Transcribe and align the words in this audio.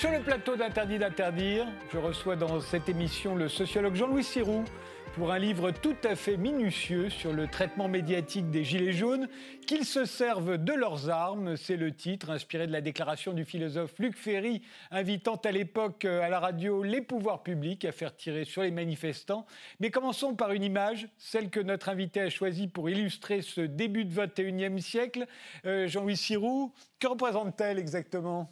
Sur 0.00 0.12
le 0.12 0.20
plateau 0.20 0.56
d'Interdit 0.56 0.98
d'interdire. 0.98 1.66
Je 1.92 1.98
reçois 1.98 2.34
dans 2.34 2.58
cette 2.62 2.88
émission 2.88 3.36
le 3.36 3.50
sociologue 3.50 3.96
Jean-Louis 3.96 4.24
Siroux 4.24 4.64
pour 5.14 5.30
un 5.30 5.38
livre 5.38 5.72
tout 5.72 5.96
à 6.04 6.16
fait 6.16 6.38
minutieux 6.38 7.10
sur 7.10 7.34
le 7.34 7.46
traitement 7.46 7.86
médiatique 7.86 8.50
des 8.50 8.64
Gilets 8.64 8.94
jaunes, 8.94 9.28
qu'ils 9.66 9.84
se 9.84 10.06
servent 10.06 10.56
de 10.56 10.72
leurs 10.72 11.10
armes. 11.10 11.58
C'est 11.58 11.76
le 11.76 11.94
titre, 11.94 12.30
inspiré 12.30 12.66
de 12.66 12.72
la 12.72 12.80
déclaration 12.80 13.34
du 13.34 13.44
philosophe 13.44 13.92
Luc 13.98 14.16
Ferry, 14.16 14.62
invitant 14.90 15.36
à 15.36 15.52
l'époque 15.52 16.06
euh, 16.06 16.22
à 16.22 16.30
la 16.30 16.40
radio 16.40 16.82
les 16.82 17.02
pouvoirs 17.02 17.42
publics 17.42 17.84
à 17.84 17.92
faire 17.92 18.16
tirer 18.16 18.46
sur 18.46 18.62
les 18.62 18.70
manifestants. 18.70 19.44
Mais 19.80 19.90
commençons 19.90 20.34
par 20.34 20.52
une 20.52 20.64
image, 20.64 21.08
celle 21.18 21.50
que 21.50 21.60
notre 21.60 21.90
invité 21.90 22.22
a 22.22 22.30
choisie 22.30 22.68
pour 22.68 22.88
illustrer 22.88 23.42
ce 23.42 23.60
début 23.60 24.06
de 24.06 24.14
21e 24.14 24.78
siècle. 24.78 25.26
Euh, 25.66 25.88
Jean-Louis 25.88 26.16
Siroux, 26.16 26.72
que 27.00 27.06
représente-t-elle 27.06 27.78
exactement? 27.78 28.50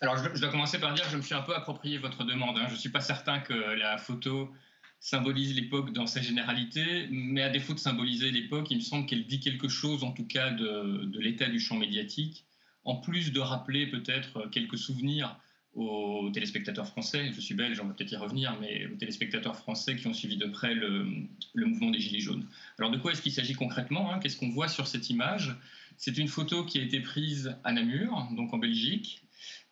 Alors, 0.00 0.16
je 0.16 0.40
dois 0.40 0.50
commencer 0.50 0.78
par 0.78 0.94
dire 0.94 1.04
que 1.04 1.10
je 1.10 1.16
me 1.16 1.22
suis 1.22 1.34
un 1.34 1.42
peu 1.42 1.54
approprié 1.54 1.98
votre 1.98 2.24
demande. 2.24 2.56
Hein. 2.56 2.64
Je 2.68 2.72
ne 2.72 2.78
suis 2.78 2.88
pas 2.88 3.02
certain 3.02 3.38
que 3.38 3.52
la 3.52 3.98
photo 3.98 4.50
symbolise 4.98 5.54
l'époque 5.54 5.92
dans 5.92 6.06
sa 6.06 6.22
généralité, 6.22 7.06
mais 7.10 7.42
à 7.42 7.50
défaut 7.50 7.74
de 7.74 7.78
symboliser 7.78 8.30
l'époque, 8.30 8.70
il 8.70 8.78
me 8.78 8.82
semble 8.82 9.06
qu'elle 9.06 9.26
dit 9.26 9.40
quelque 9.40 9.68
chose, 9.68 10.02
en 10.02 10.12
tout 10.12 10.26
cas, 10.26 10.50
de, 10.50 11.10
l'état 11.18 11.48
du 11.48 11.60
champ 11.60 11.76
médiatique, 11.76 12.44
en 12.84 12.96
plus 12.96 13.32
de 13.32 13.40
rappeler 13.40 13.86
peut-être 13.86 14.48
quelques 14.50 14.78
souvenirs 14.78 15.36
aux 15.74 16.30
téléspectateurs 16.32 16.86
français, 16.86 17.30
je 17.32 17.40
suis 17.40 17.54
belge, 17.54 17.78
on 17.80 17.86
va 17.86 17.94
peut-être 17.94 18.10
y 18.10 18.16
revenir, 18.16 18.56
mais 18.60 18.86
aux 18.86 18.96
téléspectateurs 18.96 19.56
français 19.56 19.96
qui 19.96 20.06
ont 20.06 20.14
suivi 20.14 20.36
de 20.36 20.46
près 20.46 20.74
le, 20.74 21.06
mouvement 21.54 21.90
des 21.90 22.00
Gilets 22.00 22.20
jaunes. 22.20 22.46
Alors 22.78 22.90
de 22.90 22.96
quoi 22.96 23.12
est-ce 23.12 23.22
qu'il 23.22 23.32
s'agit 23.32 23.54
concrètement 23.54 24.12
hein? 24.12 24.18
Qu'est-ce 24.18 24.36
qu'on 24.36 24.50
voit 24.50 24.68
sur 24.68 24.88
cette 24.88 25.10
image? 25.10 25.54
C'est 25.96 26.18
une 26.18 26.26
photo 26.26 26.64
qui 26.64 26.80
a 26.80 26.82
été 26.82 27.00
prise 27.00 27.56
à 27.62 27.72
Namur, 27.72 28.28
donc 28.32 28.52
en 28.52 28.58
Belgique, 28.58 29.22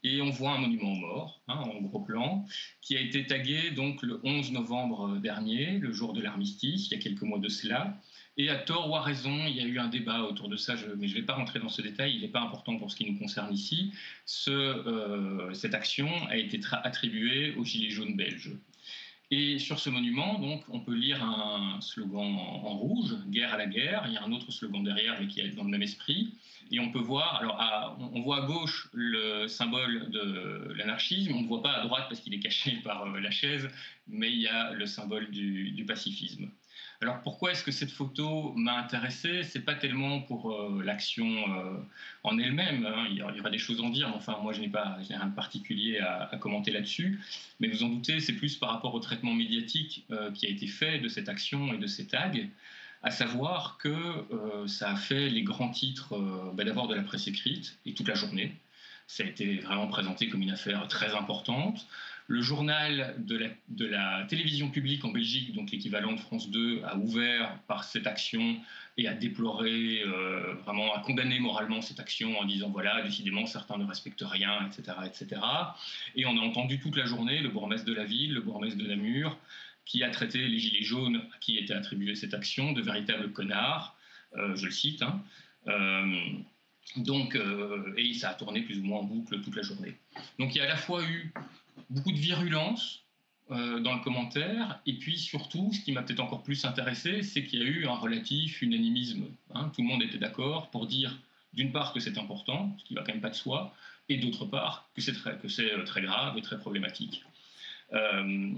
et 0.05 0.23
on 0.23 0.31
voit 0.31 0.53
un 0.53 0.59
monument 0.59 0.93
aux 0.93 0.97
morts, 0.97 1.43
hein, 1.49 1.61
en 1.65 1.81
gros 1.81 2.01
plan, 2.01 2.47
qui 2.81 2.97
a 2.97 3.01
été 3.01 3.27
tagué 3.27 3.71
donc 3.73 4.03
le 4.03 4.21
11 4.25 4.53
novembre 4.53 5.19
dernier, 5.19 5.79
le 5.79 5.93
jour 5.93 6.13
de 6.13 6.21
l'armistice, 6.21 6.89
il 6.89 6.93
y 6.93 6.97
a 6.97 7.03
quelques 7.03 7.23
mois 7.23 7.39
de 7.39 7.49
cela. 7.49 8.01
Et 8.37 8.51
à 8.51 8.57
tort 8.57 8.89
ou 8.89 8.95
à 8.95 9.03
raison, 9.03 9.47
il 9.49 9.57
y 9.57 9.61
a 9.61 9.65
eu 9.65 9.81
un 9.81 9.89
débat 9.89 10.23
autour 10.23 10.49
de 10.49 10.57
ça, 10.57 10.75
mais 10.97 11.09
je 11.09 11.15
ne 11.17 11.21
vais 11.21 11.27
pas 11.27 11.35
rentrer 11.35 11.59
dans 11.59 11.69
ce 11.69 11.83
détail, 11.83 12.15
il 12.15 12.21
n'est 12.21 12.29
pas 12.29 12.41
important 12.41 12.79
pour 12.79 12.91
ce 12.93 12.97
qui 12.97 13.11
nous 13.11 13.19
concerne 13.19 13.53
ici. 13.53 13.93
Euh, 14.47 15.53
cette 15.55 15.75
action 15.75 16.09
a 16.29 16.37
été 16.37 16.61
attribuée 16.85 17.55
aux 17.57 17.65
Gilets 17.65 17.91
jaunes 17.91 18.17
belges. 18.17 18.53
Et 19.31 19.59
sur 19.59 19.79
ce 19.79 19.91
monument, 19.91 20.39
donc, 20.39 20.62
on 20.71 20.81
peut 20.81 20.95
lire 20.95 21.23
un 21.23 21.81
slogan 21.83 22.34
en, 22.39 22.77
rouge, 22.79 23.15
guerre 23.27 23.53
à 23.53 23.59
la 23.59 23.67
guerre. 23.67 24.05
Il 24.07 24.15
y 24.15 24.17
a 24.17 24.25
un 24.25 24.33
autre 24.33 24.51
slogan 24.51 24.83
derrière, 24.83 25.21
mais 25.21 25.27
qui 25.27 25.41
est 25.41 25.51
dans 25.51 25.65
le 25.65 25.71
même 25.71 25.83
esprit. 25.83 26.33
Et 26.71 26.81
on 26.81 26.91
peut 26.91 26.98
voir, 26.98 27.37
alors 27.37 27.99
on 28.15 28.21
voit 28.23 28.45
à 28.45 28.47
gauche 28.47 28.89
le 28.93 29.47
symbole 29.47 30.11
de 30.11 30.73
l'anarchisme, 30.77 31.34
on 31.34 31.43
ne 31.43 31.47
voit 31.47 31.62
pas 31.62 31.73
à 31.73 31.84
droite 31.84 32.06
parce 32.09 32.21
qu'il 32.21 32.33
est 32.34 32.41
caché 32.41 32.79
par 32.84 33.05
euh, 33.05 33.21
la 33.21 33.31
chaise, 33.31 33.69
mais 34.06 34.31
il 34.31 34.41
y 34.41 34.49
a 34.49 34.73
le 34.73 34.87
symbole 34.87 35.31
du 35.31 35.84
pacifisme. 35.87 36.51
Alors 37.01 37.21
pourquoi 37.23 37.53
est-ce 37.53 37.63
que 37.63 37.71
cette 37.71 37.93
photo 37.93 38.53
m'a 38.57 38.77
intéressé? 38.77 39.45
C'est 39.45 39.61
pas 39.61 39.77
tellement 39.77 40.21
pour 40.21 40.51
euh, 40.51 40.83
l'action 40.83 41.27
euh, 41.27 41.79
en 42.25 42.39
elle-même. 42.39 42.85
Hein. 42.85 43.07
il 43.09 43.17
y 43.17 43.23
aura 43.23 43.51
des 43.51 43.59
choses 43.59 43.79
à 43.81 43.85
en 43.85 43.91
dire, 43.91 44.13
enfin 44.17 44.37
moi 44.43 44.53
je 44.53 44.61
n'ai 44.61 44.69
pas 44.69 44.97
rien 45.09 45.27
de 45.27 45.34
particulier 45.34 46.00
à, 46.00 46.37
commenter 46.41 46.72
là-dessus. 46.72 47.21
Mais 47.61 47.69
vous 47.69 47.84
en 47.84 47.89
doutez, 47.89 48.19
c'est 48.19 48.33
plus 48.33 48.56
par 48.56 48.71
rapport 48.71 48.95
au 48.95 49.00
traitement 49.00 49.33
médiatique 49.33 50.06
euh, 50.11 50.33
qui 50.33 50.47
a 50.47 50.49
été 50.49 50.67
fait 50.67 50.99
de 50.99 51.06
cette 51.06 51.28
action 51.28 51.72
et 51.72 51.78
de 51.78 51.87
ces 51.87 52.09
tags 52.09 52.33
à 53.05 53.12
savoir 53.12 53.78
que 53.78 54.67
ça 54.67 54.91
a 54.91 54.97
fait 54.97 55.28
les 55.28 55.43
grands 55.43 55.69
titres 55.69 56.19
bah, 56.55 56.65
d'abord 56.65 56.89
de 56.89 56.97
la 56.97 57.03
presse 57.05 57.28
écrite 57.28 57.78
et 57.87 57.95
toute 57.95 58.09
la 58.09 58.17
journée. 58.17 58.56
Ça 59.06 59.22
a 59.22 59.27
été 59.27 59.59
vraiment 59.59 59.87
présenté 59.87 60.28
comme 60.28 60.43
une 60.43 60.51
affaire 60.51 60.89
très 60.89 61.15
importante. 61.15 61.87
Le 62.31 62.43
journal 62.43 63.15
de 63.16 63.87
la, 63.87 64.25
télévision 64.25 64.69
publique 64.69 65.03
en 65.03 65.09
Belgique, 65.09 65.55
donc 65.55 65.71
l'équivalent 65.71 66.12
de 66.12 66.21
France 66.21 66.50
2, 66.50 66.83
a 66.84 66.99
ouvert 66.99 67.59
par 67.66 67.84
cette 67.84 68.06
action 68.06 68.59
et 68.99 69.09
a 69.09 69.15
déploré, 69.15 70.03
euh, 70.03 70.53
vraiment 70.62 70.94
a 70.94 71.00
condamné 71.00 71.41
moralement 71.41 71.81
cette 71.81 72.00
action 72.00 72.39
en 72.39 72.44
disant 72.44 72.69
voilà, 72.69 73.00
décidément, 73.00 73.47
certains 73.47 73.78
ne 73.78 73.87
respectent 73.87 74.27
rien, 74.27 74.66
etc. 74.66 74.99
etc. 75.06 75.41
Et 76.16 76.27
on 76.27 76.37
a 76.37 76.43
entendu 76.43 76.78
toute 76.78 76.97
la 76.97 77.06
journée 77.06 77.41
le 77.41 77.49
bourgmestre 77.49 77.87
de 77.87 77.94
la 77.94 78.05
ville, 78.05 78.34
le 78.34 78.43
bourgmestre 78.43 78.77
de 78.77 78.87
Namur, 78.87 79.39
qui 79.87 80.05
a 80.05 80.10
traité 80.10 80.47
les 80.47 80.59
Gilets 80.59 80.84
jaunes 80.84 81.22
à 81.34 81.39
qui 81.39 81.56
était 81.56 81.72
attribuée 81.72 82.15
cette 82.15 82.34
action 82.34 82.72
de 82.72 82.83
véritables 82.83 83.33
connards, 83.33 83.97
euh, 84.37 84.55
je 84.55 84.66
le 84.66 84.71
cite. 84.71 85.00
Hein. 85.00 85.22
Euh, 85.66 86.15
donc, 86.99 87.39
et 87.97 88.12
ça 88.12 88.31
a 88.31 88.34
tourné 88.34 88.60
plus 88.62 88.78
ou 88.81 88.83
moins 88.83 89.00
en 89.00 89.05
boucle 89.05 89.41
toute 89.41 89.56
la 89.56 89.62
journée. 89.62 89.97
Donc 90.39 90.55
il 90.55 90.59
y 90.59 90.60
a 90.60 90.65
à 90.65 90.69
la 90.69 90.77
fois 90.77 91.03
eu 91.03 91.33
beaucoup 91.91 92.12
de 92.12 92.19
virulence 92.19 93.05
euh, 93.50 93.81
dans 93.81 93.94
le 93.94 94.00
commentaire. 94.00 94.81
Et 94.84 94.94
puis 94.99 95.19
surtout, 95.19 95.72
ce 95.72 95.81
qui 95.81 95.93
m'a 95.93 96.03
peut-être 96.03 96.21
encore 96.21 96.43
plus 96.43 96.66
intéressé, 96.66 97.22
c'est 97.22 97.44
qu'il 97.44 97.61
y 97.61 97.62
a 97.62 97.66
eu 97.66 97.87
un 97.87 97.94
relatif 97.94 98.61
unanimisme. 98.61 99.25
Hein. 99.55 99.71
Tout 99.75 99.81
le 99.83 99.89
monde 99.89 100.03
était 100.03 100.19
d'accord 100.19 100.71
pour 100.71 100.87
dire, 100.87 101.19
d'une 101.55 101.72
part, 101.72 101.94
que 101.94 102.00
c'est 102.00 102.19
important, 102.19 102.77
ce 102.78 102.84
qui 102.84 102.94
va 102.94 103.03
quand 103.03 103.12
même 103.12 103.22
pas 103.22 103.31
de 103.31 103.34
soi, 103.34 103.75
et 104.11 104.19
d'autre 104.19 104.44
part, 104.44 104.91
que 104.94 105.00
c'est 105.00 105.15
très, 105.15 105.39
euh, 105.61 106.00
grave 106.03 106.37
et 106.37 106.43
très 106.43 106.59
problématique. 106.59 107.25
Euh, 107.95 108.53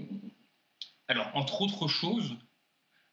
alors, 1.07 1.31
entre 1.35 1.61
autres 1.61 1.87
choses, 1.87 2.35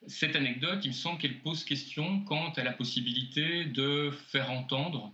cette 0.08 0.36
anecdote, 0.36 0.80
il 0.84 0.88
me 0.88 0.94
semble 0.94 1.18
qu'elle 1.18 1.38
pose 1.40 1.64
question 1.64 2.20
quant 2.24 2.50
à 2.50 2.64
la 2.64 2.72
possibilité 2.72 3.64
de 3.66 4.10
faire 4.28 4.50
entendre 4.50 5.12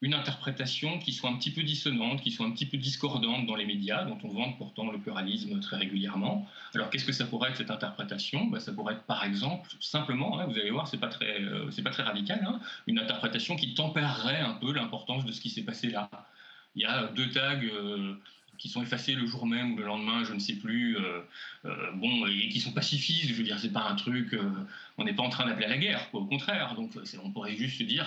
une 0.00 0.14
interprétation 0.14 0.98
qui 0.98 1.12
soit 1.12 1.28
un 1.28 1.36
petit 1.36 1.50
peu 1.50 1.62
dissonante, 1.62 2.20
qui 2.20 2.30
soit 2.30 2.46
un 2.46 2.52
petit 2.52 2.66
peu 2.66 2.76
discordante 2.76 3.46
dans 3.46 3.56
les 3.56 3.66
médias, 3.66 4.04
dont 4.04 4.18
on 4.22 4.28
vante 4.28 4.56
pourtant 4.56 4.90
le 4.90 4.98
pluralisme 4.98 5.58
très 5.60 5.76
régulièrement. 5.76 6.46
Alors 6.74 6.88
qu'est-ce 6.90 7.04
que 7.04 7.12
ça 7.12 7.24
pourrait 7.24 7.50
être 7.50 7.56
cette 7.56 7.70
interprétation? 7.70 8.46
Ben, 8.46 8.60
Ça 8.60 8.72
pourrait 8.72 8.94
être 8.94 9.04
par 9.04 9.24
exemple, 9.24 9.70
simplement, 9.80 10.38
hein, 10.38 10.46
vous 10.46 10.58
allez 10.58 10.70
voir, 10.70 10.86
c'est 10.86 10.98
pas 10.98 11.10
euh, 11.22 11.70
pas 11.82 11.90
très 11.90 12.04
radical, 12.04 12.40
hein, 12.46 12.60
une 12.86 12.98
interprétation 12.98 13.56
qui 13.56 13.74
tempérerait 13.74 14.40
un 14.40 14.54
peu 14.54 14.72
l'importance 14.72 15.24
de 15.24 15.32
ce 15.32 15.40
qui 15.40 15.50
s'est 15.50 15.64
passé 15.64 15.90
là. 15.90 16.08
Il 16.76 16.82
y 16.82 16.84
a 16.84 17.08
deux 17.08 17.30
tags 17.30 17.58
euh, 17.64 18.14
qui 18.58 18.68
sont 18.68 18.82
effacés 18.82 19.14
le 19.14 19.24
jour 19.24 19.46
même 19.46 19.72
ou 19.72 19.76
le 19.76 19.84
lendemain, 19.84 20.24
je 20.24 20.34
ne 20.34 20.38
sais 20.40 20.54
plus, 20.54 20.96
euh, 20.96 21.20
euh, 21.64 21.92
bon, 21.94 22.26
et 22.26 22.48
qui 22.48 22.60
sont 22.60 22.72
pacifistes. 22.72 23.28
Je 23.28 23.34
veux 23.34 23.44
dire, 23.44 23.58
c'est 23.58 23.72
pas 23.72 23.88
un 23.88 23.94
truc, 23.94 24.34
euh, 24.34 24.50
on 24.98 25.04
n'est 25.04 25.14
pas 25.14 25.22
en 25.22 25.28
train 25.28 25.46
d'appeler 25.46 25.66
à 25.66 25.68
la 25.68 25.78
guerre, 25.78 26.08
au 26.12 26.24
contraire. 26.24 26.74
Donc, 26.74 26.90
on 27.22 27.30
pourrait 27.30 27.56
juste 27.56 27.78
se 27.78 27.84
dire, 27.84 28.06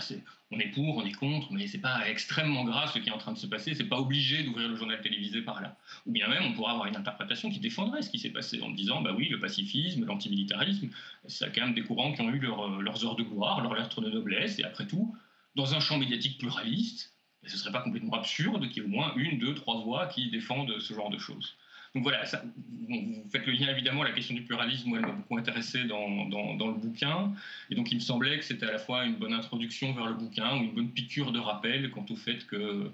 on 0.52 0.60
est 0.60 0.68
pour, 0.68 0.98
on 0.98 1.06
est 1.06 1.14
contre, 1.14 1.54
mais 1.54 1.68
c'est 1.68 1.80
pas 1.80 2.08
extrêmement 2.10 2.66
grave 2.66 2.92
ce 2.94 3.00
qui 3.00 3.10
est 3.10 3.14
en 3.14 3.18
train 3.18 3.32
de 3.32 3.38
se 3.38 3.48
passer. 3.48 3.74
C'est 3.74 3.86
pas 3.86 4.00
obligé 4.00 4.44
d'ouvrir 4.44 4.68
le 4.68 4.76
journal 4.76 5.00
télévisé 5.02 5.42
par 5.42 5.62
là. 5.62 5.78
Ou 6.06 6.12
bien 6.12 6.28
même, 6.28 6.44
on 6.44 6.54
pourrait 6.54 6.74
avoir 6.74 6.88
une 6.88 6.98
interprétation 6.98 7.50
qui 7.50 7.60
défendrait 7.60 8.02
ce 8.02 8.10
qui 8.10 8.20
s'est 8.20 8.30
passé 8.30 8.62
en 8.62 8.70
disant, 8.72 9.02
bah 9.02 9.14
oui, 9.16 9.30
le 9.30 9.40
pacifisme, 9.40 10.06
l'antimilitarisme, 10.06 10.90
c'est 11.28 11.54
quand 11.56 11.62
même 11.62 11.74
des 11.74 11.84
courants 11.84 12.12
qui 12.12 12.22
ont 12.22 12.30
eu 12.30 12.40
leurs 12.40 13.06
heures 13.06 13.16
de 13.16 13.24
gloire, 13.24 13.62
leurs 13.62 13.76
lettres 13.76 14.02
de 14.02 14.10
noblesse, 14.10 14.60
et 14.60 14.66
après 14.66 14.86
tout, 14.86 15.16
dans 15.56 15.76
un 15.76 15.80
champ 15.80 15.98
médiatique 15.98 16.38
pluraliste 16.38 17.14
et 17.44 17.50
ce 17.50 17.56
ne 17.56 17.60
serait 17.60 17.72
pas 17.72 17.82
complètement 17.82 18.14
absurde 18.14 18.68
qu'il 18.70 18.84
y 18.84 18.86
ait 18.86 18.90
au 18.90 18.92
moins 18.92 19.14
une, 19.16 19.40
deux, 19.40 19.56
trois 19.56 19.82
voix 19.82 20.08
qui 20.08 20.30
défendent 20.30 20.80
ce 20.80 20.94
genre 20.94 21.10
de 21.10 21.18
choses. 21.18 21.56
Donc 21.94 22.04
voilà, 22.04 22.24
vous 22.24 23.30
faites 23.32 23.46
le 23.46 23.52
lien 23.52 23.70
évidemment, 23.70 24.04
la 24.04 24.12
question 24.12 24.34
du 24.34 24.44
pluralisme, 24.44 24.94
elle 24.96 25.02
m'a 25.02 25.12
beaucoup 25.12 25.38
intéressé 25.38 25.84
dans, 25.84 26.26
dans, 26.30 26.68
le 26.68 26.76
bouquin. 26.76 27.34
Et 27.70 27.76
donc 27.76 27.92
il 27.92 27.96
me 27.96 28.00
semblait 28.00 28.38
que 28.38 28.46
c'était 28.46 28.66
à 28.66 28.72
la 28.72 28.80
fois 28.80 29.06
une 29.06 29.16
bonne 29.16 29.34
introduction 29.34 29.92
vers 29.94 30.06
le 30.06 30.14
bouquin 30.14 30.58
ou 30.58 30.64
une 30.64 30.72
bonne 30.72 30.92
piqûre 30.92 31.34
de 31.34 31.40
rappel 31.40 31.92
quant 31.92 32.06
au 32.10 32.16
fait 32.16 32.48
que, 32.48 32.90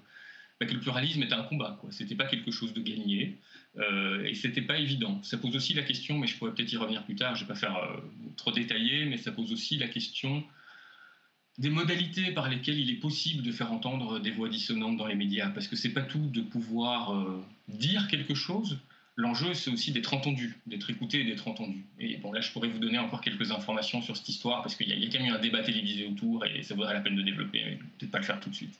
bah, 0.60 0.66
le 0.66 0.80
pluralisme 0.80 1.22
était 1.22 1.36
un 1.36 1.44
combat. 1.44 1.80
Ce 1.92 2.02
n'était 2.02 2.16
pas 2.16 2.26
quelque 2.26 2.50
chose 2.50 2.74
de 2.74 2.82
gagné. 2.82 3.38
Euh, 3.78 4.26
et 4.26 4.34
ce 4.34 4.48
n'était 4.48 4.64
pas 4.64 4.80
évident. 4.80 5.22
Ça 5.22 5.38
pose 5.38 5.56
aussi 5.56 5.76
la 5.76 5.84
question, 5.84 6.18
mais 6.18 6.26
je 6.26 6.36
pourrais 6.36 6.52
peut-être 6.52 6.72
y 6.72 6.78
revenir 6.78 7.04
plus 7.04 7.16
tard, 7.16 7.36
je 7.36 7.44
ne 7.44 7.48
vais 7.48 7.54
pas 7.54 7.60
faire 7.60 7.78
euh, 7.78 7.98
trop 8.36 8.52
détaillé, 8.52 9.06
mais 9.06 9.18
ça 9.18 9.32
pose 9.32 9.52
aussi 9.52 9.78
la 9.78 9.88
question 9.88 10.44
des 11.58 11.70
modalités 11.70 12.32
par 12.32 12.50
lesquelles 12.50 12.80
il 12.80 12.92
est 12.92 13.00
possible 13.00 13.44
de 13.44 13.52
faire 13.52 13.72
entendre 13.72 14.20
des 14.20 14.32
voix 14.32 14.50
dissonantes 14.50 14.98
dans 14.98 15.08
les 15.08 15.16
médias, 15.16 15.50
parce 15.50 15.68
que 15.68 15.76
c'est 15.76 15.90
pas 15.90 16.02
tout 16.02 16.28
de 16.28 16.42
pouvoir 16.42 17.16
euh, 17.16 17.44
dire 17.68 18.08
quelque 18.08 18.36
chose. 18.36 18.80
L'enjeu, 19.16 19.56
c'est 19.56 19.72
aussi 19.72 19.92
d'être 19.92 20.14
entendu, 20.14 20.60
d'être 20.68 20.92
écouté 20.92 21.22
et 21.22 21.24
d'être 21.24 21.48
entendu. 21.48 21.84
Et 22.00 22.18
bon, 22.18 22.32
là, 22.32 22.42
je 22.42 22.52
pourrais 22.52 22.68
vous 22.68 22.78
donner 22.78 23.00
encore 23.00 23.22
quelques 23.22 23.52
informations 23.52 24.04
sur 24.04 24.16
cette 24.16 24.30
histoire, 24.30 24.62
parce 24.62 24.76
qu'il 24.76 24.88
y, 24.88 24.94
y, 24.94 25.08
a 25.08 25.10
quand 25.10 25.20
même 25.20 25.34
eu 25.34 25.36
un 25.36 25.40
débat 25.40 25.64
télévisé 25.64 26.06
autour, 26.06 26.46
et 26.46 26.62
ça 26.62 26.76
vaudrait 26.76 26.94
la 26.94 27.02
peine 27.02 27.16
de 27.16 27.24
développer, 27.24 27.64
mais 27.66 27.80
peut-être 27.98 28.12
pas 28.12 28.20
le 28.20 28.26
faire 28.26 28.40
tout 28.40 28.52
de 28.52 28.56
suite. 28.56 28.78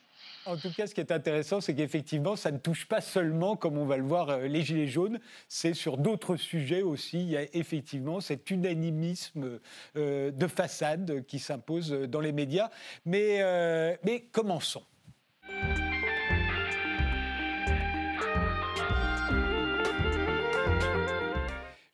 En 0.48 0.56
tout 0.56 0.72
cas, 0.72 0.86
ce 0.86 0.94
qui 0.94 1.02
est 1.02 1.12
intéressant, 1.12 1.60
c'est 1.60 1.74
qu'effectivement, 1.74 2.34
ça 2.34 2.50
ne 2.50 2.56
touche 2.56 2.86
pas 2.86 3.02
seulement, 3.02 3.54
comme 3.54 3.76
on 3.76 3.84
va 3.84 3.98
le 3.98 4.02
voir, 4.02 4.30
euh, 4.30 4.46
les 4.46 4.62
Gilets 4.62 4.86
jaunes, 4.86 5.20
c'est 5.46 5.74
sur 5.74 5.98
d'autres 5.98 6.36
sujets 6.36 6.80
aussi. 6.80 7.20
Il 7.20 7.28
y 7.28 7.36
a 7.36 7.42
effectivement 7.52 8.22
cet 8.22 8.50
unanimisme 8.50 9.60
euh, 9.96 10.30
de 10.30 10.46
façade 10.46 11.26
qui 11.26 11.38
s'impose 11.38 11.90
dans 11.90 12.20
les 12.20 12.32
médias. 12.32 12.70
Euh, 13.14 13.94
mais 14.04 14.20
commençons. 14.32 14.84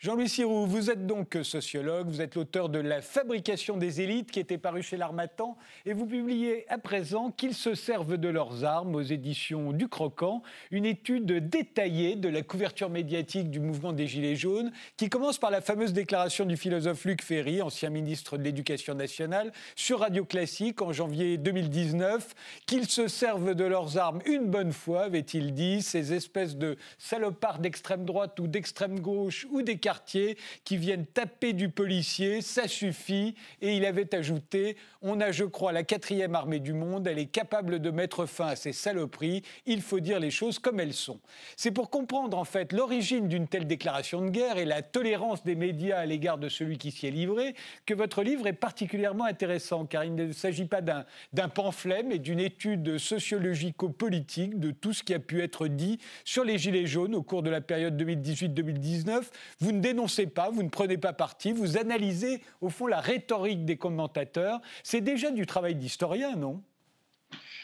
Jean-Louis 0.04 0.28
Sirou, 0.28 0.66
vous 0.66 0.90
êtes 0.90 1.06
donc 1.06 1.38
sociologue, 1.42 2.08
vous 2.08 2.20
êtes 2.20 2.34
l'auteur 2.34 2.68
de 2.68 2.78
La 2.78 3.00
fabrication 3.00 3.78
des 3.78 4.02
élites 4.02 4.30
qui 4.30 4.38
était 4.38 4.58
paru 4.58 4.82
chez 4.82 4.98
l'Armatan 4.98 5.56
et 5.86 5.94
vous 5.94 6.04
publiez 6.04 6.70
à 6.70 6.76
présent 6.76 7.30
qu'ils 7.30 7.54
se 7.54 7.74
servent 7.74 8.18
de 8.18 8.28
leurs 8.28 8.64
armes 8.64 8.96
aux 8.96 9.00
éditions 9.00 9.72
du 9.72 9.88
Croquant, 9.88 10.42
une 10.70 10.84
étude 10.84 11.48
détaillée 11.48 12.16
de 12.16 12.28
la 12.28 12.42
couverture 12.42 12.90
médiatique 12.90 13.50
du 13.50 13.60
mouvement 13.60 13.94
des 13.94 14.06
Gilets 14.06 14.36
jaunes 14.36 14.72
qui 14.98 15.08
commence 15.08 15.38
par 15.38 15.50
la 15.50 15.62
fameuse 15.62 15.94
déclaration 15.94 16.44
du 16.44 16.58
philosophe 16.58 17.06
Luc 17.06 17.22
Ferry, 17.22 17.62
ancien 17.62 17.88
ministre 17.88 18.36
de 18.36 18.42
l'Éducation 18.42 18.94
nationale, 18.94 19.52
sur 19.74 20.00
Radio 20.00 20.26
Classique 20.26 20.82
en 20.82 20.92
janvier 20.92 21.38
2019, 21.38 22.34
qu'ils 22.66 22.90
se 22.90 23.08
servent 23.08 23.54
de 23.54 23.64
leurs 23.64 23.96
armes 23.96 24.20
une 24.26 24.50
bonne 24.50 24.72
fois, 24.72 25.04
avait-il 25.04 25.54
dit, 25.54 25.80
ces 25.80 26.12
espèces 26.12 26.58
de 26.58 26.76
salopards 26.98 27.60
d'extrême 27.60 28.04
droite 28.04 28.38
ou 28.38 28.48
d'extrême 28.48 29.00
gauche 29.00 29.46
ou 29.50 29.62
qui 30.02 30.76
viennent 30.76 31.06
taper 31.06 31.52
du 31.52 31.68
policier, 31.68 32.40
ça 32.40 32.68
suffit. 32.68 33.34
Et 33.60 33.76
il 33.76 33.84
avait 33.84 34.14
ajouté, 34.14 34.76
on 35.02 35.20
a, 35.20 35.32
je 35.32 35.44
crois, 35.44 35.72
la 35.72 35.82
quatrième 35.82 36.34
armée 36.34 36.60
du 36.60 36.72
monde, 36.72 37.06
elle 37.06 37.18
est 37.18 37.26
capable 37.26 37.78
de 37.78 37.90
mettre 37.90 38.26
fin 38.26 38.48
à 38.48 38.56
ces 38.56 38.72
saloperies, 38.72 39.42
il 39.66 39.82
faut 39.82 40.00
dire 40.00 40.18
les 40.20 40.30
choses 40.30 40.58
comme 40.58 40.80
elles 40.80 40.94
sont. 40.94 41.20
C'est 41.56 41.70
pour 41.70 41.90
comprendre 41.90 42.38
en 42.38 42.44
fait 42.44 42.72
l'origine 42.72 43.28
d'une 43.28 43.46
telle 43.46 43.66
déclaration 43.66 44.22
de 44.22 44.30
guerre 44.30 44.58
et 44.58 44.64
la 44.64 44.82
tolérance 44.82 45.44
des 45.44 45.54
médias 45.54 45.98
à 45.98 46.06
l'égard 46.06 46.38
de 46.38 46.48
celui 46.48 46.78
qui 46.78 46.90
s'y 46.90 47.06
est 47.06 47.10
livré 47.10 47.54
que 47.86 47.94
votre 47.94 48.22
livre 48.22 48.46
est 48.46 48.52
particulièrement 48.52 49.24
intéressant, 49.24 49.84
car 49.84 50.04
il 50.04 50.14
ne 50.14 50.32
s'agit 50.32 50.64
pas 50.64 50.80
d'un 50.80 51.48
pamphlet, 51.48 52.02
mais 52.02 52.18
d'une 52.18 52.40
étude 52.40 52.98
sociologico-politique 52.98 54.58
de 54.58 54.70
tout 54.70 54.92
ce 54.92 55.02
qui 55.02 55.14
a 55.14 55.18
pu 55.18 55.42
être 55.42 55.68
dit 55.68 55.98
sur 56.24 56.44
les 56.44 56.58
Gilets 56.58 56.86
jaunes 56.86 57.14
au 57.14 57.22
cours 57.22 57.42
de 57.42 57.50
la 57.50 57.60
période 57.60 58.00
2018-2019. 58.00 59.22
Vous 59.60 59.72
ne 59.72 59.80
dénoncez 59.84 60.26
pas, 60.26 60.48
vous 60.48 60.62
ne 60.62 60.70
prenez 60.70 60.96
pas 60.96 61.12
parti, 61.12 61.52
vous 61.52 61.76
analysez 61.76 62.40
au 62.62 62.70
fond 62.70 62.86
la 62.86 63.00
rhétorique 63.00 63.66
des 63.66 63.76
commentateurs. 63.76 64.60
C'est 64.82 65.02
déjà 65.02 65.30
du 65.30 65.44
travail 65.44 65.74
d'historien, 65.74 66.36
non? 66.36 66.62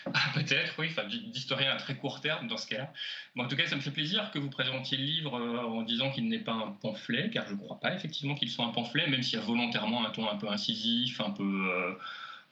Ah, 0.06 0.31
Peut-être, 0.34 0.75
oui, 0.78 0.90
d'historien 1.32 1.72
à 1.72 1.76
très 1.76 1.94
court 1.94 2.20
terme 2.20 2.46
dans 2.46 2.56
ce 2.56 2.67
cas-là. 2.69 2.93
en 3.38 3.49
tout 3.49 3.56
cas, 3.56 3.67
ça 3.67 3.76
me 3.76 3.81
fait 3.81 3.90
plaisir 3.90 4.31
que 4.32 4.38
vous 4.38 4.50
présentiez 4.50 4.99
le 4.99 5.05
livre 5.05 5.38
euh, 5.38 5.62
en 5.62 5.82
disant 5.82 6.11
qu'il 6.11 6.28
n'est 6.28 6.38
pas 6.38 6.52
un 6.52 6.72
pamphlet, 6.72 7.31
car 7.31 7.46
je 7.49 7.55
ne 7.55 7.58
crois 7.58 7.81
pas 7.81 7.94
effectivement 7.94 8.34
qu'il 8.34 8.50
soit 8.50 8.64
un 8.64 8.70
pamphlet, 8.70 9.06
même 9.06 9.23
s'il 9.23 9.38
y 9.38 9.43
a 9.43 9.44
volontairement 9.44 10.06
un 10.06 10.11
ton 10.11 10.28
un 10.28 10.37
peu 10.37 10.49
incisif, 10.49 11.20
un 11.20 11.31
peu. 11.31 11.43
Euh, 11.44 11.94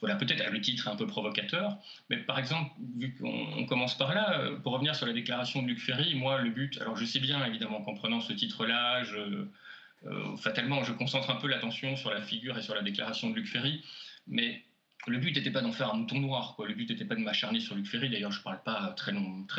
voilà, 0.01 0.17
peut-être 0.17 0.51
le 0.51 0.61
titre 0.61 0.87
est 0.87 0.91
un 0.91 0.97
peu 0.97 1.07
provocateur, 1.07 1.77
mais 2.09 2.19
par 2.19 2.39
exemple, 2.39 2.71
vu 2.97 3.15
qu'on 3.15 3.67
commence 3.67 3.97
par 3.97 4.15
là, 4.15 4.41
euh, 4.41 4.57
pour 4.57 4.73
revenir 4.73 4.95
sur 4.95 5.07
la 5.07 5.13
déclaration 5.13 5.63
de 5.63 5.69
Luc 5.69 5.81
Ferry, 5.81 6.15
moi, 6.15 6.41
le 6.41 6.51
but, 6.51 6.81
alors 6.81 6.97
je 6.97 7.05
sais 7.05 7.21
bien 7.21 7.45
évidemment 7.45 7.83
qu'en 7.83 7.95
prenant 7.95 8.21
ce 8.21 8.33
titre-là, 8.33 9.03
euh, 9.15 10.37
fatalement, 10.37 10.85
je 10.85 10.93
concentre 10.93 11.31
un 11.31 11.37
peu 11.37 11.49
l'attention 11.49 11.97
sur 11.97 12.11
la 12.11 12.23
figure 12.23 12.57
et 12.57 12.63
sur 12.63 12.75
la 12.75 12.83
déclaration 12.83 13.31
de 13.31 13.35
Luc 13.35 13.49
Ferry, 13.49 13.83
mais 14.29 14.63
le 15.07 15.19
but 15.19 15.35
n'était 15.35 15.51
pas 15.51 15.63
d'en 15.63 15.73
faire 15.73 15.93
un 15.93 15.97
mouton 15.97 16.21
noir, 16.21 16.55
le 16.65 16.75
but 16.75 16.89
n'était 16.89 17.05
pas 17.05 17.17
de 17.17 17.21
m'acharner 17.21 17.61
sur 17.61 17.75
Luc 17.75 17.87
Ferry, 17.87 18.09
d'ailleurs 18.09 18.33
je 18.33 18.39
ne 18.39 18.45
parle 18.45 18.63
pas 18.63 18.95
très 18.97 19.13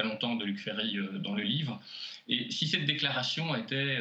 longtemps 0.04 0.36
de 0.36 0.46
Luc 0.46 0.60
Ferry 0.60 0.98
euh, 0.98 1.18
dans 1.20 1.34
le 1.34 1.44
livre, 1.44 1.82
et 2.30 2.50
si 2.50 2.68
cette 2.68 2.86
déclaration 2.86 3.56
était 3.56 4.00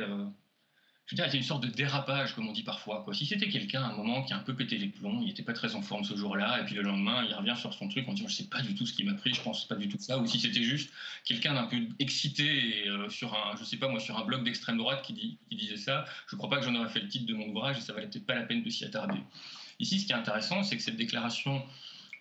je 1.08 1.14
dire, 1.14 1.34
une 1.34 1.43
sorte 1.43 1.62
de 1.62 1.69
dérapage, 1.69 2.34
comme 2.34 2.49
on 2.49 2.52
dit 2.52 2.62
parfois. 2.62 3.05
Si 3.12 3.25
c'était 3.25 3.49
quelqu'un 3.49 3.82
à 3.82 3.87
un 3.87 3.96
moment 3.96 4.22
qui 4.22 4.34
a 4.34 4.37
un 4.37 4.43
peu 4.43 4.55
pété 4.55 4.76
les 4.76 4.88
plombs, 4.88 5.20
il 5.22 5.28
n'était 5.28 5.43
pas 5.43 5.55
très 5.55 5.75
en 5.75 5.81
forme 5.81 6.05
ce 6.05 6.14
jour-là, 6.14 6.60
et 6.60 6.64
puis 6.66 6.75
le 6.75 6.82
lendemain, 6.82 7.25
il 7.26 7.34
revient 7.34 7.55
sur 7.56 7.72
son 7.72 7.88
truc, 7.88 8.05
on 8.08 8.12
dit, 8.12 8.20
je 8.20 8.26
ne 8.26 8.31
sais 8.31 8.44
pas 8.44 8.60
du 8.60 8.75
tout 8.75 8.84
ce 8.84 8.93
qui 8.93 9.05
m'a 9.05 9.14
pris, 9.14 9.32
je 9.32 9.40
pense 9.40 9.66
pas 9.66 9.76
du 9.76 9.88
tout 9.88 9.96
ça, 9.99 10.19
ou 10.19 10.26
si 10.26 10.38
c'était 10.38 10.62
juste 10.62 10.93
quelqu'un 11.25 11.55
d'un 11.55 11.64
peu 11.64 11.78
excité 11.99 12.87
euh, 12.88 13.08
sur 13.08 13.34
un, 13.34 13.56
je 13.56 13.64
sais 13.64 13.78
pas 13.78 13.88
moi, 13.88 14.00
sur 14.00 14.19
un 14.19 14.25
blog 14.25 14.44
d'extrême 14.44 14.76
droite 14.76 15.02
qui, 15.02 15.38
disait 15.50 15.78
ça, 15.78 16.05
je 16.28 16.37
ne 16.37 16.38
crois 16.38 16.50
pas 16.50 16.58
que 16.58 16.66
j'en 16.66 16.75
aurais 16.75 16.90
fait 16.90 17.00
le 17.00 17.08
titre 17.08 17.25
de 17.25 17.34
mon 17.34 17.49
ouvrage, 17.49 17.78
et 17.78 17.81
ça 17.81 17.94
valait 17.94 18.08
peut-être 18.08 18.26
pas 18.26 18.34
la 18.34 18.43
peine 18.43 18.62
de 18.62 18.69
s'y 18.69 18.84
attarder. 18.84 19.19
Ici, 19.81 20.00
ce 20.00 20.06
qui 20.06 20.12
est 20.12 20.16
intéressant, 20.16 20.62
c'est 20.62 20.76
que 20.76 20.82
cette 20.82 20.96
déclaration, 20.96 21.62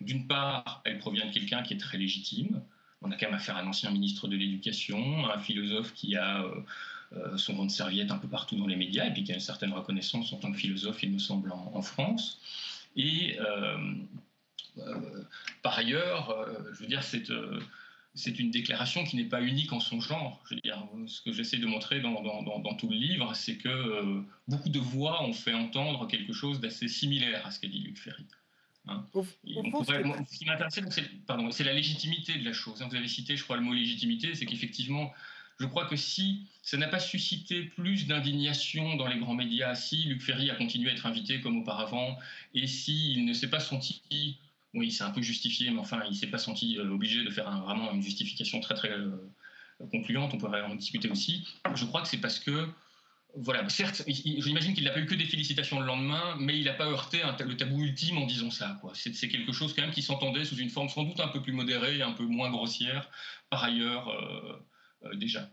d'une 0.00 0.26
part, 0.26 0.80
elle 0.86 0.98
provient 0.98 1.26
de 1.26 1.32
quelqu'un 1.32 1.62
qui 1.62 1.74
est 1.74 1.78
très 1.78 1.98
légitime. 1.98 2.62
On 3.02 3.10
a 3.10 3.16
quand 3.16 3.26
même 3.26 3.34
affaire 3.34 3.56
à 3.56 3.60
un 3.60 3.66
ancien 3.66 3.90
ministre 3.90 4.28
de 4.28 4.36
l'Éducation, 4.36 5.28
un 5.30 5.38
philosophe 5.38 5.92
qui 5.92 6.16
a... 6.16 6.42
Euh, 6.42 6.62
son 7.36 7.56
rond 7.56 7.66
de 7.66 7.70
serviette 7.70 8.10
un 8.10 8.18
peu 8.18 8.28
partout 8.28 8.56
dans 8.56 8.66
les 8.66 8.76
médias, 8.76 9.06
et 9.06 9.12
puis 9.12 9.24
qui 9.24 9.32
a 9.32 9.34
une 9.34 9.40
certaine 9.40 9.72
reconnaissance 9.72 10.32
en 10.32 10.36
tant 10.36 10.52
que 10.52 10.58
philosophe, 10.58 11.02
il 11.02 11.12
me 11.12 11.18
semble, 11.18 11.52
en, 11.52 11.82
France. 11.82 12.40
Et 12.96 13.38
euh, 13.40 13.94
euh, 14.78 15.22
par 15.62 15.78
ailleurs, 15.78 16.46
je 16.72 16.80
veux 16.80 16.86
dire, 16.86 17.02
c'est 17.02 17.30
c'est 18.14 18.40
une 18.40 18.50
déclaration 18.50 19.04
qui 19.04 19.16
n'est 19.16 19.24
pas 19.24 19.42
unique 19.42 19.72
en 19.72 19.78
son 19.78 20.00
genre. 20.00 20.42
Je 20.48 20.54
veux 20.54 20.60
dire, 20.60 20.84
ce 21.06 21.20
que 21.20 21.30
j'essaie 21.30 21.58
de 21.58 21.66
montrer 21.66 22.00
dans, 22.00 22.20
dans, 22.22 22.74
tout 22.74 22.88
le 22.88 22.96
livre, 22.96 23.32
c'est 23.34 23.56
que 23.56 24.22
beaucoup 24.48 24.70
de 24.70 24.80
voix 24.80 25.22
ont 25.22 25.32
fait 25.32 25.54
entendre 25.54 26.08
quelque 26.08 26.32
chose 26.32 26.58
d'assez 26.58 26.88
similaire 26.88 27.46
à 27.46 27.52
ce 27.52 27.60
qu'a 27.60 27.68
dit 27.68 27.78
Luc 27.78 27.96
Ferry. 27.96 28.24
Hein. 28.88 29.06
ce 29.14 30.38
qui 30.38 30.46
m'intéressait, 30.46 30.82
c'est 31.50 31.64
la 31.64 31.72
légitimité 31.72 32.38
de 32.38 32.44
la 32.44 32.52
chose. 32.52 32.82
Hein. 32.82 32.88
Vous 32.88 32.96
avez 32.96 33.08
cité, 33.08 33.36
je 33.36 33.44
crois, 33.44 33.56
le 33.56 33.62
mot 33.62 33.74
légitimité, 33.74 34.34
c'est 34.34 34.46
qu'effectivement, 34.46 35.12
je 35.58 35.66
crois 35.66 35.86
que 35.86 35.96
si 35.96 36.46
ça 36.62 36.76
n'a 36.76 36.88
pas 36.88 37.00
suscité 37.00 37.64
plus 37.64 38.06
d'indignation 38.06 38.96
dans 38.96 39.06
les 39.06 39.18
grands 39.18 39.34
médias, 39.34 39.74
si 39.74 40.04
Luc 40.04 40.22
Ferry 40.22 40.50
a 40.50 40.54
continué 40.54 40.90
à 40.90 40.92
être 40.92 41.06
invité 41.06 41.40
comme 41.40 41.58
auparavant, 41.58 42.16
et 42.54 42.66
s'il 42.66 43.24
ne 43.24 43.32
s'est 43.32 43.50
pas 43.50 43.60
senti, 43.60 44.38
oui, 44.74 44.92
c'est 44.92 45.04
un 45.04 45.10
peu 45.10 45.22
justifié, 45.22 45.70
mais 45.70 45.80
enfin, 45.80 46.02
il 46.04 46.10
ne 46.10 46.14
s'est 46.14 46.28
pas 46.28 46.38
senti 46.38 46.78
euh, 46.78 46.90
obligé 46.90 47.24
de 47.24 47.30
faire 47.30 47.50
vraiment 47.62 47.92
une 47.92 48.02
justification 48.02 48.60
très 48.60 48.74
très 48.74 48.90
euh, 48.90 49.10
concluante, 49.90 50.32
on 50.34 50.38
pourrait 50.38 50.62
en 50.62 50.74
discuter 50.74 51.08
aussi, 51.10 51.46
je 51.74 51.84
crois 51.84 52.02
que 52.02 52.08
c'est 52.08 52.20
parce 52.20 52.38
que 52.38 52.68
voilà, 53.36 53.68
certes, 53.68 54.02
j'imagine 54.06 54.74
qu'il 54.74 54.84
n'a 54.84 54.90
pas 54.90 55.00
eu 55.00 55.06
que 55.06 55.14
des 55.14 55.24
félicitations 55.24 55.80
le 55.80 55.86
lendemain, 55.86 56.36
mais 56.40 56.58
il 56.58 56.64
n'a 56.64 56.72
pas 56.72 56.86
heurté 56.86 57.20
le 57.44 57.56
tabou 57.56 57.82
ultime 57.82 58.18
en 58.18 58.26
disant 58.26 58.50
ça. 58.50 58.80
C'est 58.94 59.28
quelque 59.28 59.52
chose 59.52 59.74
quand 59.74 59.82
même 59.82 59.92
qui 59.92 60.02
s'entendait 60.02 60.44
sous 60.44 60.56
une 60.56 60.70
forme 60.70 60.88
sans 60.88 61.04
doute 61.04 61.20
un 61.20 61.28
peu 61.28 61.42
plus 61.42 61.52
modérée, 61.52 62.00
un 62.02 62.12
peu 62.12 62.24
moins 62.24 62.50
grossière, 62.50 63.10
par 63.50 63.62
ailleurs. 63.64 64.08
Euh, 64.08 64.58
déjà. 65.16 65.50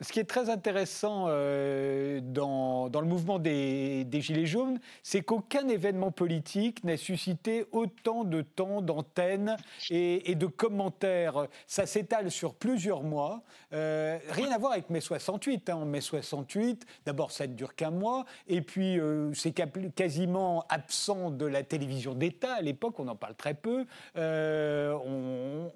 Ce 0.00 0.12
qui 0.12 0.20
est 0.20 0.24
très 0.24 0.48
intéressant 0.48 1.24
euh, 1.26 2.20
dans, 2.22 2.88
le 2.88 3.06
mouvement 3.06 3.40
des, 3.40 4.06
Gilets 4.12 4.46
jaunes, 4.46 4.78
c'est 5.02 5.22
qu'aucun 5.22 5.66
événement 5.66 6.12
politique 6.12 6.84
n'a 6.84 6.96
suscité 6.96 7.66
autant 7.72 8.22
de 8.22 8.42
temps 8.42 8.80
d'antenne 8.80 9.56
et, 9.90 10.36
de 10.36 10.46
commentaires. 10.46 11.48
Ça 11.66 11.84
s'étale 11.84 12.30
sur 12.30 12.54
plusieurs 12.54 13.02
mois. 13.02 13.42
Euh, 13.72 14.18
rien 14.30 14.52
à 14.52 14.58
voir 14.58 14.72
avec 14.72 14.88
mai 14.88 15.00
68. 15.00 15.68
Hein. 15.68 15.74
En 15.74 15.84
mai 15.84 16.00
68, 16.00 16.86
d'abord, 17.04 17.32
ça 17.32 17.48
ne 17.48 17.54
dure 17.54 17.74
qu'un 17.74 17.90
mois. 17.90 18.24
Et 18.46 18.60
puis, 18.60 19.00
euh, 19.00 19.34
c'est 19.34 19.52
quasiment 19.96 20.64
absent 20.68 21.30
de 21.30 21.44
la 21.44 21.64
télévision 21.64 22.14
d'État. 22.14 22.54
À 22.54 22.62
l'époque, 22.62 23.00
on 23.00 23.08
en 23.08 23.16
parle 23.16 23.34
très 23.34 23.54
peu. 23.54 23.84
on 24.14 25.70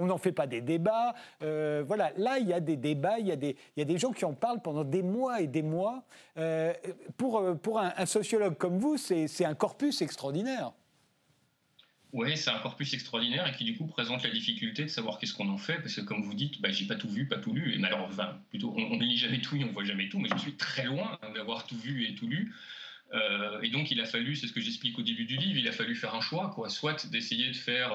n'en 0.00 0.18
fait 0.18 0.32
pas 0.32 0.48
des 0.48 0.62
débats. 0.62 1.14
voilà, 1.40 2.10
là, 2.16 2.38
il 2.40 2.48
y 2.48 2.52
a 2.52 2.58
des 2.58 2.76
débats, 2.76 3.20
il 3.20 3.28
y 3.28 3.32
a 3.32 3.36
des 3.36 3.56
il 3.76 3.80
y 3.80 3.82
a 3.82 3.84
des 3.84 3.98
gens 3.98 4.12
qui 4.12 4.24
en 4.24 4.34
parlent 4.34 4.62
pendant 4.62 4.84
des 4.84 5.02
mois 5.02 5.40
et 5.40 5.46
des 5.46 5.62
mois. 5.62 6.04
Euh, 6.36 6.72
pour 7.16 7.38
euh, 7.38 7.54
pour 7.54 7.78
un, 7.78 8.06
sociologue 8.06 8.56
comme 8.56 8.78
vous, 8.78 8.96
c'est 8.96 9.44
un 9.44 9.54
corpus 9.54 10.02
extraordinaire. 10.02 10.72
Oui, 12.12 12.36
c'est 12.38 12.50
un 12.50 12.58
corpus 12.58 12.94
extraordinaire 12.94 13.46
et 13.46 13.52
qui 13.52 13.64
du 13.64 13.76
coup 13.76 13.86
présente 13.86 14.22
la 14.22 14.30
difficulté 14.30 14.84
de 14.84 14.88
savoir 14.88 15.18
qu'est-ce 15.18 15.34
qu'on 15.34 15.50
en 15.50 15.58
fait, 15.58 15.76
parce 15.76 15.94
que 15.94 16.00
comme 16.00 16.22
vous 16.22 16.32
dites, 16.32 16.60
bah, 16.62 16.70
j'ai 16.70 16.86
pas 16.86 16.94
tout 16.94 17.08
vu, 17.08 17.28
pas 17.28 17.36
tout 17.36 17.52
lu, 17.52 17.74
et 17.74 17.78
malheureusement, 17.78 18.32
plutôt, 18.48 18.74
on 18.76 18.96
ne 18.96 19.04
lit 19.04 19.18
jamais 19.18 19.42
tout 19.42 19.56
et 19.56 19.64
on 19.64 19.72
voit 19.72 19.84
jamais 19.84 20.08
tout, 20.08 20.18
mais 20.18 20.30
je 20.30 20.38
suis 20.38 20.56
très 20.56 20.84
loin 20.84 21.18
d'avoir 21.34 21.66
tout 21.66 21.76
vu 21.76 22.06
et 22.06 22.14
tout 22.14 22.26
lu. 22.26 22.54
Euh, 23.12 23.60
et 23.62 23.70
donc 23.70 23.90
il 23.90 24.00
a 24.00 24.06
fallu, 24.06 24.36
c'est 24.36 24.46
ce 24.46 24.52
que 24.52 24.60
j'explique 24.60 24.98
au 24.98 25.02
début 25.02 25.24
du 25.26 25.36
livre, 25.36 25.58
il 25.58 25.68
a 25.68 25.72
fallu 25.72 25.94
faire 25.94 26.14
un 26.14 26.20
choix, 26.20 26.54
soit 26.68 27.06
d'essayer 27.08 27.48
de 27.48 27.56
faire 27.56 27.92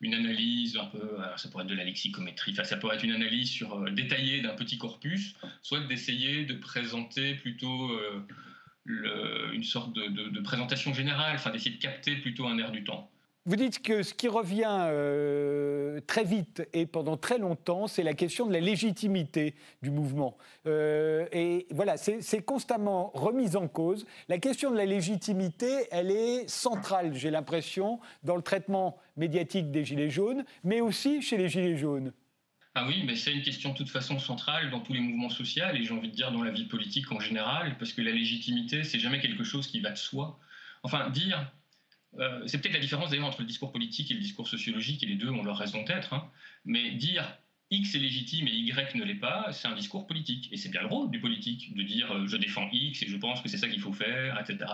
une 0.00 0.14
analyse 0.14 0.76
un 0.76 0.86
peu, 0.86 0.98
euh, 0.98 1.36
ça 1.36 1.48
pourrait 1.48 1.64
être 1.64 1.70
de 1.70 1.74
la 1.74 1.84
lexicométrie, 1.84 2.52
enfin, 2.52 2.64
ça 2.64 2.76
pourrait 2.76 2.96
être 2.96 3.04
une 3.04 3.12
analyse 3.12 3.50
sur, 3.50 3.74
euh, 3.74 3.90
détaillée 3.90 4.40
d'un 4.40 4.54
petit 4.54 4.78
corpus, 4.78 5.34
soit 5.62 5.80
d'essayer 5.80 6.44
de 6.44 6.54
présenter 6.54 7.34
plutôt 7.34 7.90
euh, 7.90 9.52
une 9.52 9.64
sorte 9.64 9.92
de, 9.94 10.40
présentation 10.40 10.94
générale, 10.94 11.34
enfin 11.34 11.50
d'essayer 11.50 11.72
de 11.76 11.80
capter 11.80 12.16
plutôt 12.16 12.46
un 12.46 12.58
air 12.58 12.70
du 12.70 12.84
temps. 12.84 13.10
Vous 13.48 13.56
dites 13.56 13.80
que 13.80 14.02
ce 14.02 14.12
qui 14.12 14.28
revient 14.28 14.66
euh, 14.68 16.00
très 16.06 16.22
vite 16.22 16.68
et 16.74 16.84
pendant 16.84 17.16
très 17.16 17.38
longtemps, 17.38 17.86
c'est 17.86 18.02
la 18.02 18.12
question 18.12 18.44
de 18.44 18.52
la 18.52 18.60
légitimité 18.60 19.54
du 19.80 19.90
mouvement. 19.90 20.36
Euh, 20.66 21.24
et 21.32 21.66
voilà, 21.70 21.96
c'est 21.96 22.42
constamment 22.42 23.10
remis 23.14 23.56
en 23.56 23.66
cause. 23.66 24.04
La 24.28 24.36
question 24.36 24.70
de 24.70 24.76
la 24.76 24.84
légitimité, 24.84 25.86
elle 25.90 26.10
est 26.10 26.46
centrale, 26.46 27.14
j'ai 27.14 27.30
l'impression, 27.30 28.00
dans 28.22 28.36
le 28.36 28.42
traitement 28.42 28.98
médiatique 29.16 29.70
des 29.70 29.82
Gilets 29.82 30.10
jaunes, 30.10 30.44
mais 30.62 30.82
aussi 30.82 31.22
chez 31.22 31.38
les 31.38 31.48
Gilets 31.48 31.78
jaunes. 31.78 32.12
Ah 32.74 32.84
oui, 32.86 33.02
mais 33.06 33.16
c'est 33.16 33.32
une 33.32 33.42
question 33.42 33.72
de 33.72 33.78
toute 33.78 33.88
façon 33.88 34.18
centrale 34.18 34.70
dans 34.70 34.80
tous 34.80 34.92
les 34.92 35.00
mouvements 35.00 35.30
sociaux 35.30 35.64
et 35.72 35.82
j'ai 35.82 35.94
envie 35.94 36.10
de 36.10 36.14
dire 36.14 36.32
dans 36.32 36.42
la 36.42 36.50
vie 36.50 36.66
politique 36.66 37.10
en 37.12 37.18
général, 37.18 37.78
parce 37.78 37.94
que 37.94 38.02
la 38.02 38.12
légitimité, 38.12 38.84
c'est 38.84 38.98
jamais 38.98 39.20
quelque 39.20 39.42
chose 39.42 39.68
qui 39.68 39.80
va 39.80 39.92
de 39.92 39.96
soi. 39.96 40.38
Enfin, 40.82 41.08
dire 41.08 41.50
euh, 42.18 42.42
c'est 42.46 42.60
peut-être 42.60 42.74
la 42.74 42.80
différence 42.80 43.10
d'ailleurs 43.10 43.26
entre 43.26 43.40
le 43.40 43.46
discours 43.46 43.72
politique 43.72 44.10
et 44.10 44.14
le 44.14 44.20
discours 44.20 44.48
sociologique, 44.48 45.02
et 45.02 45.06
les 45.06 45.16
deux 45.16 45.30
ont 45.30 45.42
leur 45.42 45.58
raison 45.58 45.82
d'être, 45.82 46.12
hein. 46.14 46.30
mais 46.64 46.92
dire 46.92 47.38
X 47.70 47.94
est 47.94 47.98
légitime 47.98 48.48
et 48.48 48.52
Y 48.52 48.94
ne 48.94 49.04
l'est 49.04 49.14
pas, 49.14 49.52
c'est 49.52 49.68
un 49.68 49.74
discours 49.74 50.06
politique. 50.06 50.48
Et 50.52 50.56
c'est 50.56 50.70
bien 50.70 50.80
le 50.80 50.86
rôle 50.86 51.10
du 51.10 51.20
politique 51.20 51.74
de 51.74 51.82
dire 51.82 52.10
euh, 52.12 52.26
je 52.26 52.36
défends 52.36 52.68
X 52.72 53.02
et 53.02 53.08
je 53.08 53.16
pense 53.16 53.42
que 53.42 53.48
c'est 53.48 53.58
ça 53.58 53.68
qu'il 53.68 53.80
faut 53.80 53.92
faire, 53.92 54.40
etc. 54.40 54.70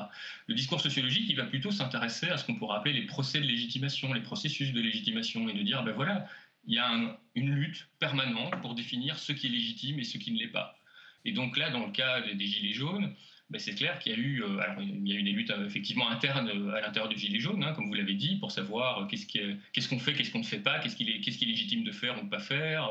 Le 0.46 0.54
discours 0.54 0.80
sociologique, 0.80 1.26
il 1.28 1.36
va 1.36 1.44
plutôt 1.44 1.72
s'intéresser 1.72 2.28
à 2.28 2.36
ce 2.36 2.44
qu'on 2.44 2.54
pourrait 2.54 2.76
appeler 2.76 2.94
les 2.94 3.06
procès 3.06 3.40
de 3.40 3.46
légitimation, 3.46 4.12
les 4.12 4.22
processus 4.22 4.72
de 4.72 4.80
légitimation, 4.80 5.48
et 5.48 5.54
de 5.54 5.62
dire 5.62 5.82
ben 5.82 5.92
voilà, 5.92 6.28
il 6.66 6.74
y 6.74 6.78
a 6.78 7.18
une 7.34 7.50
lutte 7.50 7.88
permanente 7.98 8.60
pour 8.62 8.74
définir 8.74 9.18
ce 9.18 9.32
qui 9.32 9.48
est 9.48 9.50
légitime 9.50 9.98
et 9.98 10.04
ce 10.04 10.16
qui 10.18 10.30
ne 10.30 10.38
l'est 10.38 10.48
pas. 10.48 10.78
Et 11.24 11.32
donc 11.32 11.56
là, 11.56 11.70
dans 11.70 11.86
le 11.86 11.92
cas 11.92 12.20
des 12.20 12.46
Gilets 12.46 12.74
jaunes, 12.74 13.14
c'est 13.58 13.74
clair 13.74 13.98
qu'il 13.98 14.12
y 14.12 14.14
a 14.14 14.18
eu, 14.18 14.42
euh, 14.42 14.60
il 14.80 15.08
y 15.08 15.16
a 15.16 15.18
eu 15.18 15.22
des 15.22 15.32
luttes 15.32 15.50
euh, 15.50 15.66
effectivement 15.66 16.08
internes 16.10 16.48
euh, 16.48 16.74
à 16.74 16.80
l'intérieur 16.80 17.08
du 17.08 17.18
Gilet 17.18 17.38
jaune, 17.38 17.62
hein, 17.62 17.72
comme 17.74 17.86
vous 17.86 17.94
l'avez 17.94 18.14
dit, 18.14 18.36
pour 18.36 18.50
savoir 18.50 19.06
qu'est-ce 19.08 19.88
qu'on 19.88 19.98
fait, 19.98 20.14
qu'est-ce 20.14 20.30
qu'on 20.30 20.40
ne 20.40 20.44
fait 20.44 20.58
pas, 20.58 20.78
qu'est-ce 20.78 20.96
qui 20.96 21.04
est, 21.04 21.46
légitime 21.46 21.84
de 21.84 21.92
faire 21.92 22.20
ou 22.20 22.24
de 22.24 22.30
pas 22.30 22.38
faire, 22.38 22.88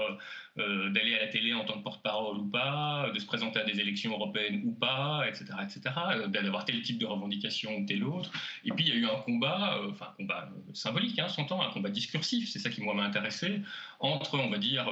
d'aller 0.55 1.15
à 1.15 1.25
la 1.25 1.27
télé 1.27 1.53
en 1.53 1.65
tant 1.65 1.77
que 1.79 1.84
porte-parole 1.84 2.38
ou 2.38 2.46
pas, 2.46 3.10
de 3.13 3.20
se 3.20 3.25
présenter 3.25 3.60
à 3.60 3.63
des 3.63 3.79
élections 3.79 4.12
européennes 4.12 4.62
ou 4.63 4.72
pas, 4.72 5.27
etc., 5.27 5.46
etc., 5.63 5.82
d'avoir 6.27 6.65
tel 6.65 6.82
type 6.82 7.00
de 7.00 7.05
revendication 7.05 7.75
ou 7.77 7.86
tel 7.86 8.03
autre. 8.03 8.32
Et 8.63 8.72
puis 8.72 8.86
il 8.86 8.89
y 8.89 8.91
a 8.91 8.96
eu 8.96 9.05
un 9.05 9.20
combat, 9.22 9.79
enfin 9.89 10.08
un 10.12 10.15
combat 10.17 10.50
symbolique, 10.74 11.17
hein, 11.20 11.27
s'entend, 11.27 11.62
un 11.62 11.72
combat 11.72 11.89
discursif, 11.89 12.50
c'est 12.50 12.60
ça 12.60 12.70
qui 12.70 12.82
moi 12.82 12.93
m'a 12.93 13.03
intéressé, 13.03 13.62
entre, 14.00 14.39
on 14.39 14.50
va 14.50 14.58
dire, 14.60 14.88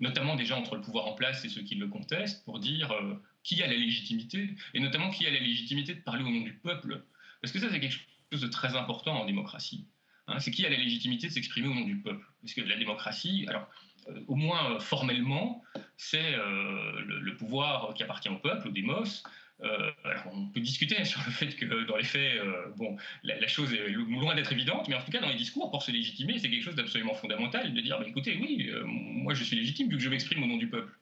notamment 0.00 0.36
déjà 0.36 0.56
entre 0.56 0.76
le 0.76 0.80
pouvoir 0.80 1.06
en 1.06 1.14
place 1.14 1.44
et 1.44 1.48
ceux 1.48 1.62
qui 1.62 1.74
le 1.74 1.88
contestent, 1.88 2.44
pour 2.44 2.60
dire 2.60 2.94
qui 3.44 3.62
a 3.62 3.66
la 3.66 3.74
légitimité, 3.74 4.56
et 4.72 4.80
notamment 4.80 5.10
qui 5.10 5.26
a 5.26 5.30
la 5.30 5.38
légitimité 5.38 5.94
de 5.94 6.00
parler 6.00 6.24
au 6.24 6.30
nom 6.30 6.40
du 6.40 6.54
peuple. 6.54 7.04
Parce 7.40 7.52
que 7.52 7.60
ça, 7.60 7.68
c'est 7.70 7.78
quelque 7.78 7.96
chose 8.32 8.40
de 8.40 8.48
très 8.48 8.74
important 8.74 9.20
en 9.20 9.26
démocratie. 9.26 9.86
Hein. 10.26 10.40
c'est 10.40 10.50
qui 10.50 10.64
a 10.64 10.70
la 10.70 10.78
légitimité 10.78 11.28
de 11.28 11.32
s'exprimer 11.32 11.68
au 11.68 11.74
nom 11.74 11.84
du 11.84 11.98
peuple? 11.98 12.24
Parce 12.40 12.54
que 12.54 12.62
la 12.62 12.76
démocratie, 12.76 13.44
alors, 13.46 13.68
euh, 14.08 14.20
au 14.26 14.34
moins 14.34 14.72
euh, 14.72 14.80
formellement, 14.80 15.62
c'est 15.98 16.34
euh, 16.34 17.00
le, 17.06 17.36
pouvoir 17.36 17.92
qui 17.94 18.02
appartient 18.02 18.30
au 18.30 18.38
peuple, 18.38 18.68
au 18.68 18.70
démos. 18.70 19.22
on 20.32 20.48
peut 20.48 20.60
discuter 20.60 21.04
sur 21.04 21.20
le 21.26 21.32
fait 21.32 21.54
que 21.54 21.84
dans 21.84 21.96
les 21.96 22.04
faits, 22.04 22.40
bon, 22.76 22.96
la, 23.22 23.46
chose 23.46 23.72
est 23.72 23.88
loin 23.88 24.34
d'être 24.34 24.52
évidente, 24.52 24.88
mais 24.88 24.94
en 24.94 25.02
tout 25.02 25.10
cas 25.10 25.20
dans 25.20 25.28
les 25.28 25.36
discours, 25.36 25.70
pour 25.70 25.82
se 25.82 25.90
légitimer, 25.90 26.38
c'est 26.38 26.50
quelque 26.50 26.64
chose 26.64 26.74
d'absolument 26.74 27.14
fondamental 27.14 27.72
de 27.72 27.80
dire, 27.80 27.98
bah, 27.98 28.06
écoutez, 28.08 28.38
oui, 28.40 28.70
moi 28.84 29.34
je 29.34 29.44
suis 29.44 29.56
légitime 29.56 29.88
vu 29.88 29.96
que 29.96 30.02
je 30.02 30.08
m'exprime 30.08 30.42
au 30.42 30.46
nom 30.46 30.56
du 30.56 30.68
peuple. 30.68 30.92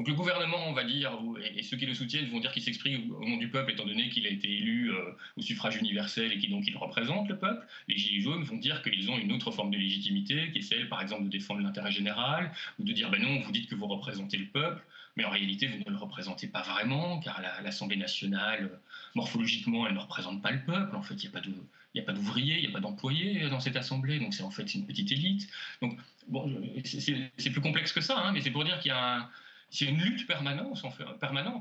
Donc 0.00 0.08
le 0.08 0.14
gouvernement, 0.14 0.66
on 0.66 0.72
va 0.72 0.84
dire, 0.84 1.12
et 1.54 1.62
ceux 1.62 1.76
qui 1.76 1.84
le 1.84 1.92
soutiennent 1.92 2.30
vont 2.30 2.40
dire 2.40 2.52
qu'il 2.52 2.62
s'exprime 2.62 3.12
au 3.12 3.28
nom 3.28 3.36
du 3.36 3.50
peuple, 3.50 3.72
étant 3.72 3.84
donné 3.84 4.08
qu'il 4.08 4.26
a 4.26 4.30
été 4.30 4.50
élu 4.50 4.90
euh, 4.90 5.12
au 5.36 5.42
suffrage 5.42 5.76
universel 5.76 6.32
et 6.32 6.38
qu'il 6.38 6.48
donc 6.48 6.66
il 6.66 6.74
représente 6.74 7.28
le 7.28 7.36
peuple. 7.36 7.66
Les 7.86 7.98
Gilets 7.98 8.22
jaunes 8.22 8.42
vont 8.42 8.56
dire 8.56 8.82
qu'ils 8.82 9.10
ont 9.10 9.18
une 9.18 9.30
autre 9.30 9.50
forme 9.50 9.70
de 9.70 9.76
légitimité, 9.76 10.52
qui 10.52 10.60
est 10.60 10.62
celle, 10.62 10.88
par 10.88 11.02
exemple, 11.02 11.24
de 11.24 11.28
défendre 11.28 11.60
l'intérêt 11.60 11.92
général, 11.92 12.50
ou 12.78 12.84
de 12.84 12.92
dire, 12.94 13.10
ben 13.10 13.20
non, 13.20 13.40
vous 13.40 13.52
dites 13.52 13.68
que 13.68 13.74
vous 13.74 13.86
représentez 13.88 14.38
le 14.38 14.46
peuple, 14.46 14.82
mais 15.16 15.26
en 15.26 15.28
réalité, 15.28 15.66
vous 15.66 15.84
ne 15.84 15.90
le 15.90 15.98
représentez 15.98 16.46
pas 16.46 16.62
vraiment, 16.62 17.20
car 17.20 17.42
l'Assemblée 17.62 17.98
nationale, 17.98 18.70
morphologiquement, 19.14 19.86
elle 19.86 19.92
ne 19.92 19.98
représente 19.98 20.40
pas 20.40 20.50
le 20.50 20.64
peuple. 20.64 20.96
En 20.96 21.02
fait, 21.02 21.22
il 21.22 21.28
n'y 21.28 21.36
a 21.36 21.38
pas 21.38 21.46
de... 21.46 21.52
Il 21.92 22.00
a 22.00 22.04
pas 22.04 22.12
d'ouvriers, 22.12 22.54
il 22.54 22.60
n'y 22.60 22.68
a 22.68 22.70
pas 22.70 22.78
d'employés 22.78 23.48
dans 23.48 23.58
cette 23.58 23.74
assemblée, 23.74 24.20
donc 24.20 24.32
c'est 24.32 24.44
en 24.44 24.50
fait 24.52 24.76
une 24.76 24.86
petite 24.86 25.10
élite. 25.10 25.48
Donc, 25.82 25.98
bon, 26.28 26.48
c'est 26.84 27.50
plus 27.50 27.60
complexe 27.60 27.92
que 27.92 28.00
ça, 28.00 28.16
hein, 28.16 28.30
mais 28.32 28.40
c'est 28.40 28.52
pour 28.52 28.62
dire 28.62 28.78
qu'il 28.78 28.90
y 28.90 28.92
a 28.92 29.16
un, 29.16 29.28
c'est 29.70 29.86
une 29.86 30.00
lutte 30.00 30.26
permanente 30.26 30.84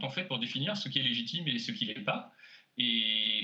en, 0.03 0.09
fait, 0.09 0.23
pour 0.23 0.39
définir 0.39 0.75
ce 0.75 0.89
qui 0.89 0.99
est 0.99 1.03
légitime 1.03 1.47
et 1.47 1.59
ce 1.59 1.71
qui 1.71 1.85
n'est 1.85 1.93
pas. 1.93 2.33
Et 2.77 3.43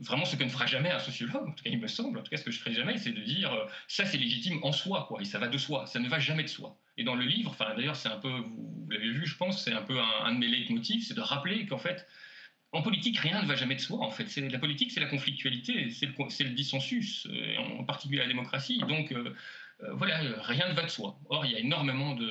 vraiment 0.00 0.24
ce 0.24 0.36
que 0.36 0.44
ne 0.44 0.48
fera 0.48 0.66
jamais 0.66 0.90
un 0.90 0.98
sociologue, 0.98 1.48
en 1.48 1.52
tout 1.52 1.62
cas 1.62 1.70
il 1.70 1.78
me 1.78 1.86
semble, 1.86 2.18
en 2.18 2.22
tout 2.22 2.30
cas 2.30 2.36
ce 2.36 2.44
que 2.44 2.50
je 2.50 2.58
ferai 2.58 2.74
jamais, 2.74 2.96
c'est 2.98 3.12
de 3.12 3.20
dire 3.20 3.52
euh, 3.52 3.66
ça 3.88 4.04
c'est 4.04 4.18
légitime 4.18 4.58
en 4.62 4.72
soi, 4.72 5.04
quoi, 5.08 5.20
et 5.20 5.24
ça 5.24 5.38
va 5.38 5.48
de 5.48 5.58
soi, 5.58 5.86
ça 5.86 5.98
ne 6.00 6.08
va 6.08 6.18
jamais 6.18 6.42
de 6.42 6.48
soi. 6.48 6.78
Et 6.96 7.04
dans 7.04 7.14
le 7.14 7.24
livre, 7.24 7.50
enfin 7.50 7.74
d'ailleurs 7.76 7.96
c'est 7.96 8.08
un 8.08 8.18
peu, 8.18 8.30
vous, 8.30 8.86
l'avez 8.90 9.10
vu, 9.10 9.26
je 9.26 9.36
pense, 9.36 9.62
c'est 9.62 9.72
un 9.72 9.82
peu 9.82 9.98
un, 10.00 10.32
de 10.32 10.38
mes 10.38 10.48
leitmotifs, 10.48 11.06
c'est 11.06 11.14
de 11.14 11.20
rappeler 11.20 11.66
qu'en 11.66 11.78
fait, 11.78 12.06
en 12.72 12.82
politique, 12.82 13.18
rien 13.18 13.42
ne 13.42 13.46
va 13.46 13.54
jamais 13.54 13.76
de 13.76 13.80
soi. 13.80 14.00
En 14.00 14.10
fait, 14.10 14.34
la 14.36 14.58
politique, 14.58 14.90
c'est 14.90 15.00
la 15.00 15.06
conflictualité, 15.06 15.88
c'est 15.90 16.06
le, 16.06 16.12
le, 16.18 16.50
dissensus, 16.50 17.26
euh, 17.30 17.56
en 17.58 17.84
particulier 17.84 18.20
la 18.20 18.26
démocratie. 18.26 18.78
Donc 18.88 19.12
euh, 19.12 19.34
voilà, 19.92 20.18
rien 20.42 20.68
ne 20.68 20.74
va 20.74 20.82
de 20.82 20.88
soi. 20.88 21.18
Or, 21.28 21.44
il 21.44 21.52
y 21.52 21.54
a 21.54 21.58
énormément 21.58 22.14
de, 22.14 22.28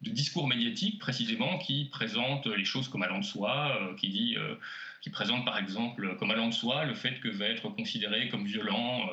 discours 0.00 0.48
médiatique 0.48 0.98
précisément 0.98 1.58
qui 1.58 1.86
présente 1.86 2.46
les 2.46 2.64
choses 2.64 2.88
comme 2.88 3.02
allant 3.02 3.18
de 3.18 3.24
soi, 3.24 3.78
euh, 3.80 3.94
qui 3.94 4.08
dit, 4.08 4.36
euh, 4.36 4.54
qui 5.00 5.10
présente 5.10 5.44
par 5.44 5.58
exemple 5.58 6.16
comme 6.18 6.30
allant 6.30 6.48
de 6.48 6.54
soi 6.54 6.84
le 6.84 6.94
fait 6.94 7.20
que 7.20 7.28
va 7.28 7.46
être 7.46 7.68
considéré 7.68 8.28
comme 8.28 8.44
violent 8.44 9.08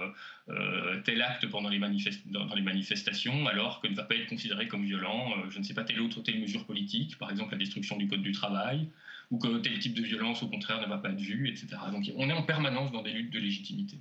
euh, 0.50 1.00
tel 1.04 1.22
acte 1.22 1.48
pendant 1.48 1.70
les, 1.70 1.80
dans, 2.26 2.56
les, 2.56 2.62
manifestations, 2.62 3.48
alors 3.48 3.82
que 3.82 3.88
ne 3.88 3.96
va 3.96 4.04
pas 4.04 4.16
être 4.16 4.28
considéré 4.28 4.68
comme 4.68 4.84
violent, 4.84 5.34
je 5.50 5.60
ne 5.60 5.64
sais 5.64 5.74
pas 5.74 5.84
telle 5.84 6.02
autre 6.02 6.22
telle 6.22 6.40
mesure 6.40 6.66
politique, 6.66 7.18
par 7.18 7.30
exemple 7.30 7.52
la 7.52 7.58
destruction 7.58 7.98
du 7.98 8.08
code 8.08 8.22
du 8.22 8.32
travail, 8.32 8.90
ou 9.32 9.38
que 9.38 9.60
tel 9.60 9.78
type 9.80 9.96
de 9.96 10.04
violence 10.04 10.44
au 10.44 10.48
contraire 10.48 10.82
ne 10.82 10.88
va 10.88 10.98
pas 10.98 11.10
être 11.10 11.20
vu, 11.20 11.50
etc. 11.50 11.68
Donc 11.92 12.12
on 12.16 12.30
est 12.30 12.34
en 12.34 12.44
permanence 12.44 12.92
dans 12.92 13.02
des 13.02 13.12
luttes 13.12 13.32
de 13.32 13.40
légitimité. 13.40 13.98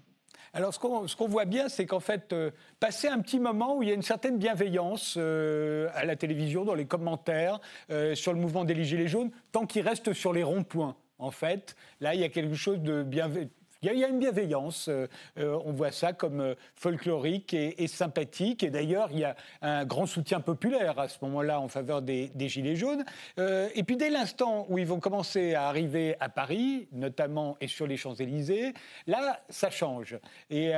Alors, 0.56 0.72
ce 0.72 0.78
qu'on 0.78 1.26
voit 1.26 1.46
bien, 1.46 1.68
c'est 1.68 1.84
qu'en 1.84 1.98
fait, 1.98 2.32
euh, 2.32 2.52
passer 2.78 3.08
un 3.08 3.18
petit 3.18 3.40
moment 3.40 3.76
où 3.76 3.82
il 3.82 3.88
y 3.88 3.90
a 3.90 3.94
une 3.94 4.02
certaine 4.02 4.38
bienveillance 4.38 5.16
euh, 5.18 5.88
à 5.94 6.04
la 6.04 6.14
télévision, 6.14 6.64
dans 6.64 6.76
les 6.76 6.86
commentaires, 6.86 7.60
euh, 7.90 8.14
sur 8.14 8.32
le 8.32 8.38
mouvement 8.38 8.64
des 8.64 8.84
Gilets 8.84 9.08
jaunes, 9.08 9.32
tant 9.50 9.66
qu'il 9.66 9.82
reste 9.82 10.12
sur 10.12 10.32
les 10.32 10.44
ronds-points. 10.44 10.94
En 11.18 11.32
fait, 11.32 11.74
là, 12.00 12.14
il 12.14 12.20
y 12.20 12.24
a 12.24 12.28
quelque 12.28 12.54
chose 12.54 12.80
de 12.80 13.02
bienveillant 13.02 13.48
il 13.92 13.98
y, 13.98 14.04
a 14.04 14.08
une 14.08 14.18
bienveillance. 14.18 14.88
Euh, 14.88 15.06
euh, 15.38 15.58
on 15.64 15.72
voit 15.72 15.90
ça 15.90 16.12
comme 16.12 16.40
euh, 16.40 16.54
folklorique 16.74 17.52
et, 17.52 17.86
sympathique. 17.86 18.62
Et 18.62 18.70
d'ailleurs, 18.70 19.08
il 19.12 19.18
y 19.18 19.24
a 19.24 19.36
un 19.60 19.84
grand 19.84 20.06
soutien 20.06 20.40
populaire 20.40 20.98
à 20.98 21.08
ce 21.08 21.18
moment-là 21.22 21.60
en 21.60 21.68
faveur 21.68 22.00
des, 22.00 22.30
Gilets 22.44 22.76
jaunes. 22.76 23.04
et 23.38 23.82
puis 23.84 23.96
dès 23.96 24.10
l'instant 24.10 24.66
où 24.68 24.78
ils 24.78 24.86
vont 24.86 25.00
commencer 25.00 25.54
à 25.54 25.66
arriver 25.68 26.14
à 26.20 26.28
Paris, 26.28 26.88
notamment 26.92 27.56
et 27.60 27.68
sur 27.68 27.86
les 27.86 27.96
Champs-Élysées, 27.96 28.74
là, 29.06 29.40
ça 29.48 29.70
change. 29.70 30.18
Et, 30.50 30.74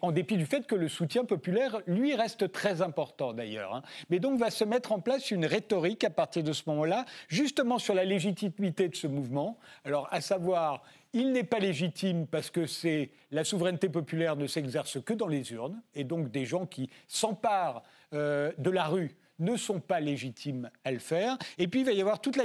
en 0.00 0.12
dépit 0.12 0.36
du 0.36 0.46
fait 0.46 0.66
que 0.66 0.74
le 0.74 0.88
soutien 0.88 1.24
populaire, 1.24 1.80
lui, 1.86 2.14
reste 2.14 2.50
très 2.52 2.82
important 2.82 3.32
d'ailleurs. 3.32 3.74
Hein. 3.74 3.82
Mais 4.10 4.18
donc 4.18 4.38
va 4.38 4.50
se 4.50 4.64
mettre 4.64 4.92
en 4.92 5.00
place 5.00 5.30
une 5.30 5.46
rhétorique 5.46 6.04
à 6.04 6.10
partir 6.10 6.42
de 6.42 6.52
ce 6.52 6.62
moment-là, 6.66 7.04
justement 7.28 7.78
sur 7.78 7.94
la 7.94 8.04
légitimité 8.04 8.88
de 8.88 8.96
ce 8.96 9.06
mouvement. 9.06 9.58
Alors, 9.84 10.08
à 10.12 10.20
savoir 10.20 10.82
il 11.14 11.30
n'est 11.30 11.44
pas 11.44 11.60
légitime 11.60 12.26
parce 12.26 12.50
que 12.50 12.66
c'est 12.66 13.10
la 13.30 13.44
souveraineté 13.44 13.88
populaire 13.88 14.36
ne 14.36 14.48
s'exerce 14.48 15.00
que 15.00 15.14
dans 15.14 15.28
les 15.28 15.52
urnes, 15.52 15.80
et 15.94 16.04
donc 16.04 16.30
des 16.30 16.44
gens 16.44 16.66
qui 16.66 16.90
s'emparent 17.06 17.82
euh, 18.12 18.52
de 18.58 18.70
la 18.70 18.86
rue 18.86 19.16
ne 19.38 19.56
sont 19.56 19.80
pas 19.80 19.98
légitimes 19.98 20.70
à 20.84 20.92
le 20.92 20.98
faire. 20.98 21.36
Et 21.58 21.66
puis 21.66 21.80
il 21.80 21.86
va 21.86 21.92
y 21.92 22.00
avoir 22.00 22.20
toute 22.20 22.36
la 22.36 22.44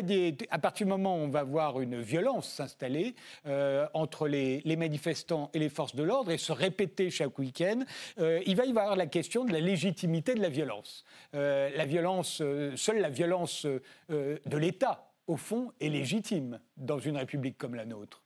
à 0.49 0.59
partir 0.59 0.85
du 0.85 0.89
moment 0.91 1.15
où 1.15 1.19
on 1.19 1.29
va 1.29 1.43
voir 1.43 1.81
une 1.81 1.99
violence 1.99 2.47
s'installer 2.49 3.15
euh, 3.45 3.87
entre 3.93 4.27
les, 4.27 4.63
manifestants 4.75 5.49
et 5.53 5.59
les 5.59 5.69
forces 5.69 5.95
de 5.95 6.03
l'ordre 6.03 6.31
et 6.31 6.37
se 6.37 6.51
répéter 6.51 7.09
chaque 7.09 7.37
week-end, 7.37 7.83
euh, 8.19 8.39
il 8.45 8.55
va 8.55 8.65
y 8.65 8.69
avoir 8.69 8.95
la 8.95 9.07
question 9.07 9.45
de 9.45 9.51
la 9.51 9.59
légitimité 9.59 10.35
de 10.35 10.41
la 10.41 10.49
violence. 10.49 11.03
la 11.33 11.85
violence, 11.85 12.41
seule 12.75 12.99
la 12.99 13.09
violence 13.09 13.65
de 14.09 14.57
l'État, 14.57 15.11
au 15.27 15.37
fond, 15.37 15.71
est 15.79 15.89
légitime 15.89 16.59
dans 16.77 16.99
une 16.99 17.17
république 17.17 17.57
comme 17.57 17.75
la 17.75 17.85
nôtre. 17.85 18.23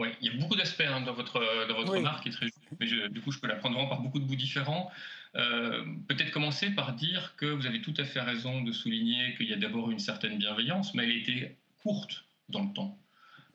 Oui, 0.00 0.08
il 0.22 0.32
y 0.32 0.34
a 0.34 0.40
beaucoup 0.40 0.56
d'aspects 0.56 0.80
hein, 0.80 1.02
dans 1.02 1.12
votre, 1.12 1.38
dans 1.68 1.74
votre 1.74 1.92
remarque, 1.92 2.22
qui 2.22 2.30
est 2.30 2.32
très 2.32 2.46
mais 2.78 2.86
du 2.86 3.20
coup, 3.20 3.32
je 3.32 3.38
peux 3.38 3.48
la 3.48 3.56
prendre 3.56 3.74
vraiment 3.74 3.90
par 3.90 4.00
beaucoup 4.00 4.18
de 4.18 4.24
bouts 4.24 4.34
différents. 4.34 4.90
Euh, 5.36 5.84
peut-être 6.08 6.30
commencer 6.30 6.70
par 6.70 6.94
dire 6.94 7.34
que 7.36 7.44
vous 7.44 7.66
avez 7.66 7.82
tout 7.82 7.92
à 7.98 8.04
fait 8.04 8.20
raison 8.20 8.62
de 8.62 8.72
souligner 8.72 9.34
qu'il 9.36 9.48
y 9.48 9.52
a 9.52 9.56
d'abord 9.56 9.90
une 9.90 9.98
certaine 9.98 10.38
bienveillance, 10.38 10.94
mais 10.94 11.04
elle 11.04 11.16
était 11.16 11.56
courte 11.82 12.24
dans 12.48 12.64
le 12.64 12.72
temps. 12.72 12.98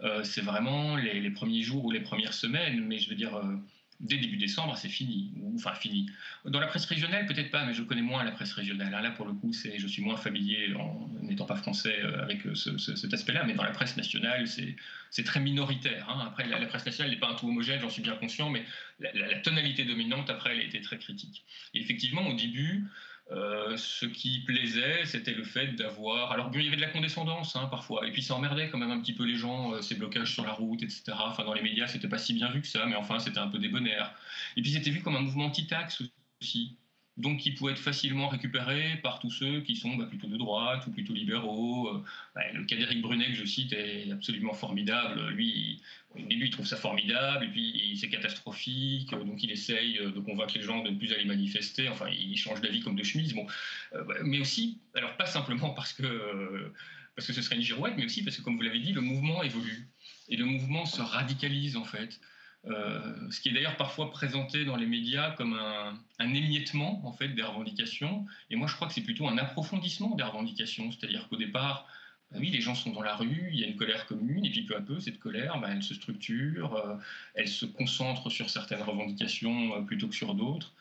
Euh, 0.02 0.24
c'est 0.24 0.42
vraiment 0.42 0.96
les, 0.98 1.32
premiers 1.32 1.64
jours 1.64 1.86
ou 1.86 1.90
les 1.92 2.02
premières 2.02 2.34
semaines, 2.34 2.86
mais 2.86 3.00
je 3.00 3.10
veux 3.10 3.16
dire, 3.16 3.36
euh, 3.36 3.56
dès 4.00 4.18
début 4.18 4.38
décembre, 4.38 4.78
c'est 4.78 4.90
fini. 4.90 5.32
Enfin, 5.56 5.74
fini. 5.74 6.10
Dans 6.44 6.60
la 6.60 6.68
presse 6.68 6.86
régionale, 6.86 7.26
peut-être 7.26 7.52
pas, 7.52 7.66
mais 7.66 7.74
je 7.74 7.82
connais 7.82 8.02
moins 8.02 8.24
la 8.24 8.32
presse 8.32 8.54
régionale. 8.54 8.92
Là, 8.92 9.12
pour 9.12 9.26
le 9.26 9.34
coup, 9.34 9.52
je 9.54 9.88
suis 9.88 10.02
moins 10.02 10.18
familier, 10.18 10.74
en 10.76 11.10
n'étant 11.22 11.46
pas 11.46 11.56
français, 11.56 12.00
euh, 12.02 12.22
avec 12.22 12.46
euh, 12.46 12.56
cet 12.56 13.14
aspect-là. 13.14 13.44
Mais 13.46 13.54
dans 13.54 13.64
la 13.64 13.72
presse 13.72 13.98
nationale, 13.98 14.48
c'est 14.48 15.24
très 15.24 15.40
minoritaire. 15.40 16.10
Hein. 16.10 16.24
Après, 16.26 16.48
la, 16.48 16.66
presse 16.66 16.86
nationale 16.86 17.12
n'est 17.12 17.20
pas 17.20 17.30
un 17.30 17.36
tout 17.36 17.48
homogène, 17.48 17.80
j'en 17.80 17.90
suis 17.90 18.02
bien 18.02 18.16
conscient, 18.16 18.50
mais 18.50 18.66
la, 19.00 19.12
la, 19.14 19.40
tonalité 19.40 19.86
dominante, 19.86 20.30
après, 20.30 20.52
elle 20.52 20.60
a 20.60 20.64
été 20.64 20.82
très 20.82 20.98
critique. 20.98 21.44
Et 21.74 21.82
effectivement, 21.82 22.28
au 22.28 22.36
début, 22.36 22.86
euh, 23.32 23.76
ce 23.76 24.06
qui 24.06 24.42
plaisait, 24.42 25.06
c'était 25.06 25.34
le 25.34 25.44
fait 25.44 25.76
d'avoir. 25.76 26.32
Alors, 26.32 26.52
il 26.54 26.64
y 26.64 26.68
avait 26.68 26.76
de 26.76 26.82
la 26.82 26.90
condescendance 26.90 27.56
hein, 27.56 27.68
parfois, 27.72 28.08
et 28.08 28.12
puis 28.12 28.22
ça 28.22 28.36
emmerdait 28.36 28.70
quand 28.70 28.78
même 28.78 28.92
un 28.92 29.02
petit 29.02 29.14
peu 29.14 29.24
les 29.26 29.36
gens, 29.36 29.74
euh, 29.74 29.82
ces 29.82 29.96
blocages 29.96 30.32
sur 30.34 30.46
la 30.46 30.54
route, 30.54 30.84
etc. 30.84 31.04
Enfin, 31.20 31.44
dans 31.44 31.54
les 31.54 31.64
médias, 31.64 31.88
c'était 31.88 32.08
pas 32.08 32.20
si 32.20 32.34
bien 32.34 32.52
vu 32.52 32.62
que 32.62 32.68
ça, 32.68 32.86
mais 32.86 32.96
enfin, 32.96 33.20
c'était 33.20 33.40
un 33.40 33.48
peu 33.48 33.58
débonnaire. 33.58 34.14
Et 34.58 34.62
puis, 34.62 34.72
c'était 34.72 34.92
vu 34.92 35.02
comme 35.02 35.16
un 35.16 35.22
mouvement 35.22 35.46
anti-taxe 35.46 36.04
aussi. 36.42 36.78
Donc 37.18 37.40
qui 37.40 37.54
peut 37.54 37.72
être 37.72 37.80
facilement 37.80 38.28
récupéré 38.28 39.00
par 39.02 39.20
tous 39.20 39.32
ceux 39.32 39.62
qui 39.62 39.76
sont 39.76 39.96
bah, 39.96 40.06
plutôt 40.06 40.28
de 40.28 40.38
droite 40.38 40.86
ou 40.88 40.92
plutôt 40.92 41.14
libéraux. 41.14 41.88
Euh, 41.88 42.04
bah, 42.36 42.42
le 42.54 42.66
cas 42.66 42.76
d'Éric 42.76 43.02
Brunet 43.02 43.28
que 43.28 43.36
je 43.36 43.46
cite 43.46 43.72
est 43.74 44.12
absolument 44.12 44.54
formidable. 44.54 45.30
Lui, 45.30 45.82
au 46.14 46.20
début, 46.20 46.46
il 46.46 46.50
trouve 46.50 46.66
ça 46.66 46.78
formidable, 46.78 47.46
et 47.46 47.48
puis 47.50 47.98
c'est 48.00 48.10
catastrophique, 48.10 49.12
donc 49.12 49.44
il 49.44 49.52
essaye 49.52 50.00
de 50.00 50.20
convaincre 50.20 50.58
les 50.58 50.64
gens 50.64 50.84
de 50.84 50.90
ne 50.90 50.98
plus 50.98 51.14
aller 51.14 51.26
manifester. 51.26 51.90
Enfin, 51.90 52.08
il 52.10 52.38
change 52.38 52.62
d'avis 52.62 52.82
comme 52.82 52.96
de 52.96 53.04
chemise. 53.04 53.34
Bon, 53.34 53.48
euh, 53.94 54.04
mais 54.24 54.40
aussi, 54.40 54.80
alors 54.94 55.16
pas 55.18 55.26
simplement 55.26 55.70
parce 55.72 55.94
que 55.94 56.72
parce 57.16 57.28
que 57.28 57.34
ce 57.34 57.42
serait 57.42 57.56
une 57.56 57.62
girouette, 57.62 57.94
mais 57.98 58.06
aussi 58.06 58.24
parce 58.24 58.36
que, 58.36 58.42
comme 58.42 58.58
vous 58.58 58.62
l'avez 58.62 58.80
dit, 58.80 58.92
le 58.92 59.00
mouvement 59.00 59.42
évolue 59.42 59.88
et 60.28 60.36
le 60.36 60.44
mouvement 60.44 60.86
se 60.86 61.02
radicalise 61.02 61.78
en 61.78 61.86
fait. 61.86 62.20
Euh, 62.68 63.30
ce 63.30 63.40
qui 63.40 63.50
est 63.50 63.52
d'ailleurs 63.52 63.78
parfois 63.78 64.10
présenté 64.10 64.66
dans 64.66 64.76
les 64.76 64.88
médias 64.88 65.32
comme 65.32 65.54
un, 65.54 66.34
émiettement 66.34 67.06
en 67.06 67.12
fait 67.12 67.30
des 67.30 67.44
revendications. 67.44 68.26
Et 68.50 68.56
moi, 68.56 68.68
je 68.68 68.76
crois 68.76 68.88
que 68.88 68.94
c'est 68.94 69.02
plutôt 69.02 69.28
un 69.28 69.38
approfondissement 69.38 70.16
des 70.16 70.24
revendications. 70.24 70.92
C'est-à-dire 70.92 71.28
qu'au 71.30 71.38
départ, 71.38 71.88
bah 72.32 72.38
oui, 72.40 72.50
les 72.50 72.62
gens 72.62 72.74
sont 72.74 72.92
dans 72.92 73.04
la 73.04 73.16
rue, 73.16 73.50
il 73.52 73.60
y 73.60 73.64
a 73.64 73.68
une 73.68 73.76
colère 73.76 74.08
commune, 74.08 74.46
et 74.46 74.50
puis 74.50 74.64
peu 74.64 74.76
à 74.76 74.82
peu, 74.82 75.00
cette 75.00 75.20
colère, 75.20 75.60
bah, 75.60 75.70
elle 75.72 75.84
se 75.84 75.94
structure, 75.94 76.76
euh, 76.76 76.96
elle 77.36 77.48
se 77.48 77.66
concentre 77.66 78.30
sur 78.32 78.50
certaines 78.50 78.82
revendications 78.82 79.76
euh, 79.76 79.82
plutôt 79.82 80.08
que 80.08 80.16
sur 80.16 80.34
d'autres. 80.34 80.74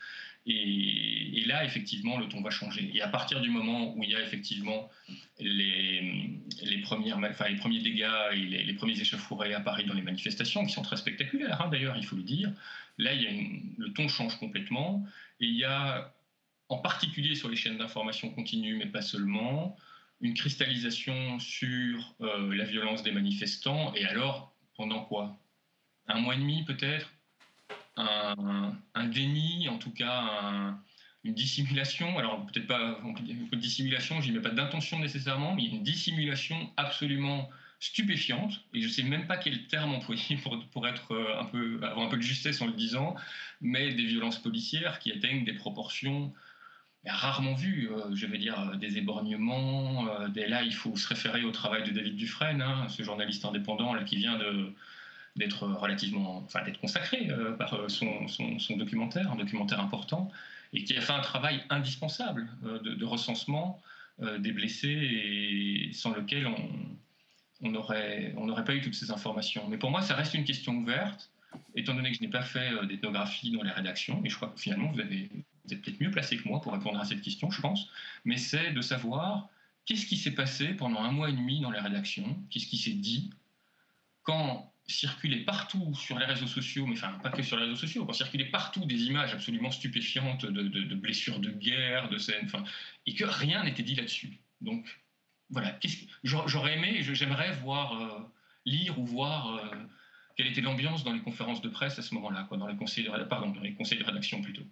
Et, 0.47 1.43
là, 1.47 1.65
effectivement, 1.65 2.19
le 2.19 2.29
ton 2.29 2.41
va 2.41 2.51
changer. 2.51 2.91
Et 2.95 3.03
à 3.03 3.09
partir 3.09 3.41
du 3.41 3.51
moment 3.51 3.95
où 3.95 4.03
il 4.03 4.11
y 4.11 4.17
a 4.17 4.23
effectivement 4.23 4.91
les, 5.39 6.01
les, 6.63 6.77
les 6.77 6.83
premiers 6.83 7.81
dégâts 7.81 8.09
et 8.33 8.65
les, 8.65 8.75
premiers 8.75 8.99
échauffourés 8.99 9.55
à 9.55 9.61
Paris 9.61 9.85
dans 9.85 9.95
les 9.95 10.03
manifestations, 10.03 10.65
qui 10.65 10.73
sont 10.73 10.83
très 10.83 10.97
spectaculaires 10.97 11.61
hein, 11.61 11.69
d'ailleurs, 11.69 11.97
il 11.97 12.05
faut 12.05 12.17
le 12.17 12.23
dire, 12.23 12.51
là, 12.99 13.13
le 13.15 13.93
ton 13.93 14.09
change 14.09 14.39
complètement. 14.39 15.05
Et 15.41 15.47
il 15.47 15.57
y 15.57 15.65
a, 15.65 16.15
en 16.69 16.79
particulier 16.79 17.35
sur 17.35 17.49
les 17.49 17.57
chaînes 17.57 17.79
d'information 17.79 18.31
continue, 18.31 18.77
mais 18.77 18.87
pas 18.87 19.03
seulement, 19.03 19.77
une 20.21 20.35
cristallisation 20.35 21.39
sur 21.39 22.15
euh, 22.21 22.55
la 22.55 22.65
violence 22.65 23.03
des 23.03 23.13
manifestants. 23.13 23.95
Et 23.95 24.05
alors, 24.05 24.55
pendant 24.77 25.05
quoi? 25.05 25.39
Un 26.07 26.21
mois 26.21 26.35
et 26.35 26.39
demi 26.39 26.65
peut-être? 26.65 27.14
Un, 27.97 29.07
déni, 29.07 29.69
en 29.69 29.79
tout 29.79 29.93
cas 29.93 30.75
une 31.25 31.35
dissimulation. 31.35 32.19
Alors 32.19 32.45
peut-être 32.47 32.67
pas 32.67 32.99
une 33.25 33.59
dissimulation, 33.59 34.21
n'y 34.21 34.31
mets 34.33 34.41
pas 34.41 34.51
d'intention 34.51 34.99
nécessairement, 34.99 35.55
mais 35.55 35.65
une 35.65 35.83
dissimulation 35.83 36.71
absolument 36.77 37.49
stupéfiante, 37.81 38.65
et 38.73 38.81
je 38.81 38.87
ne 38.87 38.93
sais 38.93 39.03
même 39.03 39.27
pas 39.27 39.37
quel 39.37 39.67
terme 39.67 39.95
employer 39.95 40.37
pour, 40.43 40.59
pour 40.73 40.89
être 40.89 41.13
euh, 41.13 41.39
un 41.39 41.45
peu, 41.45 41.79
avoir 41.83 42.07
un 42.07 42.09
peu 42.09 42.17
de 42.17 42.23
justesse 42.23 42.63
en 42.63 42.67
le 42.67 42.73
disant, 42.73 43.15
mais 43.61 43.93
des 43.93 44.07
violences 44.07 44.39
policières 44.39 44.99
qui 45.01 45.13
atteignent 45.13 45.45
des 45.45 45.53
proportions 45.53 46.33
rarement 47.05 47.55
vues. 47.55 47.91
Euh, 47.93 48.15
je 48.15 48.27
vais 48.27 48.39
dire 48.39 48.77
des 48.79 48.97
éborgnements. 48.97 50.09
Euh, 50.09 50.29
des, 50.29 50.47
là, 50.47 50.63
il 50.63 50.75
faut 50.75 50.97
se 50.97 51.07
référer 51.07 51.45
au 51.45 51.51
travail 51.51 51.83
de 51.83 51.91
David 51.91 52.17
Dufresne, 52.17 52.63
hein, 52.63 52.89
ce 52.89 53.03
journaliste 53.03 53.45
indépendant 53.45 54.03
qui 54.05 54.17
vient 54.17 54.39
de, 54.39 54.73
d'être 55.37 55.67
relativement, 55.67 56.39
enfin 56.39 56.63
d'être 56.63 56.81
consacré 56.81 57.29
euh, 57.31 57.53
par 57.53 57.75
euh, 57.75 57.89
son, 57.89 58.29
son, 58.29 58.77
documentaire, 58.77 59.31
un 59.33 59.37
documentaire 59.37 59.81
important, 59.81 60.31
et 60.73 60.85
qui 60.85 60.97
a 60.97 61.01
fait 61.01 61.13
un 61.13 61.21
travail 61.21 61.63
indispensable 61.71 62.49
euh, 62.65 62.79
de, 62.79 63.05
recensement 63.05 63.81
des 64.39 64.53
blessés 64.53 64.89
et 64.89 65.93
sans 65.93 66.15
lequel 66.15 66.47
on 66.47 67.69
n'aurait 67.69 68.33
on 68.37 68.47
n'aurait 68.47 68.63
pas 68.63 68.77
eu 68.77 68.81
toutes 68.81 68.95
ces 68.95 69.11
informations. 69.11 69.67
Mais 69.69 69.77
pour 69.77 69.91
moi, 69.91 70.03
ça 70.03 70.15
reste 70.15 70.35
une 70.35 70.45
question 70.45 70.73
ouverte, 70.77 71.33
étant 71.75 71.95
donné 71.95 72.13
que 72.13 72.19
je 72.19 72.23
n'ai 72.23 72.31
pas 72.31 72.43
fait 72.43 72.71
d'ethnographie 72.87 73.51
dans 73.51 73.65
les 73.65 73.73
rédactions, 73.73 74.23
et 74.25 74.29
je 74.29 74.37
crois 74.37 74.51
que 74.51 74.61
finalement 74.61 74.93
vous, 74.93 75.03
vous 75.03 75.75
êtes 75.75 75.83
peut-être 75.83 76.01
mieux 76.01 76.13
placé 76.13 76.37
que 76.37 76.49
moi 76.49 76.61
pour 76.61 76.73
répondre 76.73 77.01
à 77.01 77.05
cette 77.05 77.23
question, 77.23 77.51
je 77.51 77.61
pense, 77.61 77.89
mais 78.25 78.37
c'est 78.37 78.71
de 78.71 78.81
savoir 78.81 79.49
qu'est-ce 79.85 80.07
qui 80.07 80.17
s'est 80.17 80.37
passé 80.37 80.75
pendant 80.75 81.01
un 81.01 81.11
mois 81.11 81.29
et 81.29 81.33
demi 81.33 81.61
dans 81.61 81.73
les 81.73 81.81
rédactions, 81.81 82.39
qu'est-ce 82.51 82.67
qui 82.67 82.79
s'est 82.79 82.93
dit 82.93 83.31
quand 84.23 84.73
circulait 84.87 85.45
partout 85.45 85.95
sur 85.95 86.19
les 86.19 86.27
réseaux 86.27 86.47
sociaux, 86.47 86.87
mais 86.87 86.95
enfin 86.95 87.19
pas 87.23 87.31
que 87.31 87.43
sur 87.43 87.57
les 87.57 87.65
réseaux 87.65 87.77
sociaux, 87.77 88.05
quand 88.05 88.13
circulait 88.13 88.47
partout 88.47 88.85
des 88.85 89.05
images 89.05 89.33
absolument 89.33 89.71
stupéfiantes 89.71 90.45
de, 90.45 90.95
blessures 90.95 91.41
de 91.41 91.51
guerre, 91.51 92.11
de 92.11 92.19
scènes, 92.19 92.45
enfin, 92.45 92.65
et 93.07 93.15
que 93.15 93.25
rien 93.25 93.65
n'était 93.65 93.83
dit 93.83 93.95
là-dessus. 93.95 94.39
Donc 94.61 94.85
voilà, 95.51 95.79
j'aurais 96.23 96.75
aimé, 96.75 97.03
j'aimerais 97.03 97.53
voir, 97.53 98.01
euh, 98.01 98.21
lire 98.67 98.99
ou 98.99 99.07
voir 99.07 99.57
euh, 99.57 99.77
quelle 100.37 100.49
était 100.49 100.61
l'ambiance 100.61 101.05
dans 101.05 101.13
les 101.13 101.21
conférences 101.21 101.63
de 101.63 101.69
presse 101.69 101.99
à 101.99 102.03
ce 102.03 102.15
moment-là, 102.15 102.49
dans 102.51 102.67
les 102.67 102.77
conseils 102.77 103.09
pardon, 103.29 103.51
dans 103.51 103.61
les 103.61 103.75
conseils 103.75 103.99
de 103.99 104.05
rédaction 104.05 104.43
plutôt. 104.43 104.65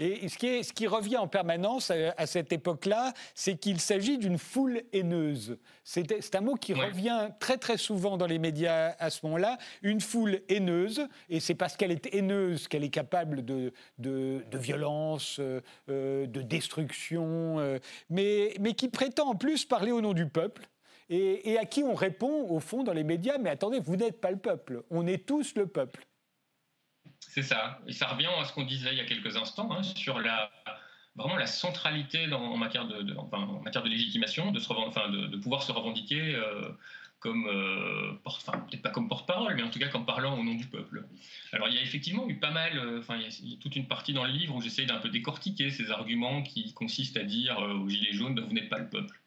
Et 0.00 0.28
ce 0.28 0.38
qui, 0.38 0.46
est, 0.48 0.62
ce 0.64 0.72
qui, 0.72 0.86
revient 0.86 1.18
en 1.18 1.28
permanence 1.28 1.90
à, 1.90 2.26
cette 2.26 2.52
époque-là, 2.52 3.12
c'est 3.34 3.56
qu'il 3.56 3.80
s'agit 3.80 4.18
d'une 4.18 4.38
foule 4.38 4.82
haineuse. 4.92 5.56
C'est 5.84 6.34
un 6.34 6.40
mot 6.40 6.54
qui 6.54 6.74
revient 6.74 7.28
très 7.38 7.58
très 7.58 7.76
souvent 7.76 8.16
dans 8.16 8.26
les 8.26 8.38
médias 8.38 8.96
à 8.98 9.10
ce 9.10 9.24
moment-là. 9.26 9.56
Une 9.82 10.00
foule 10.00 10.40
haineuse, 10.48 11.06
et 11.28 11.38
c'est 11.38 11.54
parce 11.54 11.76
qu'elle 11.76 11.92
est 11.92 12.12
haineuse 12.12 12.66
qu'elle 12.66 12.84
est 12.84 12.90
capable 12.90 13.44
de, 13.44 13.72
de, 13.98 14.42
violence, 14.54 15.38
euh, 15.38 16.26
de 16.26 16.42
destruction, 16.42 17.58
euh, 17.58 17.78
mais, 18.10 18.54
mais 18.60 18.74
qui 18.74 18.88
prétend 18.88 19.30
en 19.30 19.34
plus 19.34 19.64
parler 19.64 19.92
au 19.92 20.00
nom 20.00 20.12
du 20.12 20.26
peuple. 20.26 20.68
Et, 21.10 21.52
et 21.52 21.58
à 21.58 21.66
qui 21.66 21.82
on 21.82 21.94
répond, 21.94 22.48
au 22.48 22.60
fond, 22.60 22.82
dans 22.82 22.94
les 22.94 23.04
médias, 23.04 23.38
mais 23.38 23.50
attendez, 23.50 23.78
vous 23.78 23.96
n'êtes 23.96 24.20
pas 24.20 24.30
le 24.30 24.38
peuple, 24.38 24.82
on 24.90 25.06
est 25.06 25.26
tous 25.26 25.54
le 25.54 25.66
peuple. 25.66 26.06
C'est 27.34 27.42
ça. 27.42 27.80
Et 27.88 27.92
ça 27.92 28.06
revient 28.06 28.28
à 28.40 28.44
ce 28.44 28.52
qu'on 28.52 28.62
disait 28.62 28.90
il 28.92 28.98
y 28.98 29.00
a 29.00 29.04
quelques 29.04 29.36
instants 29.36 29.68
hein, 29.72 29.82
sur 29.82 30.20
la, 30.20 30.52
vraiment 31.16 31.34
la 31.34 31.48
centralité 31.48 32.32
en, 32.32 32.56
matière 32.56 32.86
de, 32.86 33.12
en 33.16 33.60
matière 33.60 33.82
de 33.82 33.88
légitimation, 33.88 34.52
de, 34.52 34.60
enfin, 34.68 35.10
pouvoir 35.42 35.64
se 35.64 35.72
revendiquer 35.72 36.36
euh, 36.36 36.68
comme, 37.18 37.48
euh, 37.48 38.12
enfin, 38.24 38.60
peut-être 38.60 38.82
pas 38.82 38.90
comme 38.90 39.08
porte-parole, 39.08 39.56
mais 39.56 39.64
en 39.64 39.70
tout 39.70 39.80
cas 39.80 39.88
comme 39.88 40.06
parlant 40.06 40.38
au 40.38 40.44
nom 40.44 40.54
du 40.54 40.66
peuple. 40.66 41.08
Alors 41.52 41.66
il 41.66 41.74
y 41.74 41.78
a 41.78 41.82
effectivement 41.82 42.28
eu 42.28 42.38
pas 42.38 42.52
mal, 42.52 42.78
euh, 42.78 43.00
enfin, 43.00 43.16
il, 43.16 43.50
y 43.50 43.54
a, 43.54 43.56
toute 43.58 43.74
une 43.74 43.88
partie 43.88 44.12
dans 44.12 44.24
le 44.24 44.30
livre 44.30 44.54
où 44.54 44.60
j'essaie 44.62 44.86
d'un 44.86 44.98
peu 44.98 45.08
décortiquer 45.08 45.70
ces 45.70 45.90
arguments 45.90 46.44
qui 46.44 46.72
consistent 46.72 47.16
à 47.16 47.24
dire 47.24 47.58
aux 47.58 47.88
Gilets 47.88 48.12
jaunes, 48.12 48.36
ben, 48.36 48.44
vous 48.44 48.52
n'êtes 48.52 48.68
pas 48.68 48.78
le 48.78 48.88
peuple. 48.88 49.20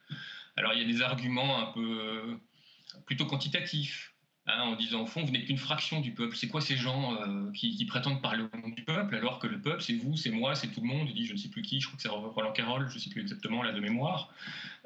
Alors 0.56 0.72
il 0.72 0.80
y 0.80 0.86
a 0.86 0.88
des 0.88 1.02
arguments 1.02 1.60
un 1.60 1.74
peu 1.74 2.40
plutôt 3.06 3.26
quantitatifs. 3.26 4.14
Hein, 4.50 4.62
en 4.62 4.76
disant 4.76 5.02
au 5.02 5.06
fond, 5.06 5.26
vous 5.26 5.32
n'êtes 5.34 5.46
qu'une 5.46 5.58
fraction 5.58 6.00
du 6.00 6.12
peuple. 6.12 6.38
C'est 6.38 6.48
quoi 6.48 6.62
ces 6.62 6.78
gens 6.78 7.22
euh, 7.22 7.52
qui, 7.52 7.86
prétendent 7.86 8.22
parler 8.22 8.44
au 8.44 8.58
nom 8.58 8.70
du 8.70 8.82
peuple, 8.82 9.16
alors 9.16 9.40
que 9.40 9.48
le 9.48 9.60
peuple, 9.60 9.82
c'est 9.82 9.96
vous, 9.96 10.16
c'est 10.16 10.30
moi, 10.30 10.56
c'est 10.56 10.70
tout 10.70 10.80
le 10.80 10.88
monde. 10.88 11.10
Il 11.10 11.16
dit, 11.16 11.26
je 11.26 11.34
ne 11.34 11.38
sais 11.38 11.50
plus 11.50 11.62
qui, 11.62 11.82
je 11.82 11.88
crois 11.88 11.98
que 11.98 12.02
c'est 12.02 12.08
Roland 12.08 12.54
Carroll, 12.54 12.88
je 12.90 12.96
ne 12.96 13.00
sais 13.00 13.10
plus 13.10 13.22
exactement 13.22 13.62
là 13.62 13.74
de 13.74 13.82
mémoire. 13.82 14.32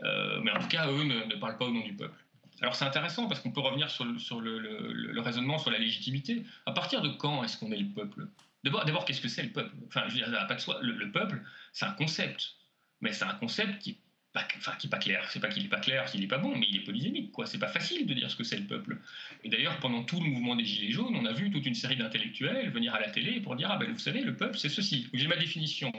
Euh, 0.03 0.39
mais 0.43 0.49
en 0.49 0.59
tout 0.59 0.67
cas, 0.67 0.87
eux 0.87 1.03
ne, 1.03 1.35
parlent 1.35 1.59
pas 1.59 1.65
au 1.65 1.71
nom 1.71 1.81
du 1.81 1.93
peuple. 1.93 2.17
Alors 2.61 2.73
c'est 2.73 2.85
intéressant 2.85 3.27
parce 3.27 3.39
qu'on 3.39 3.51
peut 3.51 3.61
revenir 3.61 3.91
sur, 3.91 4.05
le, 4.05 5.21
raisonnement 5.21 5.59
sur 5.59 5.69
la 5.69 5.77
légitimité. 5.77 6.43
À 6.65 6.71
partir 6.71 7.03
de 7.03 7.09
quand 7.09 7.43
est-ce 7.43 7.57
qu'on 7.57 7.71
est 7.71 7.77
le 7.77 7.89
peuple? 7.89 8.27
D'abord, 8.63 9.05
qu'est-ce 9.05 9.21
que 9.21 9.27
c'est 9.27 9.43
le 9.43 9.51
peuple? 9.51 9.75
Enfin, 9.87 10.03
je 10.07 10.13
veux 10.15 10.25
dire, 10.25 10.47
pas 10.47 10.55
de 10.55 10.59
soi. 10.59 10.79
Le, 10.81 11.11
peuple, 11.11 11.39
c'est 11.71 11.85
un 11.85 11.91
concept, 11.91 12.55
mais 12.99 13.13
c'est 13.13 13.25
un 13.25 13.33
concept 13.35 13.79
qui 13.79 13.99
enfin, 14.35 14.73
qui 14.77 14.87
n'est 14.87 14.91
pas 14.91 14.97
clair. 14.97 15.27
C'est 15.29 15.39
pas 15.39 15.49
qu'il 15.49 15.63
n'est 15.63 15.69
pas 15.69 15.79
clair, 15.79 16.05
qu'il 16.05 16.21
n'est 16.21 16.27
pas 16.27 16.37
bon, 16.37 16.55
mais 16.57 16.67
il 16.69 16.77
est 16.77 16.83
polysémique. 16.83 17.31
quoi. 17.31 17.45
C'est 17.45 17.59
pas 17.59 17.67
facile 17.67 18.05
de 18.05 18.13
dire 18.13 18.29
ce 18.29 18.35
que 18.35 18.43
c'est 18.43 18.57
le 18.57 18.65
peuple. 18.65 18.97
Et 19.43 19.49
d'ailleurs, 19.49 19.77
pendant 19.79 20.03
tout 20.03 20.19
le 20.21 20.29
mouvement 20.29 20.55
des 20.55 20.65
Gilets 20.65 20.91
jaunes, 20.91 21.15
on 21.15 21.25
a 21.25 21.33
vu 21.33 21.51
toute 21.51 21.65
une 21.65 21.75
série 21.75 21.97
d'intellectuels 21.97 22.69
venir 22.71 22.93
à 22.93 22.99
la 22.99 23.09
télé 23.09 23.41
pour 23.41 23.55
dire 23.55 23.69
Ah 23.71 23.77
ben 23.77 23.91
vous 23.91 23.99
savez, 23.99 24.21
le 24.21 24.35
peuple, 24.35 24.57
c'est 24.57 24.69
ceci. 24.69 25.07
J'ai 25.13 25.27
ma 25.27 25.37
définition, 25.37 25.91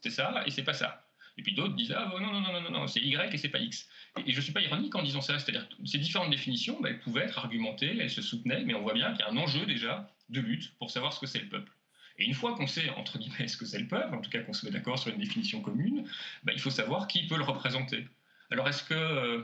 c'est 0.00 0.10
ça 0.10 0.42
et 0.46 0.50
c'est 0.50 0.64
pas 0.64 0.74
ça. 0.74 1.06
Et 1.38 1.42
puis 1.42 1.54
d'autres 1.54 1.74
disent 1.74 1.94
Ah 1.96 2.12
non, 2.12 2.20
non, 2.20 2.40
non, 2.40 2.60
non, 2.60 2.70
non, 2.70 2.86
c'est 2.86 3.00
Y 3.00 3.34
et 3.34 3.38
c'est 3.38 3.48
pas 3.48 3.60
X. 3.60 3.88
Et, 4.26 4.32
je 4.32 4.36
ne 4.36 4.42
suis 4.42 4.52
pas 4.52 4.60
ironique 4.60 4.94
en 4.94 5.02
disant 5.02 5.20
ça. 5.20 5.38
C'est-à-dire 5.38 5.66
ces 5.84 5.98
différentes 5.98 6.30
définitions, 6.30 6.80
ben, 6.80 6.90
elles 6.90 7.00
pouvaient 7.00 7.22
être 7.22 7.38
argumentées, 7.38 7.96
elles 7.98 8.10
se 8.10 8.22
soutenaient, 8.22 8.64
mais 8.64 8.74
on 8.74 8.82
voit 8.82 8.94
bien 8.94 9.12
qu'il 9.12 9.20
y 9.20 9.22
a 9.22 9.30
un 9.30 9.36
enjeu 9.36 9.64
déjà 9.66 10.10
de 10.28 10.40
lutte 10.40 10.74
pour 10.78 10.90
savoir 10.90 11.12
ce 11.12 11.20
que 11.20 11.26
c'est 11.26 11.40
le 11.40 11.48
peuple. 11.48 11.72
Et 12.20 12.26
une 12.26 12.34
fois 12.34 12.54
qu'on 12.54 12.66
sait, 12.66 12.90
entre 12.90 13.18
guillemets, 13.18 13.48
ce 13.48 13.56
que 13.56 13.64
c'est 13.64 13.78
le 13.78 13.88
peuple, 13.88 14.14
en 14.14 14.20
tout 14.20 14.30
cas 14.30 14.40
qu'on 14.40 14.52
se 14.52 14.66
met 14.66 14.70
d'accord 14.70 14.98
sur 14.98 15.10
une 15.10 15.18
définition 15.18 15.62
commune, 15.62 16.06
bah, 16.44 16.52
il 16.54 16.60
faut 16.60 16.70
savoir 16.70 17.08
qui 17.08 17.26
peut 17.26 17.38
le 17.38 17.44
représenter. 17.44 18.06
Alors 18.50 18.68
est-ce 18.68 18.84
que, 18.84 18.94
euh, 18.94 19.42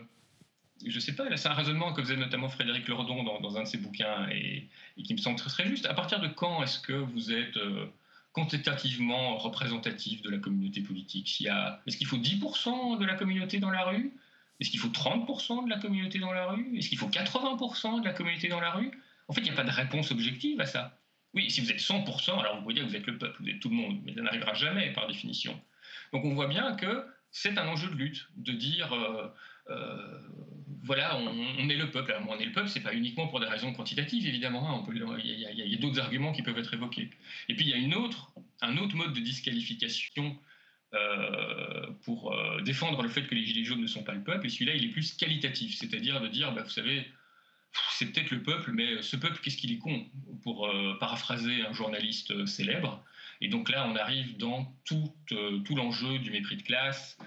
je 0.85 0.95
ne 0.95 1.01
sais 1.01 1.15
pas, 1.15 1.35
c'est 1.37 1.49
un 1.49 1.55
raisonnement 1.55 1.95
que 1.95 2.03
faisait 2.03 2.17
notamment 2.17 2.51
Frédéric 2.51 2.87
Lordon 2.89 3.25
dans, 3.41 3.57
un 3.57 3.63
de 3.63 3.67
ses 3.67 3.79
bouquins 3.79 4.29
et, 4.29 4.69
qui 5.03 5.15
me 5.15 5.19
semble 5.19 5.39
très, 5.39 5.67
juste. 5.67 5.87
À 5.87 5.95
partir 5.95 6.21
de 6.21 6.29
quand 6.29 6.63
est-ce 6.63 6.79
que 6.79 6.93
vous 6.93 7.33
êtes 7.33 7.57
euh, 7.57 7.87
quantitativement 8.33 9.39
représentatif 9.39 10.21
de 10.21 10.29
la 10.29 10.37
communauté 10.37 10.83
politique? 10.83 11.47
Est-ce 11.87 11.97
qu'il 11.97 12.07
faut 12.07 12.19
10% 12.19 12.99
de 12.99 13.07
la 13.07 13.15
communauté 13.15 13.59
dans 13.59 13.71
la 13.71 13.85
rue? 13.85 14.13
Est-ce 14.61 14.71
qu'il 14.71 14.81
faut 14.81 14.89
30% 14.89 15.65
de 15.65 15.71
la 15.71 15.79
communauté 15.79 16.19
dans 16.19 16.33
la 16.33 16.47
rue? 16.47 16.77
Est-ce 16.77 16.91
qu'il 16.91 16.99
faut 16.99 17.09
80% 17.09 18.01
de 18.01 18.05
la 18.05 18.13
communauté 18.13 18.49
dans 18.49 18.61
la 18.61 18.73
rue? 18.73 18.91
En 19.29 19.33
fait, 19.33 19.41
il 19.41 19.45
n'y 19.45 19.51
a 19.51 19.55
pas 19.55 19.65
de 19.65 19.71
réponse 19.71 20.11
objective 20.11 20.61
à 20.61 20.67
ça. 20.67 20.96
Oui, 21.37 21.51
si 21.51 21.61
vous 21.61 21.71
êtes 21.71 21.79
100%, 21.79 22.41
alors 22.41 22.57
vous 22.57 22.63
pouvez 22.63 22.75
dire 22.75 22.85
que 22.85 22.89
vous 22.89 22.97
êtes 22.97 23.07
le 23.07 23.19
peuple, 23.19 23.37
vous 23.41 23.49
êtes 23.51 23.61
tout 23.61 23.69
le 23.69 23.77
monde, 23.77 24.01
mais 24.05 24.15
ça 24.15 24.23
n'arrivera 24.23 24.55
jamais 24.55 24.91
par 24.95 25.07
définition. 25.07 25.61
Donc 26.15 26.25
on 26.25 26.35
voit 26.35 26.49
bien 26.49 26.75
que 26.77 27.05
c'est 27.31 27.59
un 27.59 27.69
enjeu 27.69 27.89
de 27.89 27.95
lutte, 27.95 28.27
de 28.39 28.53
dire, 28.53 28.91
euh, 28.95 29.29
euh, 29.69 30.19
voilà, 30.83 31.19
on, 31.19 31.69
est 31.69 31.77
le 31.77 31.91
peuple. 31.91 32.13
Alors, 32.13 32.27
on 32.31 32.39
est 32.39 32.47
le 32.47 32.53
peuple, 32.53 32.69
c'est 32.69 32.81
pas 32.81 32.95
uniquement 32.95 33.29
pour 33.29 33.41
des 33.41 33.47
raisons 33.47 33.75
quantitatives, 33.75 34.27
évidemment. 34.27 34.87
Il 34.89 34.99
y 34.99 35.75
a, 35.75 35.79
d'autres 35.79 36.01
arguments 36.01 36.33
qui 36.33 36.43
peuvent 36.43 36.57
être 36.57 36.73
évoqués. 36.73 37.11
Et 37.51 37.55
puis 37.55 37.67
il 37.67 37.69
y 37.69 37.75
a 37.75 37.99
un 38.63 38.77
autre 38.79 38.97
mode 38.97 39.13
de 39.13 39.21
disqualification 39.21 40.39
pour 42.05 42.35
défendre 42.65 43.03
le 43.03 43.11
fait 43.11 43.27
que 43.27 43.35
les 43.35 43.45
Gilets 43.45 43.65
jaunes 43.65 43.83
ne 43.83 43.87
sont 43.87 44.05
pas 44.05 44.15
le 44.15 44.23
peuple. 44.25 44.47
Et 44.47 44.49
celui-là, 44.49 44.75
il 44.75 44.85
est 44.87 44.93
plus 44.93 45.13
qualitatif, 45.15 45.77
c'est-à-dire 45.77 46.23
de 46.23 46.29
dire, 46.29 46.53
bah, 46.53 46.63
vous 46.63 46.71
savez, 46.71 47.07
c'est 47.91 48.07
peut-être 48.07 48.31
le 48.31 48.43
peuple, 48.43 48.73
mais 48.73 49.03
ce 49.03 49.17
peuple, 49.17 49.39
qu'est-ce 49.43 49.57
qu'il 49.57 49.73
est 49.73 49.79
con, 49.79 50.07
pour 50.43 50.71
paraphraser 51.01 51.63
un 51.63 51.73
journaliste 51.73 52.47
célèbre. 52.47 53.03
Et 53.41 53.49
donc 53.49 53.69
là, 53.69 53.87
on 53.89 53.97
arrive 53.97 54.37
dans 54.37 54.73
tout, 54.85 55.13
tout 55.29 55.77
l'enjeu 55.77 56.19
du 56.19 56.31
mépris 56.31 56.57
de 56.57 56.63
classe, 56.63 57.19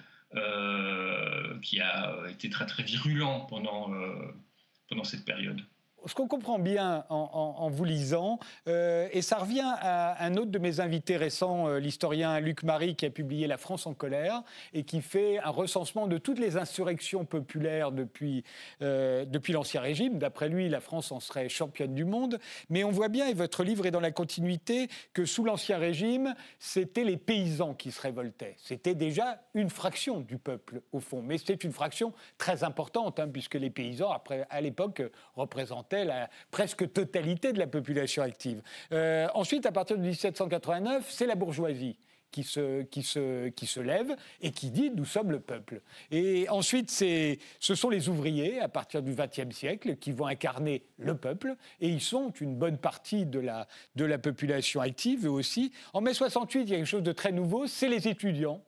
qui 1.61 1.79
a 1.79 2.15
été 2.29 2.49
très 2.49 2.65
très 2.65 2.83
virulent 2.83 3.41
pendant 3.41 5.03
cette 5.03 5.25
période 5.25 5.61
ce 6.05 6.15
qu'on 6.15 6.27
comprend 6.27 6.59
bien 6.59 7.05
en, 7.09 7.69
vous 7.69 7.83
lisant, 7.83 8.39
euh, 8.67 9.07
et 9.11 9.21
ça 9.21 9.37
revient 9.37 9.61
à 9.63 10.23
un 10.23 10.35
autre 10.35 10.51
de 10.51 10.59
mes 10.59 10.79
invités 10.79 11.17
récents, 11.17 11.67
euh, 11.67 11.79
l'historien 11.79 12.39
Luc 12.39 12.63
Marie, 12.63 12.95
qui 12.95 13.05
a 13.05 13.09
publié 13.09 13.47
La 13.47 13.57
France 13.57 13.85
en 13.85 13.93
colère 13.93 14.43
et 14.73 14.83
qui 14.83 15.01
fait 15.01 15.39
un 15.39 15.49
recensement 15.49 16.07
de 16.07 16.17
toutes 16.17 16.39
les 16.39 16.57
insurrections 16.57 17.25
populaires 17.25 17.91
depuis, 17.91 18.43
euh, 18.81 19.25
depuis 19.25 19.53
l'Ancien 19.53 19.81
Régime. 19.81 20.19
D'après 20.19 20.49
lui, 20.49 20.69
la 20.69 20.79
France 20.79 21.11
en 21.11 21.19
serait 21.19 21.49
championne 21.49 21.93
du 21.93 22.05
monde. 22.05 22.39
Mais 22.69 22.83
on 22.83 22.91
voit 22.91 23.09
bien, 23.09 23.27
et 23.27 23.33
votre 23.33 23.63
livre 23.63 23.85
est 23.85 23.91
dans 23.91 23.99
la 23.99 24.11
continuité, 24.11 24.87
que 25.13 25.25
sous 25.25 25.43
l'Ancien 25.43 25.77
Régime, 25.77 26.33
c'était 26.59 27.03
les 27.03 27.17
paysans 27.17 27.73
qui 27.73 27.91
se 27.91 28.01
révoltaient. 28.01 28.55
C'était 28.57 28.95
déjà 28.95 29.41
une 29.53 29.69
fraction 29.69 30.21
du 30.21 30.37
peuple, 30.37 30.81
au 30.91 30.99
fond. 30.99 31.21
Mais 31.21 31.37
c'était 31.37 31.53
une 31.53 31.73
fraction 31.73 32.13
très 32.37 32.63
importante, 32.63 33.19
hein, 33.19 33.27
puisque 33.27 33.55
les 33.55 33.69
paysans, 33.69 34.11
après, 34.11 34.45
à 34.49 34.61
l'époque, 34.61 35.01
représentaient 35.35 35.88
la 35.97 36.29
presque 36.51 36.91
totalité 36.91 37.53
de 37.53 37.59
la 37.59 37.67
population 37.67 38.23
active. 38.23 38.61
Euh, 38.91 39.27
ensuite, 39.33 39.65
à 39.65 39.71
partir 39.71 39.97
de 39.97 40.01
1789, 40.03 41.09
c'est 41.09 41.25
la 41.25 41.35
bourgeoisie. 41.35 41.97
Qui 42.31 42.43
se, 42.43 42.83
qui, 42.83 43.01
se, 43.01 43.47
qui 43.47 43.65
se 43.65 43.79
lève 43.79 44.15
et 44.39 44.51
qui 44.51 44.69
dit 44.69 44.91
nous 44.91 45.03
sommes 45.03 45.31
le 45.31 45.39
peuple. 45.39 45.81
Et 46.11 46.47
ensuite, 46.49 46.91
ce 46.91 47.75
sont 47.75 47.89
les 47.89 48.07
ouvriers, 48.07 48.59
à 48.59 48.69
partir 48.69 49.01
du 49.01 49.15
XXe 49.15 49.49
siècle, 49.49 49.95
qui 49.95 50.11
vont 50.11 50.27
incarner 50.27 50.83
le 50.99 51.17
peuple, 51.17 51.55
et 51.81 51.89
ils 51.89 52.01
sont 52.01 52.29
une 52.39 52.55
bonne 52.55 52.77
partie 52.77 53.25
de 53.25 53.39
la, 53.39 53.67
de 53.95 54.05
la 54.05 54.19
population 54.19 54.79
active, 54.79 55.25
eux 55.25 55.31
aussi. 55.31 55.71
En 55.91 56.01
mai 56.01 56.13
68, 56.13 56.61
il 56.61 56.69
y 56.69 56.73
a 56.73 56.77
quelque 56.77 56.85
chose 56.85 57.01
de 57.01 57.13
très 57.13 57.31
nouveau, 57.31 57.65
c'est 57.65 57.89
les 57.89 58.07
étudiants 58.07 58.61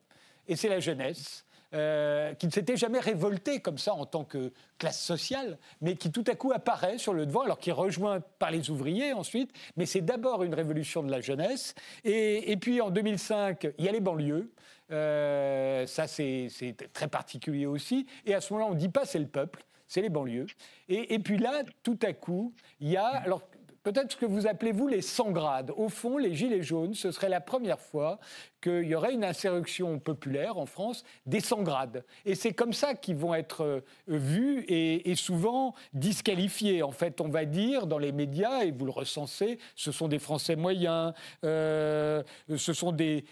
et 0.48 0.56
c'est 0.56 0.68
la 0.68 0.80
jeunesse. 0.80 1.44
Euh, 1.74 2.34
qui 2.34 2.46
ne 2.46 2.52
s'était 2.52 2.76
jamais 2.76 2.98
révolté 2.98 3.60
comme 3.60 3.78
ça 3.78 3.94
en 3.94 4.04
tant 4.04 4.24
que 4.24 4.52
classe 4.76 5.02
sociale, 5.02 5.56
mais 5.80 5.96
qui 5.96 6.12
tout 6.12 6.24
à 6.26 6.34
coup 6.34 6.52
apparaît 6.52 6.98
sur 6.98 7.14
le 7.14 7.24
devant, 7.24 7.40
alors 7.40 7.58
qui 7.58 7.70
est 7.70 7.72
rejoint 7.72 8.20
par 8.38 8.50
les 8.50 8.68
ouvriers 8.68 9.14
ensuite, 9.14 9.50
mais 9.76 9.86
c'est 9.86 10.02
d'abord 10.02 10.42
une 10.42 10.52
révolution 10.52 11.02
de 11.02 11.10
la 11.10 11.22
jeunesse. 11.22 11.74
Et, 12.04 12.58
puis 12.58 12.82
en 12.82 12.90
2005, 12.90 13.68
il 13.78 13.86
y 13.86 13.88
a 13.88 13.92
les 13.92 14.00
banlieues. 14.00 14.52
Euh, 14.90 15.86
ça, 15.86 16.06
c'est 16.06 16.50
très 16.92 17.08
particulier 17.08 17.64
aussi. 17.64 18.06
Et 18.26 18.34
à 18.34 18.42
ce 18.42 18.52
moment-là, 18.52 18.70
on 18.70 18.74
ne 18.74 18.78
dit 18.78 18.90
pas 18.90 19.06
c'est 19.06 19.18
le 19.18 19.26
peuple, 19.26 19.64
c'est 19.88 20.02
les 20.02 20.10
banlieues. 20.10 20.48
Et, 20.90 21.14
et, 21.14 21.18
puis 21.20 21.38
là, 21.38 21.62
tout 21.82 21.98
à 22.02 22.12
coup, 22.12 22.52
il 22.80 22.90
y 22.90 22.98
a. 22.98 23.06
Alors, 23.06 23.40
peut-être 23.82 24.12
ce 24.12 24.16
que 24.16 24.26
vous 24.26 24.46
appelez, 24.46 24.72
vous, 24.72 24.88
les 24.88 25.02
100 25.02 25.30
grades. 25.30 25.72
Au 25.76 25.88
fond, 25.88 26.18
les 26.18 26.34
Gilets 26.34 26.62
jaunes, 26.62 26.94
ce 26.94 27.10
serait 27.10 27.28
la 27.28 27.40
première 27.40 27.80
fois 27.80 28.18
qu'il 28.62 28.84
y 28.84 28.94
aurait 28.94 29.12
une 29.12 29.24
insurrection 29.24 29.98
populaire 29.98 30.56
en 30.56 30.66
France 30.66 31.04
des 31.26 31.40
100 31.40 31.62
grades. 31.62 32.04
Et 32.24 32.34
c'est 32.34 32.52
comme 32.52 32.72
ça 32.72 32.94
qu'ils 32.94 33.16
vont 33.16 33.34
être 33.34 33.64
euh, 33.64 33.80
vus 34.06 34.64
et, 34.68 35.14
souvent 35.16 35.74
disqualifiés. 35.92 36.82
En 36.82 36.90
fait, 36.90 37.20
on 37.20 37.28
va 37.28 37.44
dire 37.44 37.86
dans 37.86 37.98
les 37.98 38.12
médias, 38.12 38.64
et 38.64 38.70
vous 38.70 38.86
le 38.86 38.90
recensez, 38.90 39.58
ce 39.76 39.92
sont 39.92 40.08
des 40.08 40.18
Français 40.18 40.56
moyens, 40.56 41.12
euh, 41.44 42.22
ce 42.56 42.72
sont 42.72 42.92
des, 42.92 43.24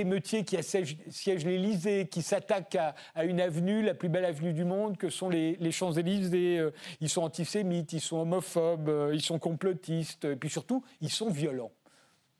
émeutiers 0.00 0.44
qui 0.44 0.56
siègent 0.62 1.46
l'Élysée, 1.46 2.08
qui 2.08 2.22
s'attaquent 2.22 2.78
à, 3.14 3.24
une 3.24 3.40
avenue, 3.40 3.82
la 3.82 3.94
plus 3.94 4.08
belle 4.08 4.24
avenue 4.24 4.52
du 4.52 4.64
monde, 4.64 4.96
que 4.96 5.10
sont 5.10 5.28
les, 5.28 5.70
Champs-Élysées. 5.70 6.58
Euh, 6.58 6.70
ils 7.00 7.08
sont 7.08 7.22
antisémites, 7.22 7.92
ils 7.92 8.00
sont 8.00 8.18
homophobes, 8.18 9.10
ils 9.12 9.22
sont 9.22 9.38
complotistes, 9.38 10.24
et 10.24 10.36
puis 10.36 10.50
surtout, 10.50 10.82
ils 11.00 11.10
sont 11.10 11.30
violents. 11.30 11.72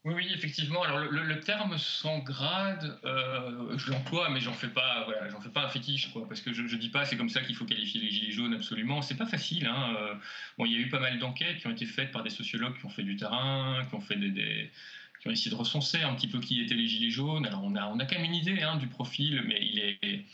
Oui, 0.05 0.15
oui, 0.17 0.33
effectivement. 0.35 0.83
Alors 0.83 0.99
le, 0.99 1.41
terme 1.41 1.79
sans 1.79 2.19
grade, 2.19 2.99
euh, 3.05 3.79
je 3.79 3.91
l'emploie, 3.93 4.31
mais 4.31 4.41
j'en 4.41 4.53
fais 4.53 4.69
pas, 4.69 5.05
voilà, 5.05 5.29
j'en 5.29 5.41
fais 5.41 5.49
pas 5.49 5.65
un 5.65 5.69
fétiche, 5.69 6.13
quoi, 6.13 6.27
parce 6.29 6.41
que 6.41 6.53
je, 6.53 6.67
je 6.67 6.77
dis 6.77 6.89
pas, 6.89 7.05
c'est 7.05 7.17
comme 7.17 7.29
ça 7.29 7.41
qu'il 7.41 7.55
faut 7.55 7.65
qualifier 7.65 8.01
les 8.01 8.11
gilets 8.11 8.33
jaunes, 8.33 8.55
absolument. 8.55 9.01
C'est 9.01 9.17
pas 9.17 9.27
facile. 9.27 9.67
Hein. 9.67 9.95
Euh, 9.97 10.15
bon, 10.59 10.67
il 10.67 10.73
y 10.73 10.75
a 10.77 10.79
eu 10.79 10.89
pas 10.89 10.99
mal 10.99 11.21
d'enquêtes 11.21 11.59
qui 11.59 11.69
ont 11.69 11.71
été 11.71 11.87
faites 11.87 12.11
par 12.11 12.25
des 12.25 12.31
sociologues 12.31 12.77
qui 12.79 12.85
ont 12.85 12.91
fait 12.91 13.05
du 13.05 13.15
terrain, 13.15 13.85
qui 13.89 13.95
ont 13.95 14.01
fait 14.01 14.17
des, 14.17 14.73
qui 15.21 15.29
ont 15.29 15.31
essayé 15.31 15.53
de 15.53 15.57
recenser 15.57 16.03
un 16.03 16.15
petit 16.15 16.27
peu 16.27 16.41
qui 16.41 16.61
étaient 16.61 16.75
les 16.75 16.89
gilets 16.89 17.11
jaunes. 17.11 17.47
Alors 17.47 17.63
on 17.63 17.77
a, 17.77 17.87
on 17.87 18.01
a 18.01 18.05
quand 18.05 18.17
même 18.17 18.25
une 18.25 18.35
idée 18.35 18.61
hein, 18.61 18.77
du 18.77 18.89
profil, 18.89 19.45
mais 19.47 19.61
il 19.63 19.79
est 19.79 20.25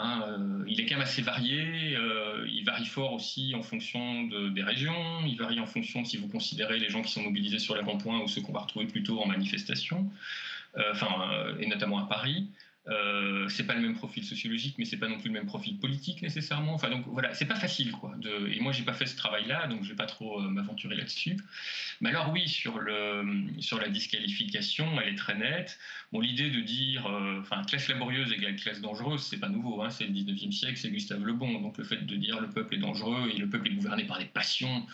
Hein, 0.00 0.22
euh, 0.28 0.64
il 0.66 0.80
est 0.80 0.86
quand 0.86 0.96
même 0.96 1.02
assez 1.02 1.22
varié. 1.22 1.96
Euh, 1.96 2.46
il 2.48 2.64
varie 2.64 2.86
fort 2.86 3.12
aussi 3.12 3.54
en 3.54 3.62
fonction 3.62 4.24
des 4.24 4.62
régions. 4.62 5.24
Il 5.26 5.36
varie 5.36 5.60
en 5.60 5.66
fonction 5.66 6.04
si 6.04 6.16
vous 6.16 6.28
considérez 6.28 6.78
les 6.78 6.88
gens 6.88 7.02
qui 7.02 7.12
sont 7.12 7.22
mobilisés 7.22 7.58
sur 7.58 7.74
les 7.74 7.82
ronds-points 7.82 8.20
ou 8.20 8.28
ceux 8.28 8.40
qu'on 8.40 8.52
va 8.52 8.60
retrouver 8.60 8.86
plutôt 8.86 9.20
en 9.20 9.26
manifestation, 9.26 10.10
euh, 10.76 11.58
et 11.58 11.66
notamment 11.66 11.98
à 11.98 12.06
Paris. 12.06 12.48
Euh, 12.88 13.48
c'est 13.48 13.66
pas 13.66 13.74
le 13.74 13.82
même 13.82 13.94
profil 13.94 14.24
sociologique, 14.24 14.76
mais 14.78 14.86
c'est 14.86 14.96
pas 14.96 15.08
non 15.08 15.18
plus 15.18 15.28
le 15.28 15.34
même 15.34 15.46
profil 15.46 15.78
politique 15.78 16.22
nécessairement. 16.22 16.74
Enfin 16.74 16.88
donc 16.88 17.04
voilà, 17.06 17.34
c'est 17.34 17.44
pas 17.44 17.54
facile 17.56 17.92
quoi. 17.92 18.14
Et 18.50 18.60
moi 18.60 18.72
j'ai 18.72 18.82
pas 18.82 18.94
fait 18.94 19.06
ce 19.06 19.16
travail-là, 19.16 19.66
donc 19.66 19.84
je 19.84 19.90
vais 19.90 19.96
pas 19.96 20.06
trop 20.06 20.40
euh, 20.40 20.48
m'aventurer 20.48 20.96
là-dessus. 20.96 21.36
Mais 22.00 22.08
alors 22.08 22.30
oui, 22.32 22.48
sur 22.48 22.78
le 22.78 23.24
sur 23.60 23.78
la 23.78 23.88
disqualification, 23.88 25.00
elle 25.00 25.12
est 25.12 25.16
très 25.16 25.34
nette. 25.34 25.78
Bon, 26.12 26.20
l'idée 26.20 26.50
de 26.50 26.60
dire, 26.60 27.06
euh, 27.06 27.40
enfin 27.40 27.62
classe 27.64 27.88
laborieuse 27.88 28.32
égale 28.32 28.56
classe 28.56 28.80
dangereuse, 28.80 29.22
c'est 29.22 29.38
pas 29.38 29.50
nouveau. 29.50 29.82
Hein, 29.82 29.90
c'est 29.90 30.04
le 30.04 30.12
19e 30.12 30.52
siècle, 30.52 30.76
c'est 30.78 30.90
Gustave 30.90 31.24
Le 31.24 31.34
Bon. 31.34 31.60
Donc 31.60 31.76
le 31.76 31.84
fait 31.84 32.06
de 32.06 32.16
dire 32.16 32.40
le 32.40 32.48
peuple 32.48 32.76
est 32.76 32.78
dangereux 32.78 33.30
et 33.34 33.36
le 33.36 33.48
peuple 33.50 33.68
est 33.68 33.74
gouverné 33.74 34.04
par 34.04 34.18
des 34.18 34.24
passions 34.26 34.86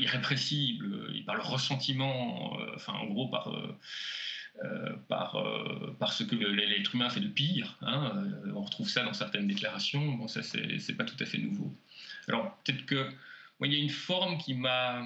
irrépressibles, 0.00 1.22
par 1.24 1.36
le 1.36 1.42
ressentiment, 1.42 2.58
enfin 2.74 2.94
en 2.94 3.06
gros 3.06 3.28
par 3.28 3.48
euh, 3.48 3.76
par, 5.08 5.36
euh, 5.36 5.94
par 5.98 6.12
ce 6.12 6.24
que 6.24 6.34
l'être 6.34 6.94
humain 6.94 7.10
fait 7.10 7.20
de 7.20 7.28
pire. 7.28 7.76
Hein, 7.82 8.12
euh, 8.16 8.52
on 8.54 8.62
retrouve 8.62 8.88
ça 8.88 9.02
dans 9.02 9.12
certaines 9.12 9.46
déclarations. 9.46 10.12
Bon, 10.12 10.28
ça, 10.28 10.42
c'est 10.42 10.96
pas 10.96 11.04
tout 11.04 11.16
à 11.20 11.26
fait 11.26 11.38
nouveau. 11.38 11.74
Alors, 12.28 12.56
peut-être 12.64 12.86
que 12.86 13.10
il 13.64 13.72
y 13.72 13.76
a 13.76 13.78
une 13.78 13.90
forme 13.90 14.38
qui 14.38 14.54
m'a. 14.54 15.02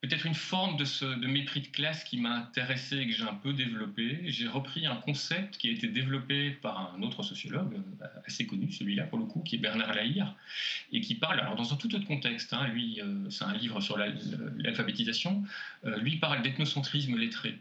Peut-être 0.00 0.26
une 0.26 0.34
forme 0.34 0.76
de, 0.76 0.84
ce, 0.84 1.04
mépris 1.26 1.60
de 1.60 1.66
classe 1.66 2.04
qui 2.04 2.18
m'a 2.18 2.32
intéressé 2.36 2.98
et 2.98 3.06
que 3.08 3.12
j'ai 3.12 3.24
un 3.24 3.34
peu 3.34 3.52
développé. 3.52 4.20
J'ai 4.26 4.46
repris 4.46 4.86
un 4.86 4.94
concept 4.94 5.56
qui 5.56 5.68
a 5.68 5.72
été 5.72 5.88
développé 5.88 6.52
par 6.52 6.94
un 6.94 7.02
autre 7.02 7.24
sociologue, 7.24 7.74
assez 8.24 8.46
connu 8.46 8.70
celui-là 8.70 9.04
pour 9.04 9.18
le 9.18 9.24
coup, 9.24 9.42
qui 9.42 9.56
est 9.56 9.58
Bernard 9.58 9.92
Lahire, 9.94 10.36
et 10.92 11.00
qui 11.00 11.16
parle, 11.16 11.40
alors 11.40 11.56
dans 11.56 11.72
un 11.72 11.76
tout 11.76 11.92
autre 11.96 12.06
contexte, 12.06 12.52
hein, 12.52 12.68
lui, 12.68 13.00
c'est 13.30 13.42
un 13.42 13.56
livre 13.56 13.80
sur 13.80 13.98
l'alphabétisation, 13.98 15.42
lui 15.82 16.18
parle 16.18 16.42
d'ethnocentrisme 16.42 17.16
lettré. 17.16 17.58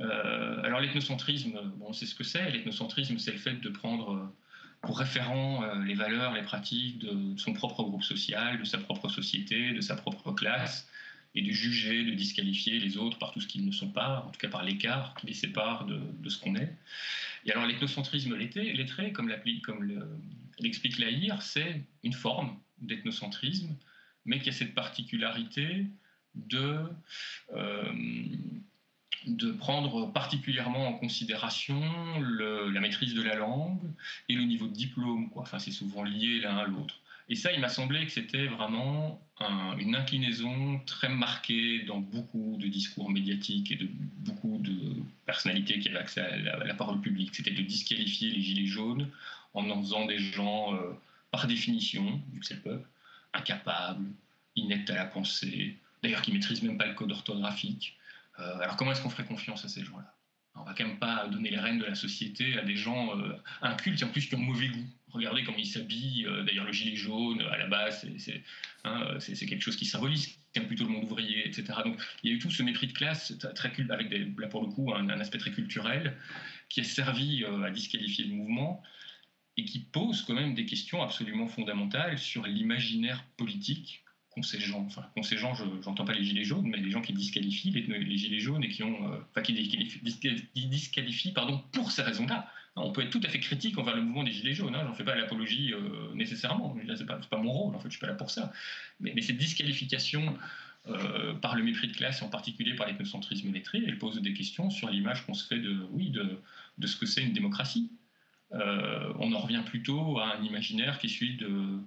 Euh, 0.00 0.62
alors 0.62 0.80
l'ethnocentrisme, 0.80 1.60
bon, 1.76 1.92
c'est 1.92 2.06
ce 2.06 2.14
que 2.14 2.24
c'est. 2.24 2.50
L'ethnocentrisme, 2.50 3.18
c'est 3.18 3.32
le 3.32 3.38
fait 3.38 3.60
de 3.60 3.68
prendre 3.68 4.14
euh, 4.14 4.36
pour 4.82 4.98
référent 4.98 5.62
euh, 5.64 5.84
les 5.84 5.94
valeurs, 5.94 6.32
les 6.32 6.42
pratiques 6.42 6.98
de, 6.98 7.36
son 7.36 7.52
propre 7.52 7.82
groupe 7.84 8.02
social, 8.02 8.58
de 8.58 8.64
sa 8.64 8.78
propre 8.78 9.08
société, 9.08 9.72
de 9.72 9.80
sa 9.80 9.96
propre 9.96 10.32
classe, 10.32 10.88
et 11.36 11.42
de 11.42 11.50
juger, 11.50 12.04
de 12.04 12.14
disqualifier 12.14 12.78
les 12.78 12.96
autres 12.96 13.18
par 13.18 13.32
tout 13.32 13.40
ce 13.40 13.48
qu'ils 13.48 13.64
ne 13.64 13.72
sont 13.72 13.90
pas, 13.90 14.24
en 14.26 14.30
tout 14.30 14.38
cas 14.38 14.48
par 14.48 14.62
l'écart 14.62 15.14
qui 15.16 15.26
les 15.26 15.34
sépare 15.34 15.84
de, 15.84 16.28
ce 16.28 16.38
qu'on 16.38 16.54
est. 16.54 16.72
Et 17.44 17.52
alors 17.52 17.66
l'ethnocentrisme 17.66 18.36
lettré, 18.36 19.12
comme 19.12 19.28
l'explique 20.60 20.98
Lahire, 20.98 21.42
c'est 21.42 21.82
une 22.04 22.12
forme 22.12 22.56
d'ethnocentrisme, 22.78 23.74
mais 24.24 24.38
qui 24.38 24.48
a 24.48 24.52
cette 24.52 24.74
particularité 24.74 25.86
de 26.36 26.78
de 29.26 29.52
prendre 29.52 30.12
particulièrement 30.12 30.88
en 30.88 30.92
considération 30.94 31.80
la 32.20 32.80
maîtrise 32.80 33.14
de 33.14 33.22
la 33.22 33.36
langue 33.36 33.80
et 34.28 34.34
le 34.34 34.44
niveau 34.44 34.66
de 34.66 34.72
diplôme. 34.72 35.30
Enfin, 35.36 35.58
c'est 35.58 35.70
souvent 35.70 36.02
lié 36.02 36.40
l'un 36.40 36.56
à 36.56 36.64
l'autre. 36.64 37.00
Et 37.28 37.36
ça, 37.36 37.52
il 37.52 37.60
m'a 37.60 37.68
semblé 37.68 38.04
que 38.04 38.12
c'était 38.12 38.46
vraiment 38.46 39.20
une 39.78 39.96
inclinaison 39.96 40.80
très 40.86 41.08
marquée 41.08 41.82
dans 41.82 41.98
beaucoup 41.98 42.56
de 42.60 42.68
discours 42.68 43.10
médiatiques 43.10 43.72
et 43.72 43.76
de 43.76 43.88
beaucoup 44.18 44.58
de 44.58 44.94
personnalités 45.26 45.78
qui 45.80 45.88
avaient 45.88 45.98
accès 45.98 46.20
à 46.20 46.36
la, 46.64 46.74
parole 46.74 47.00
publique. 47.00 47.34
C'était 47.34 47.50
de 47.50 47.62
disqualifier 47.62 48.30
les 48.30 48.40
gilets 48.40 48.66
jaunes 48.66 49.08
en 49.54 49.68
en 49.70 49.80
faisant 49.80 50.06
des 50.06 50.18
gens, 50.18 50.74
euh, 50.74 50.92
par 51.30 51.46
définition, 51.46 52.20
vu 52.32 52.40
que 52.40 52.46
c'est 52.46 52.54
le 52.54 52.60
peuple, 52.60 52.88
incapables, 53.32 54.06
ineptes 54.56 54.90
à 54.90 54.94
la 54.94 55.06
pensée, 55.06 55.76
d'ailleurs 56.02 56.22
qui 56.22 56.32
maîtrisent 56.32 56.62
même 56.62 56.78
pas 56.78 56.86
le 56.86 56.94
code 56.94 57.12
orthographique. 57.12 57.96
Euh, 58.38 58.58
alors 58.58 58.76
comment 58.76 58.92
est-ce 58.92 59.02
qu'on 59.02 59.10
ferait 59.10 59.24
confiance 59.24 59.64
à 59.64 59.68
ces 59.68 59.84
gens-là? 59.84 60.14
On 60.56 60.62
va 60.62 60.74
quand 60.74 60.86
même 60.86 61.00
pas 61.00 61.26
donner 61.26 61.50
les 61.50 61.58
rênes 61.58 61.78
de 61.78 61.84
la 61.84 61.96
société 61.96 62.56
à 62.56 62.62
des 62.62 62.76
gens 62.76 63.18
euh, 63.18 63.36
incultes 63.60 64.02
en 64.04 64.08
plus 64.08 64.28
qui 64.28 64.36
ont 64.36 64.38
mauvais 64.38 64.68
goût. 64.68 64.86
Regardez 65.08 65.42
comment 65.42 65.58
ils 65.58 65.66
s'habillent. 65.66 66.26
Euh, 66.26 66.44
d'ailleurs, 66.44 66.64
le 66.64 66.72
gilet 66.72 66.94
jaune, 66.94 67.40
à 67.40 67.56
la 67.56 67.66
base, 67.66 68.06
c'est 68.18 68.42
hein, 68.84 69.18
quelque 69.20 69.60
chose 69.60 69.76
qui 69.76 69.84
symbolise 69.84 70.38
plutôt 70.68 70.84
le 70.84 70.90
monde 70.90 71.04
ouvrier, 71.04 71.40
etc. 71.48 71.62
etc. 71.62 71.80
Donc 71.84 72.00
il 72.22 72.30
y 72.30 72.32
a 72.32 72.36
eu 72.36 72.38
tout 72.38 72.50
ce 72.50 72.62
mépris 72.62 72.86
de 72.86 72.92
classe, 72.92 73.36
très, 73.56 73.72
avec 73.90 74.08
des, 74.08 74.32
là 74.38 74.46
pour 74.46 74.62
le 74.62 74.68
coup 74.68 74.94
un, 74.94 75.08
aspect 75.08 75.38
très 75.38 75.50
culturel, 75.50 76.16
qui 76.68 76.80
a 76.80 76.84
servi 76.84 77.44
à 77.44 77.70
disqualifier 77.70 78.26
le 78.26 78.34
mouvement 78.34 78.80
et 79.56 79.64
qui 79.64 79.80
pose 79.80 80.22
quand 80.22 80.34
même 80.34 80.54
des 80.54 80.64
questions 80.64 81.02
absolument 81.02 81.48
fondamentales 81.48 82.18
sur 82.18 82.46
l'imaginaire 82.46 83.24
politique 83.36 84.03
qu'ont 84.34 84.42
ces 84.42 84.60
gens. 84.60 84.84
Enfin, 84.86 85.04
ces 85.22 85.36
je 85.36 85.44
n'entends 85.86 86.04
pas 86.04 86.12
les 86.12 86.24
gilets 86.24 86.44
jaunes, 86.44 86.66
mais 86.66 86.78
les 86.78 86.90
gens 86.90 87.00
qui 87.00 87.12
disqualifient 87.12 87.70
les, 87.70 88.16
gilets 88.16 88.40
jaunes 88.40 88.64
et 88.64 88.68
qui 88.68 88.82
ont, 88.82 89.12
euh, 89.12 89.16
enfin, 89.30 89.42
qui 89.42 89.52
disqualifient, 90.54 91.32
pardon, 91.32 91.62
pour 91.72 91.90
ces 91.90 92.02
raisons-là. 92.02 92.50
On 92.76 92.90
peut 92.90 93.02
être 93.02 93.10
tout 93.10 93.20
à 93.24 93.28
fait 93.28 93.38
critique 93.38 93.78
envers 93.78 93.94
le 93.94 94.02
mouvement 94.02 94.24
des 94.24 94.32
gilets 94.32 94.54
jaunes. 94.54 94.74
Hein, 94.74 94.82
J'en 94.84 94.94
fais 94.94 95.04
pas 95.04 95.14
l'apologie 95.14 95.72
euh, 95.72 96.12
nécessairement. 96.14 96.76
C'est 96.96 97.06
pas, 97.06 97.18
pas 97.18 97.38
mon 97.38 97.52
rôle. 97.52 97.74
En 97.76 97.78
fait, 97.78 97.88
je 97.88 97.92
suis 97.92 98.00
pas 98.00 98.08
là 98.08 98.14
pour 98.14 98.30
ça. 98.30 98.52
Mais, 98.98 99.20
cette 99.22 99.38
disqualification 99.38 100.36
euh, 100.88 101.34
par 101.34 101.54
le 101.54 101.62
mépris 101.62 101.88
de 101.88 101.96
classe, 101.96 102.20
en 102.22 102.28
particulier 102.28 102.74
par 102.74 102.88
l'ethnocentrisme 102.88 103.52
lettré, 103.52 103.82
elle 103.86 103.98
pose 103.98 104.20
des 104.20 104.34
questions 104.34 104.70
sur 104.70 104.90
l'image 104.90 105.24
qu'on 105.24 105.34
se 105.34 105.46
fait 105.46 105.60
de, 105.60 105.86
oui, 105.92 106.10
de, 106.10 106.86
ce 106.86 106.96
que 106.96 107.06
c'est 107.06 107.22
une 107.22 107.32
démocratie. 107.32 107.90
Euh, 108.52 109.12
on 109.18 109.32
en 109.32 109.38
revient 109.38 109.62
plutôt 109.64 110.18
à 110.18 110.36
un 110.36 110.42
imaginaire 110.42 110.98
qui 110.98 111.08
suit 111.08 111.36
de, 111.36 111.78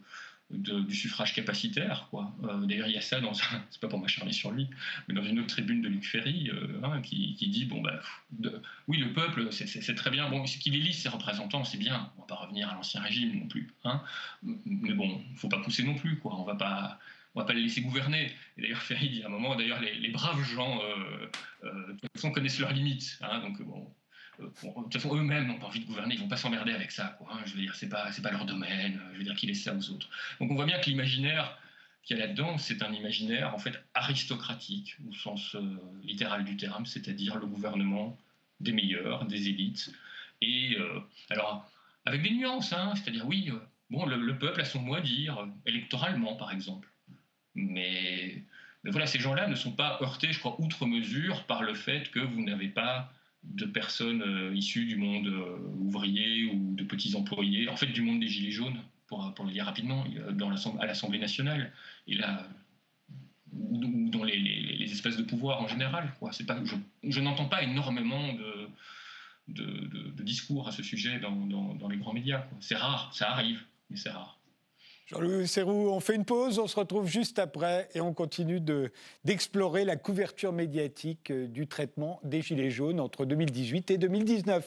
du 0.49 0.95
suffrage 0.95 1.33
capacitaire. 1.33 2.09
Euh, 2.13 2.65
d'ailleurs, 2.65 2.87
il 2.87 2.93
y 2.93 2.97
a 2.97 3.01
ça 3.01 3.19
dans 3.19 3.33
c'est 3.69 3.81
pas 3.81 3.87
pour 3.87 3.99
m'acharner 3.99 4.31
sur 4.31 4.51
lui, 4.51 4.69
mais 5.07 5.13
dans 5.13 5.23
une 5.23 5.39
autre 5.39 5.49
tribune 5.49 5.81
de 5.81 5.89
Luc 5.89 6.05
Ferry, 6.05 6.49
euh, 6.49 6.79
hein, 6.83 7.01
qui, 7.01 7.35
dit 7.35 7.65
bon 7.65 7.81
bah, 7.81 7.99
oui, 8.87 8.97
le 8.97 9.13
peuple, 9.13 9.51
c'est 9.51 9.95
très 9.95 10.09
bien. 10.09 10.29
Bon, 10.29 10.43
qu'il 10.43 10.75
élise 10.75 11.01
ses 11.01 11.09
représentants, 11.09 11.63
c'est 11.63 11.77
bien. 11.77 12.11
On 12.17 12.21
va 12.21 12.27
pas 12.27 12.35
revenir 12.35 12.69
à 12.69 12.75
l'ancien 12.75 13.01
régime 13.01 13.39
non 13.39 13.47
plus. 13.47 13.73
Hein. 13.83 14.01
Mais 14.43 14.93
bon, 14.93 15.21
faut 15.35 15.49
pas 15.49 15.59
pousser 15.59 15.83
non 15.83 15.95
plus. 15.95 16.17
Quoi. 16.19 16.35
On 16.39 16.43
va 16.43 16.55
pas 16.55 16.99
on 17.35 17.41
va 17.41 17.45
pas 17.45 17.53
le 17.53 17.59
laisser 17.59 17.81
gouverner. 17.81 18.31
D'ailleurs, 18.57 18.81
Ferry 18.81 19.09
dit 19.09 19.21
à 19.21 19.27
un 19.27 19.29
moment, 19.29 19.55
d'ailleurs, 19.55 19.79
les, 19.79 20.09
braves 20.09 20.43
gens, 20.43 20.81
toute 21.61 22.11
façon, 22.13 22.31
connaissent 22.31 22.59
leurs 22.59 22.73
limites. 22.73 23.19
Hein, 23.21 23.41
donc, 23.41 23.61
bon, 23.61 23.77
euh, 23.81 24.06
de 24.39 24.83
toute 24.83 24.93
façon, 24.93 25.15
eux-mêmes 25.15 25.47
n'ont 25.47 25.59
pas 25.59 25.67
envie 25.67 25.79
de 25.79 25.85
gouverner, 25.85 26.15
ils 26.15 26.21
vont 26.21 26.27
pas 26.27 26.37
s'emmerder 26.37 26.71
avec 26.71 26.91
ça. 26.91 27.17
Hein. 27.29 27.39
je 27.45 27.53
veux 27.53 27.61
dire, 27.61 27.75
c'est 27.75 27.89
pas, 27.89 28.09
pas 28.21 28.31
leur 28.31 28.45
domaine. 28.45 29.01
Je 29.13 29.17
veux 29.17 29.23
dire 29.23 29.35
qu'ils 29.35 29.49
laissent 29.49 29.63
ça 29.63 29.73
aux 29.73 29.89
autres. 29.89 30.09
Donc 30.39 30.51
on 30.51 30.55
voit 30.55 30.65
bien 30.65 30.79
que 30.79 30.89
l'imaginaire 30.89 31.57
qu'il 32.03 32.17
y 32.17 32.21
a 32.21 32.25
là-dedans, 32.25 32.57
c'est 32.57 32.81
un 32.83 32.93
imaginaire 32.93 33.53
en 33.53 33.57
fait 33.57 33.73
aristocratique 33.93 34.95
au 35.09 35.13
sens 35.13 35.55
euh, 35.55 35.77
littéral 36.03 36.45
du 36.45 36.55
terme, 36.55 36.85
c'est-à-dire 36.85 37.35
le 37.35 37.47
gouvernement 37.47 38.17
des 38.59 38.71
meilleurs, 38.71 39.25
des 39.25 39.49
élites. 39.49 39.91
Et 40.41 40.77
euh, 40.79 40.99
alors 41.29 41.69
avec 42.05 42.21
des 42.21 42.31
nuances, 42.31 42.71
hein, 42.71 42.93
c'est-à-dire 42.95 43.27
oui, 43.27 43.51
bon, 43.89 44.05
le, 44.05 44.37
peuple 44.37 44.61
a 44.61 44.65
son 44.65 44.81
mot 44.81 44.95
à 44.95 45.01
dire 45.01 45.45
électoralement, 45.65 46.35
par 46.35 46.51
exemple. 46.51 46.87
Mais 47.55 48.43
voilà, 48.85 49.07
ces 49.07 49.19
gens-là 49.19 49.47
ne 49.47 49.55
sont 49.55 49.73
pas 49.73 49.99
heurtés, 50.01 50.31
je 50.31 50.39
crois, 50.39 50.55
outre 50.61 50.85
mesure 50.85 51.43
par 51.45 51.63
le 51.63 51.73
fait 51.73 52.09
que 52.11 52.19
vous 52.19 52.41
n'avez 52.41 52.69
pas 52.69 53.11
de 53.43 53.65
personnes 53.65 54.21
euh, 54.21 54.55
issues 54.55 54.85
du 54.85 54.97
monde 54.97 55.27
euh, 55.27 55.57
ouvrier 55.79 56.45
ou 56.45 56.75
de 56.75 56.83
petits 56.83 57.15
employés, 57.15 57.69
en 57.69 57.75
fait 57.75 57.87
du 57.87 58.01
monde 58.01 58.19
des 58.19 58.27
Gilets 58.27 58.51
jaunes, 58.51 58.79
pour, 59.07 59.33
pour 59.33 59.45
le 59.45 59.51
dire 59.51 59.65
rapidement, 59.65 60.05
dans 60.33 60.49
à 60.49 60.85
l'Assemblée 60.85 61.19
nationale, 61.19 61.71
et 62.07 62.15
là, 62.15 62.47
ou 63.53 64.09
dans 64.09 64.23
les, 64.23 64.91
espaces 64.91 65.17
de 65.17 65.23
pouvoir 65.23 65.61
en 65.61 65.67
général. 65.67 66.13
Quoi. 66.19 66.31
Pas, 66.45 66.59
je, 67.03 67.19
n'entends 67.21 67.47
pas 67.47 67.63
énormément 67.63 68.33
de, 68.33 68.69
de, 69.47 70.23
discours 70.23 70.67
à 70.67 70.71
ce 70.71 70.83
sujet 70.83 71.19
dans, 71.19 71.31
dans 71.75 71.87
les 71.87 71.97
grands 71.97 72.13
médias. 72.13 72.45
C'est 72.59 72.75
rare, 72.75 73.09
ça 73.13 73.31
arrive, 73.31 73.63
mais 73.89 73.95
c'est 73.95 74.09
rare. 74.09 74.36
Jean-Louis 75.07 75.47
Serroux, 75.47 75.89
on 75.89 76.01
fait 76.01 76.15
une 76.15 76.25
pause, 76.25 76.59
on 76.59 76.67
se 76.67 76.75
retrouve 76.75 77.07
juste 77.07 77.39
après 77.39 77.87
et 77.95 78.01
on 78.01 78.13
continue 78.13 78.59
d'explorer 79.23 79.85
la 79.85 79.95
couverture 79.95 80.51
médiatique 80.51 81.31
euh, 81.31 81.47
du 81.47 81.65
traitement 81.65 82.19
des 82.25 82.41
Gilets 82.41 82.71
jaunes 82.71 82.99
entre 82.99 83.23
2018 83.23 83.89
et 83.91 83.97
2019. 83.97 84.65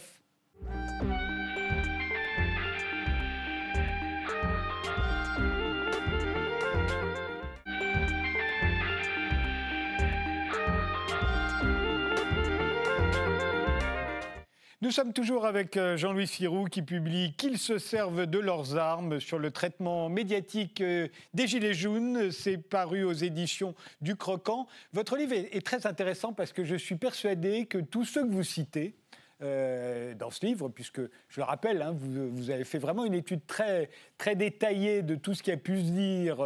Nous 14.91 14.97
sommes 14.97 15.13
toujours 15.13 15.47
avec 15.47 15.77
euh, 15.77 15.97
Jean-Louis 15.97 16.27
Firou 16.27 16.65
qui 16.65 16.83
publie 16.83 17.33
Qu'ils 17.37 17.59
se 17.59 17.79
servent 17.79 18.27
de 18.27 18.41
leurs 18.41 18.77
armes 18.77 19.21
sur 19.21 19.39
le 19.39 19.53
traitement 19.53 20.09
médiatique 20.09 20.81
euh, 20.81 21.07
des 21.33 21.47
Gilets 21.47 21.75
jaunes. 21.75 22.33
C'est 22.33 22.59
paru 22.59 23.05
aux 23.05 23.13
éditions 23.13 23.77
du 24.01 24.17
Croquant. 24.17 24.67
Votre 24.93 25.17
livre 25.17 25.33
est 25.33 25.65
très 25.65 25.87
intéressant 25.87 26.33
parce 26.33 26.53
que 26.53 26.65
je 26.65 26.75
suis 26.75 26.97
persuadé 26.97 27.67
que 27.67 27.79
tous 27.79 28.05
ceux 28.05 28.27
que 28.27 28.33
vous 28.33 28.43
citez, 28.43 28.97
euh, 29.43 30.13
dans 30.17 30.33
ce 30.33 30.45
livre, 30.45 30.69
puisque 30.69 31.03
je 31.29 31.39
le 31.39 31.45
rappelle, 31.45 31.83
hein, 31.83 31.95
vous, 31.97 32.51
avez 32.51 32.65
fait 32.65 32.79
vraiment 32.79 33.05
une 33.05 33.15
étude 33.15 33.47
très, 33.47 33.91
très 34.19 34.35
détaillée 34.35 35.03
de 35.03 35.15
tout 35.15 35.35
ce 35.35 35.45
qui 35.45 35.53
a 35.53 35.57
pu 35.57 35.79
se 35.79 35.91
dire 35.93 36.39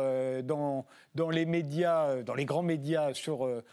dans, 0.45 0.85
dans 1.15 1.31
les 1.31 1.47
médias, 1.47 2.23
dans 2.23 2.35
les 2.35 2.45
grands 2.45 2.63
médias 2.63 3.11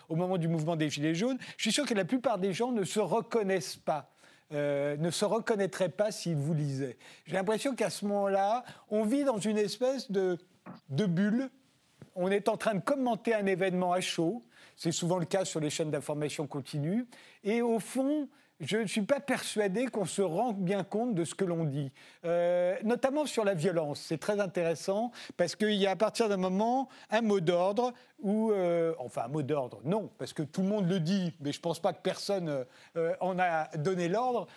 au 0.08 0.16
moment 0.16 0.38
du 0.38 0.48
mouvement 0.48 0.78
des 0.78 0.90
Gilets 0.90 1.14
jaunes. 1.14 1.40
Je 1.58 1.64
suis 1.64 1.74
sûr 1.74 1.86
que 1.86 1.94
la 1.94 2.06
plupart 2.06 2.38
des 2.38 2.54
gens 2.54 2.72
ne 2.72 2.86
se 2.86 3.02
reconnaissent 3.02 3.76
pas 3.76 4.14
euh, 4.54 4.98
ne 4.98 5.10
se 5.10 5.26
reconnaîtrait 5.26 5.90
pas 5.90 6.12
s'il 6.12 6.36
vous 6.36 6.54
lisait. 6.54 6.98
J'ai 7.26 7.34
l'impression 7.34 7.76
qu'à 7.76 7.90
ce 7.90 8.06
moment-là, 8.06 8.64
on 8.90 9.04
vit 9.04 9.24
dans 9.24 9.38
une 9.38 9.58
espèce 9.58 10.12
de, 10.12 10.38
de 10.90 11.06
bulle. 11.06 11.50
On 12.16 12.30
est 12.30 12.50
en 12.50 12.58
train 12.58 12.76
de 12.76 12.82
commenter 12.82 13.34
un 13.34 13.46
événement 13.46 13.94
à 13.94 14.02
chaud. 14.02 14.44
C'est 14.76 14.92
souvent 14.92 15.18
le 15.18 15.26
cas 15.26 15.46
sur 15.46 15.60
les 15.60 15.70
chaînes 15.70 15.92
d'information 15.92 16.48
continue. 16.48 17.06
Et 17.44 17.62
au 17.62 17.80
fond, 17.80 18.28
je 18.62 18.78
ne 18.78 18.86
suis 18.86 19.02
pas 19.02 19.20
persuadé 19.20 19.88
qu'on 19.88 20.06
se 20.06 20.22
rende 20.22 20.58
bien 20.58 20.84
compte 20.84 21.16
de 21.16 21.26
ce 21.26 21.34
que 21.34 21.46
l'on 21.46 21.66
dit, 21.66 21.92
euh, 22.26 22.76
notamment 22.84 23.26
sur 23.26 23.44
la 23.44 23.56
violence. 23.56 24.00
C'est 24.00 24.20
très 24.20 24.40
intéressant 24.40 25.12
parce 25.36 25.56
qu'il 25.56 25.74
y 25.74 25.88
a 25.88 25.92
à 25.92 25.96
partir 25.96 26.30
d'un 26.30 26.38
moment 26.38 26.88
un 27.10 27.22
mot 27.22 27.40
d'ordre 27.40 27.94
ou 28.20 28.52
euh, 28.52 28.94
enfin 29.00 29.24
un 29.26 29.28
mot 29.30 29.42
d'ordre, 29.42 29.82
non, 29.84 30.12
parce 30.20 30.34
que 30.34 30.44
tout 30.44 30.62
le 30.62 30.68
monde 30.68 30.88
le 30.88 31.00
dit, 31.00 31.34
mais 31.40 31.52
je 31.52 31.58
ne 31.58 31.64
pense 31.64 31.80
pas 31.80 31.92
que 31.92 32.02
personne 32.02 32.66
euh, 32.96 33.16
en 33.20 33.40
a 33.40 33.66
donné 33.78 34.08
l'ordre, 34.08 34.48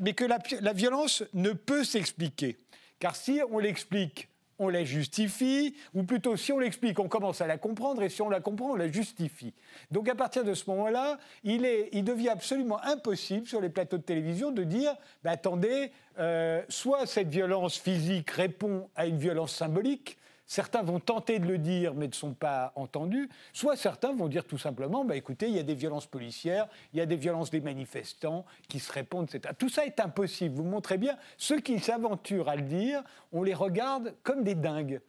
mais 0.00 0.12
que 0.12 0.24
la, 0.24 0.38
la 0.60 0.72
violence 0.72 1.24
ne 1.32 1.52
peut 1.52 1.84
s'expliquer. 1.84 2.58
Car 2.98 3.16
si 3.16 3.40
on 3.50 3.58
l'explique 3.58 4.28
on 4.58 4.68
la 4.68 4.84
justifie, 4.84 5.74
ou 5.94 6.02
plutôt 6.02 6.36
si 6.36 6.52
on 6.52 6.58
l'explique, 6.58 6.98
on 6.98 7.08
commence 7.08 7.40
à 7.40 7.46
la 7.46 7.58
comprendre, 7.58 8.02
et 8.02 8.08
si 8.08 8.22
on 8.22 8.30
la 8.30 8.40
comprend, 8.40 8.70
on 8.70 8.76
la 8.76 8.90
justifie. 8.90 9.52
Donc 9.90 10.08
à 10.08 10.14
partir 10.14 10.44
de 10.44 10.54
ce 10.54 10.68
moment-là, 10.70 11.18
il, 11.44 11.62
devient 12.04 12.28
absolument 12.28 12.82
impossible 12.84 13.46
sur 13.46 13.60
les 13.60 13.68
plateaux 13.68 13.98
de 13.98 14.02
télévision 14.02 14.50
de 14.50 14.64
dire, 14.64 14.94
bah, 15.24 15.32
attendez, 15.32 15.92
euh, 16.18 16.62
soit 16.68 17.06
cette 17.06 17.28
violence 17.28 17.76
physique 17.76 18.30
répond 18.30 18.88
à 18.96 19.06
une 19.06 19.18
violence 19.18 19.54
symbolique, 19.54 20.18
Certains 20.46 20.82
vont 20.82 21.00
tenter 21.00 21.38
de 21.38 21.46
le 21.46 21.58
dire, 21.58 21.94
mais 21.94 22.06
ne 22.06 22.14
sont 22.14 22.34
pas 22.34 22.72
entendus. 22.76 23.28
Soit 23.52 23.76
certains 23.76 24.12
vont 24.12 24.28
dire 24.28 24.44
tout 24.44 24.58
simplement, 24.58 25.04
bah, 25.04 25.16
écoutez, 25.16 25.48
il 25.48 25.56
y 25.56 25.58
a 25.58 25.64
des 25.64 25.74
violences 25.74 26.06
policières, 26.06 26.68
il 26.92 26.98
y 26.98 27.00
a 27.00 27.06
des 27.06 27.16
violences 27.16 27.50
des 27.50 27.60
manifestants 27.60 28.44
qui 28.68 28.78
se 28.78 28.92
répondent, 28.92 29.28
etc. 29.32 29.54
Tout 29.58 29.68
ça 29.68 29.84
est 29.84 29.98
impossible. 29.98 30.54
Vous 30.54 30.64
montrez 30.64 30.98
bien, 30.98 31.16
ceux 31.36 31.60
qui 31.60 31.80
s'aventurent 31.80 32.48
à 32.48 32.56
le 32.56 32.62
dire, 32.62 33.02
on 33.32 33.42
les 33.42 33.54
regarde 33.54 34.14
comme 34.22 34.44
des 34.44 34.54
dingues 34.54 35.00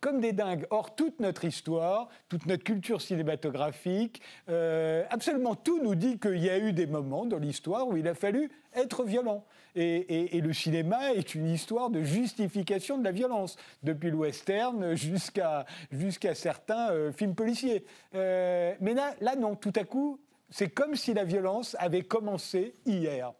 comme 0.00 0.20
des 0.20 0.32
dingues. 0.32 0.66
Or, 0.70 0.94
toute 0.94 1.20
notre 1.20 1.44
histoire, 1.44 2.08
toute 2.28 2.46
notre 2.46 2.64
culture 2.64 3.00
cinématographique, 3.00 4.20
euh, 4.48 5.04
absolument 5.10 5.54
tout 5.54 5.82
nous 5.82 5.94
dit 5.94 6.18
qu'il 6.18 6.38
y 6.38 6.50
a 6.50 6.58
eu 6.58 6.72
des 6.72 6.86
moments 6.86 7.26
dans 7.26 7.38
l'histoire 7.38 7.88
où 7.88 7.96
il 7.96 8.06
a 8.06 8.14
fallu 8.14 8.50
être 8.78 9.04
violent. 9.04 9.44
Et, 9.74 10.40
le 10.40 10.52
cinéma 10.52 11.12
est 11.12 11.34
une 11.34 11.48
histoire 11.48 11.90
de 11.90 12.02
justification 12.02 12.98
de 12.98 13.04
la 13.04 13.12
violence, 13.12 13.56
depuis 13.82 14.10
le 14.10 14.16
western 14.16 14.96
jusqu'à 14.96 16.34
certains 16.34 16.90
euh, 16.90 17.12
films 17.12 17.34
policiers. 17.34 17.84
Euh, 18.14 18.74
mais 18.80 18.94
là, 18.94 19.36
non, 19.38 19.54
tout 19.54 19.72
à 19.76 19.84
coup, 19.84 20.20
c'est 20.50 20.70
comme 20.70 20.96
si 20.96 21.14
la 21.14 21.24
violence 21.24 21.76
avait 21.78 22.02
commencé 22.02 22.74
hier. 22.86 23.32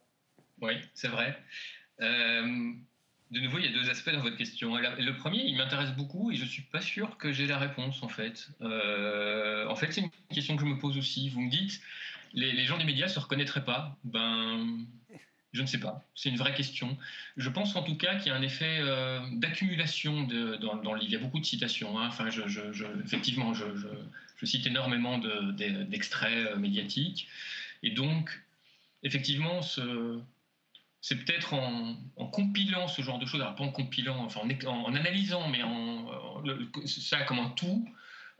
Oui, 0.60 0.74
c'est 0.94 1.08
vrai. 1.08 1.36
Euh, 2.00 2.72
de 3.30 3.40
nouveau, 3.40 3.58
il 3.58 3.64
y 3.64 3.68
a 3.68 3.72
deux 3.72 3.90
aspects 3.90 4.10
dans 4.10 4.20
votre 4.20 4.36
question. 4.36 4.76
Le 4.76 5.16
premier, 5.16 5.42
il 5.42 5.56
m'intéresse 5.56 5.90
beaucoup 5.92 6.30
et 6.30 6.36
je 6.36 6.44
ne 6.44 6.48
suis 6.48 6.62
pas 6.62 6.80
sûr 6.80 7.16
que 7.18 7.32
j'ai 7.32 7.46
la 7.46 7.58
réponse, 7.58 8.02
en 8.02 8.08
fait. 8.08 8.48
en 8.60 9.74
fait, 9.74 9.92
c'est 9.92 10.02
une 10.02 10.10
question 10.30 10.56
que 10.56 10.62
je 10.62 10.68
me 10.68 10.78
pose 10.78 10.96
aussi. 10.96 11.30
Vous 11.30 11.40
me 11.40 11.50
dites, 11.50 11.80
les, 12.32 12.52
les 12.52 12.64
gens 12.64 12.78
des 12.78 12.84
médias 12.84 13.06
ne 13.06 13.10
se 13.10 13.18
reconnaîtraient 13.18 13.64
pas. 13.64 13.96
Ben, 14.04 14.86
je 15.52 15.62
ne 15.62 15.66
sais 15.66 15.80
pas, 15.80 16.04
c'est 16.14 16.28
une 16.28 16.36
vraie 16.36 16.54
question. 16.54 16.96
Je 17.36 17.48
pense 17.48 17.74
en 17.74 17.82
tout 17.82 17.96
cas 17.96 18.16
qu'il 18.16 18.28
y 18.28 18.30
a 18.30 18.34
un 18.34 18.42
effet 18.42 18.78
euh, 18.80 19.20
d'accumulation 19.32 20.24
dans, 20.24 20.76
dans, 20.76 20.92
le 20.92 21.00
livre. 21.00 21.10
Il 21.10 21.12
y 21.12 21.16
a 21.16 21.20
beaucoup 21.20 21.40
de 21.40 21.46
citations. 21.46 21.98
Hein. 21.98 22.08
Enfin, 22.08 22.28
effectivement, 23.04 23.54
je, 23.54 23.64
cite 24.44 24.66
énormément 24.66 25.18
d'extraits 25.18 26.48
euh, 26.48 26.56
médiatiques. 26.56 27.28
Et 27.82 27.90
donc, 27.90 28.42
effectivement, 29.02 29.62
c'est 29.62 31.16
peut-être 31.24 31.54
en, 31.54 31.96
compilant 32.26 32.86
ce 32.86 33.00
genre 33.00 33.18
de 33.18 33.24
choses, 33.24 33.40
alors 33.40 33.54
pas 33.54 33.64
en 33.64 33.70
compilant, 33.70 34.18
enfin 34.24 34.40
en, 34.66 34.94
analysant, 34.94 35.48
mais 35.48 35.62
en, 35.62 36.42
ça 36.84 37.22
comme 37.22 37.38
un 37.38 37.50
tout, 37.50 37.88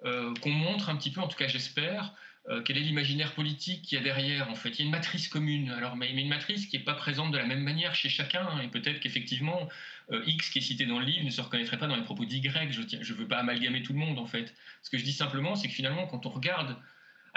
qu'on 0.03 0.51
montre 0.51 0.91
un 0.91 0.97
petit 0.97 1.11
peu, 1.11 1.21
en 1.21 1.29
tout 1.29 1.39
cas 1.39 1.47
j'espère, 1.47 2.13
quel 2.65 2.79
est 2.79 2.81
l'imaginaire 2.81 3.35
politique 3.35 3.83
qu'il 3.83 3.99
y 3.99 4.01
a 4.01 4.05
derrière 4.05 4.51
en 4.51 4.55
fait? 4.55 4.71
Il 4.71 4.79
y 4.79 4.83
a 4.83 4.85
une 4.87 4.91
matrice 4.91 5.29
commune, 5.29 5.71
alors, 5.71 5.97
mais, 5.97 6.11
une 6.11 6.29
matrice 6.29 6.67
qui 6.67 6.79
n'est 6.79 6.85
pas 6.85 6.95
présente 6.95 7.31
de 7.31 7.37
la 7.37 7.47
même 7.47 7.61
manière 7.61 7.95
chez 7.95 8.09
chacun, 8.09 8.47
hein, 8.47 8.61
et 8.63 8.69
peut-être 8.69 9.01
qu'effectivement, 9.01 9.69
X 10.27 10.49
qui 10.51 10.59
est 10.59 10.63
cité 10.63 10.87
dans 10.87 10.99
le 10.99 11.05
livre 11.05 11.25
ne 11.25 11.31
se 11.31 11.41
reconnaîtrait 11.41 11.79
pas 11.79 11.87
dans 11.87 11.97
les 11.97 12.05
propos 12.05 12.25
d'Y, 12.25 12.43
je 12.43 13.13
ne 13.13 13.19
veux 13.19 13.29
pas 13.29 13.39
amalgamer 13.39 13.83
tout 13.83 13.93
le 13.93 13.99
monde 13.99 14.19
en 14.19 14.27
fait. 14.27 14.55
Ce 14.83 14.89
que 14.89 14.97
je 14.97 15.05
dis 15.05 15.13
simplement, 15.13 15.57
c'est 15.57 15.69
que 15.69 15.75
finalement, 15.75 16.07
quand 16.07 16.25
on 16.25 16.31
regarde 16.31 16.77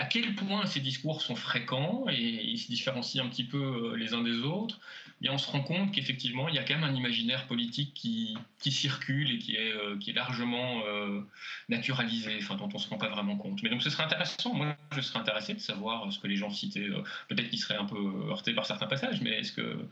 à 0.01 0.05
quel 0.05 0.33
point 0.33 0.65
ces 0.65 0.79
discours 0.79 1.21
sont 1.21 1.35
fréquents 1.35 2.05
et 2.09 2.19
ils 2.19 2.57
se 2.57 2.67
différencient 2.67 3.23
un 3.23 3.29
petit 3.29 3.43
peu 3.43 3.91
euh, 3.91 3.95
les 3.95 4.15
uns 4.15 4.23
des 4.23 4.39
autres, 4.39 4.79
eh 5.09 5.21
bien 5.21 5.31
on 5.31 5.37
se 5.37 5.47
rend 5.47 5.61
compte 5.61 5.91
qu'effectivement, 5.91 6.49
il 6.49 6.55
y 6.55 6.57
a 6.57 6.63
quand 6.63 6.73
même 6.73 6.83
un 6.83 6.95
imaginaire 6.95 7.45
politique 7.45 7.93
qui, 7.93 8.35
circule 8.59 9.29
et 9.29 9.37
qui 9.37 9.55
est, 9.55 9.71
euh, 9.73 9.95
largement 10.15 10.81
euh, 10.87 11.21
naturalisé, 11.69 12.35
enfin, 12.41 12.55
dont 12.55 12.67
on 12.73 12.77
ne 12.77 12.79
se 12.79 12.89
rend 12.89 12.97
pas 12.97 13.09
vraiment 13.09 13.37
compte. 13.37 13.61
Mais 13.61 13.69
donc 13.69 13.83
ce 13.83 13.91
serait 13.91 14.03
intéressant, 14.03 14.55
moi 14.55 14.75
je 14.95 15.01
serais 15.01 15.19
intéressé 15.19 15.53
de 15.53 15.59
savoir 15.59 16.11
ce 16.11 16.17
que 16.17 16.25
les 16.25 16.35
gens 16.35 16.49
citaient, 16.49 16.89
peut-être 17.27 17.49
qu'ils 17.51 17.59
seraient 17.59 17.77
un 17.77 17.85
peu 17.85 18.25
heurtés 18.27 18.55
par 18.55 18.65
certains 18.65 18.87
passages, 18.87 19.21
mais 19.21 19.29
est-ce 19.41 19.51
que 19.51 19.87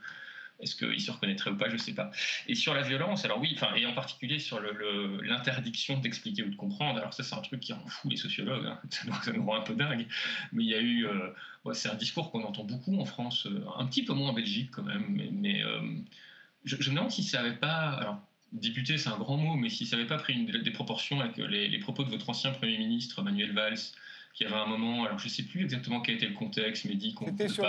est-ce 0.60 0.76
qu'il 0.76 1.00
se 1.00 1.12
reconnaîtrait 1.12 1.52
ou 1.52 1.58
pas 1.58 1.69
Je 1.69 1.74
ne 1.74 1.78
sais 1.78 1.93
pas. 1.93 2.12
Et 2.48 2.56
sur 2.56 2.74
la 2.74 2.82
violence, 2.82 3.24
alors 3.26 3.39
oui, 3.39 3.56
et 3.78 3.86
en 3.86 3.93
particulier 3.93 4.39
sur 4.39 4.60
l'interdiction 4.60 6.00
d'expliquer 6.00 6.43
ou 6.43 6.50
de 6.50 6.56
comprendre, 6.56 7.00
alors 7.00 7.13
ça 7.13 7.24
c'est 7.24 7.36
un 7.36 7.41
truc 7.41 7.62
qui 7.62 7.74
rend 7.74 7.88
fou 7.88 8.10
les 8.10 8.17
sociologues, 8.17 8.65
hein. 8.65 8.80
ça, 9.24 9.32
nous, 9.32 9.45
rend 9.45 9.56
un 9.56 9.62
peu 9.62 9.76
dingue, 9.76 10.08
mais 10.52 10.63
il 10.63 10.69
y 10.69 10.76
a 10.76 10.82
eu, 10.82 11.06
euh, 11.06 11.30
c'est 11.74 11.89
un 11.89 11.95
discours 11.95 12.32
qu'on 12.32 12.43
entend 12.43 12.63
beaucoup 12.63 12.98
en 13.00 13.06
France, 13.06 13.45
euh, 13.45 13.63
un 13.78 13.86
petit 13.86 14.04
peu 14.04 14.13
moins 14.13 14.30
en 14.30 14.34
Belgique 14.34 14.72
quand 14.72 14.84
même, 14.84 15.06
mais, 15.32 15.63
euh, 15.63 15.82
je, 16.65 16.76
me 16.76 16.95
demande 16.95 17.12
si 17.12 17.24
ça 17.24 17.41
n'avait 17.41 17.56
pas, 17.56 17.91
alors 17.91 18.19
député 18.52 18.98
c'est 18.98 19.10
un 19.10 19.17
grand 19.17 19.38
mot, 19.38 19.56
mais 19.56 19.69
si 19.69 19.86
ça 19.86 19.95
n'avait 19.95 20.08
pas 20.08 20.17
pris 20.17 20.45
des 20.45 20.72
proportions 20.72 21.22
avec 21.22 21.38
les, 21.38 21.80
propos 21.80 22.04
de 22.04 22.10
votre 22.10 22.30
ancien 22.30 22.52
Premier 22.52 22.78
ministre 22.78 23.22
Manuel 23.22 23.54
Valls, 23.54 23.78
qui 24.34 24.46
avait 24.46 24.56
un 24.56 24.65
moment, 24.65 25.06
alors 25.06 25.20
je 25.20 25.26
ne 25.26 25.30
sais 25.30 25.44
plus 25.44 25.63
exactement 25.63 26.02
quel 26.02 26.15
était 26.15 26.28
le 26.28 26.34
contexte, 26.34 26.86
mais 26.86 26.96
dit 26.96 27.13
qu'on 27.13 27.26
C'était 27.26 27.50
sur, 27.50 27.65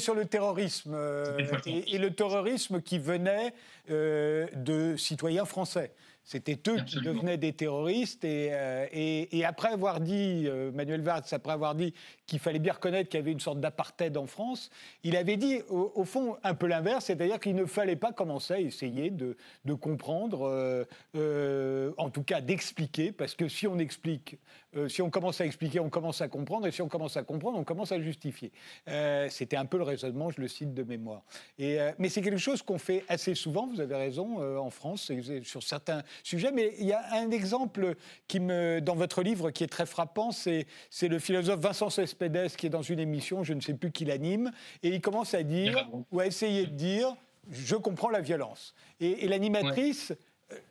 sur, 0.00 0.14
le 0.14 0.24
terrorisme, 0.24 0.92
euh, 0.94 1.38
et, 1.66 1.98
le 1.98 2.10
terrorisme 2.10 2.80
qui 2.80 2.98
venait 2.98 3.52
euh, 3.90 4.46
de 4.54 4.96
citoyens 4.96 5.44
français. 5.44 5.92
C'était 6.24 6.58
eux 6.68 6.78
qui 6.84 6.96
devenaient 6.96 7.36
des 7.36 7.52
terroristes. 7.52 8.24
Et, 8.24 8.48
euh, 8.50 8.86
et, 8.90 9.44
après 9.44 9.68
avoir 9.68 10.00
dit, 10.00 10.48
Manuel 10.74 11.00
Valls, 11.02 11.22
après 11.30 11.52
avoir 11.52 11.76
dit 11.76 11.94
qu'il 12.26 12.40
fallait 12.40 12.58
bien 12.58 12.72
reconnaître 12.72 13.08
qu'il 13.08 13.20
y 13.20 13.22
avait 13.22 13.30
une 13.30 13.38
sorte 13.38 13.60
d'apartheid 13.60 14.16
en 14.16 14.26
France, 14.26 14.70
il 15.04 15.16
avait 15.16 15.36
dit, 15.36 15.60
au, 15.68 16.02
fond, 16.02 16.36
un 16.42 16.54
peu 16.54 16.66
l'inverse, 16.66 17.04
c'est-à-dire 17.04 17.38
qu'il 17.38 17.54
ne 17.54 17.64
fallait 17.64 17.94
pas 17.94 18.10
commencer 18.12 18.54
à 18.54 18.58
essayer 18.58 19.10
de, 19.10 19.36
de 19.66 19.74
comprendre, 19.74 20.84
en 21.14 22.10
tout 22.10 22.24
cas 22.24 22.40
d'expliquer, 22.40 23.12
parce 23.12 23.36
que 23.36 23.46
si 23.46 23.68
on 23.68 23.78
explique 23.78 24.36
euh, 24.76 24.88
si 24.88 25.02
on 25.02 25.10
commence 25.10 25.40
à 25.40 25.46
expliquer, 25.46 25.80
on 25.80 25.90
commence 25.90 26.20
à 26.20 26.28
comprendre, 26.28 26.66
et 26.66 26.72
si 26.72 26.82
on 26.82 26.88
commence 26.88 27.16
à 27.16 27.22
comprendre, 27.22 27.58
on 27.58 27.64
commence 27.64 27.92
à 27.92 28.00
justifier. 28.00 28.52
Euh, 28.88 29.28
c'était 29.30 29.56
un 29.56 29.64
peu 29.64 29.78
le 29.78 29.84
raisonnement, 29.84 30.30
je 30.30 30.40
le 30.40 30.48
cite 30.48 30.74
de 30.74 30.82
mémoire. 30.82 31.22
Et, 31.58 31.80
euh, 31.80 31.92
mais 31.98 32.08
c'est 32.08 32.22
quelque 32.22 32.38
chose 32.38 32.62
qu'on 32.62 32.78
fait 32.78 33.04
assez 33.08 33.34
souvent, 33.34 33.66
vous 33.66 33.80
avez 33.80 33.96
raison, 33.96 34.26
en 34.58 34.70
France, 34.70 35.10
sur 35.42 35.62
certains 35.62 36.02
sujets. 36.22 36.52
Mais 36.52 36.74
il 36.78 36.86
y 36.86 36.92
a 36.92 37.02
un 37.14 37.30
exemple 37.30 37.94
qui 38.28 38.40
me, 38.40 38.80
dans 38.80 38.94
votre 38.94 39.22
livre 39.22 39.50
qui 39.50 39.64
est 39.64 39.68
très 39.68 39.86
frappant, 39.86 40.30
c'est, 40.30 40.66
c'est 40.90 41.08
le 41.08 41.18
philosophe 41.18 41.60
Vincent 41.60 41.90
Cespedes 41.90 42.56
qui 42.56 42.66
est 42.66 42.70
dans 42.70 42.82
une 42.82 43.00
émission, 43.00 43.44
je 43.44 43.54
ne 43.54 43.60
sais 43.60 43.74
plus 43.74 43.90
qui 43.90 44.04
l'anime, 44.04 44.50
et 44.82 44.88
il 44.88 45.00
commence 45.00 45.34
à 45.34 45.42
dire, 45.42 45.88
ou 46.10 46.20
à 46.20 46.26
essayer 46.26 46.66
de 46.66 46.72
dire, 46.72 47.16
je 47.50 47.76
comprends 47.76 48.10
la 48.10 48.20
violence. 48.20 48.74
Et, 49.00 49.26
l'animatrice 49.28 50.12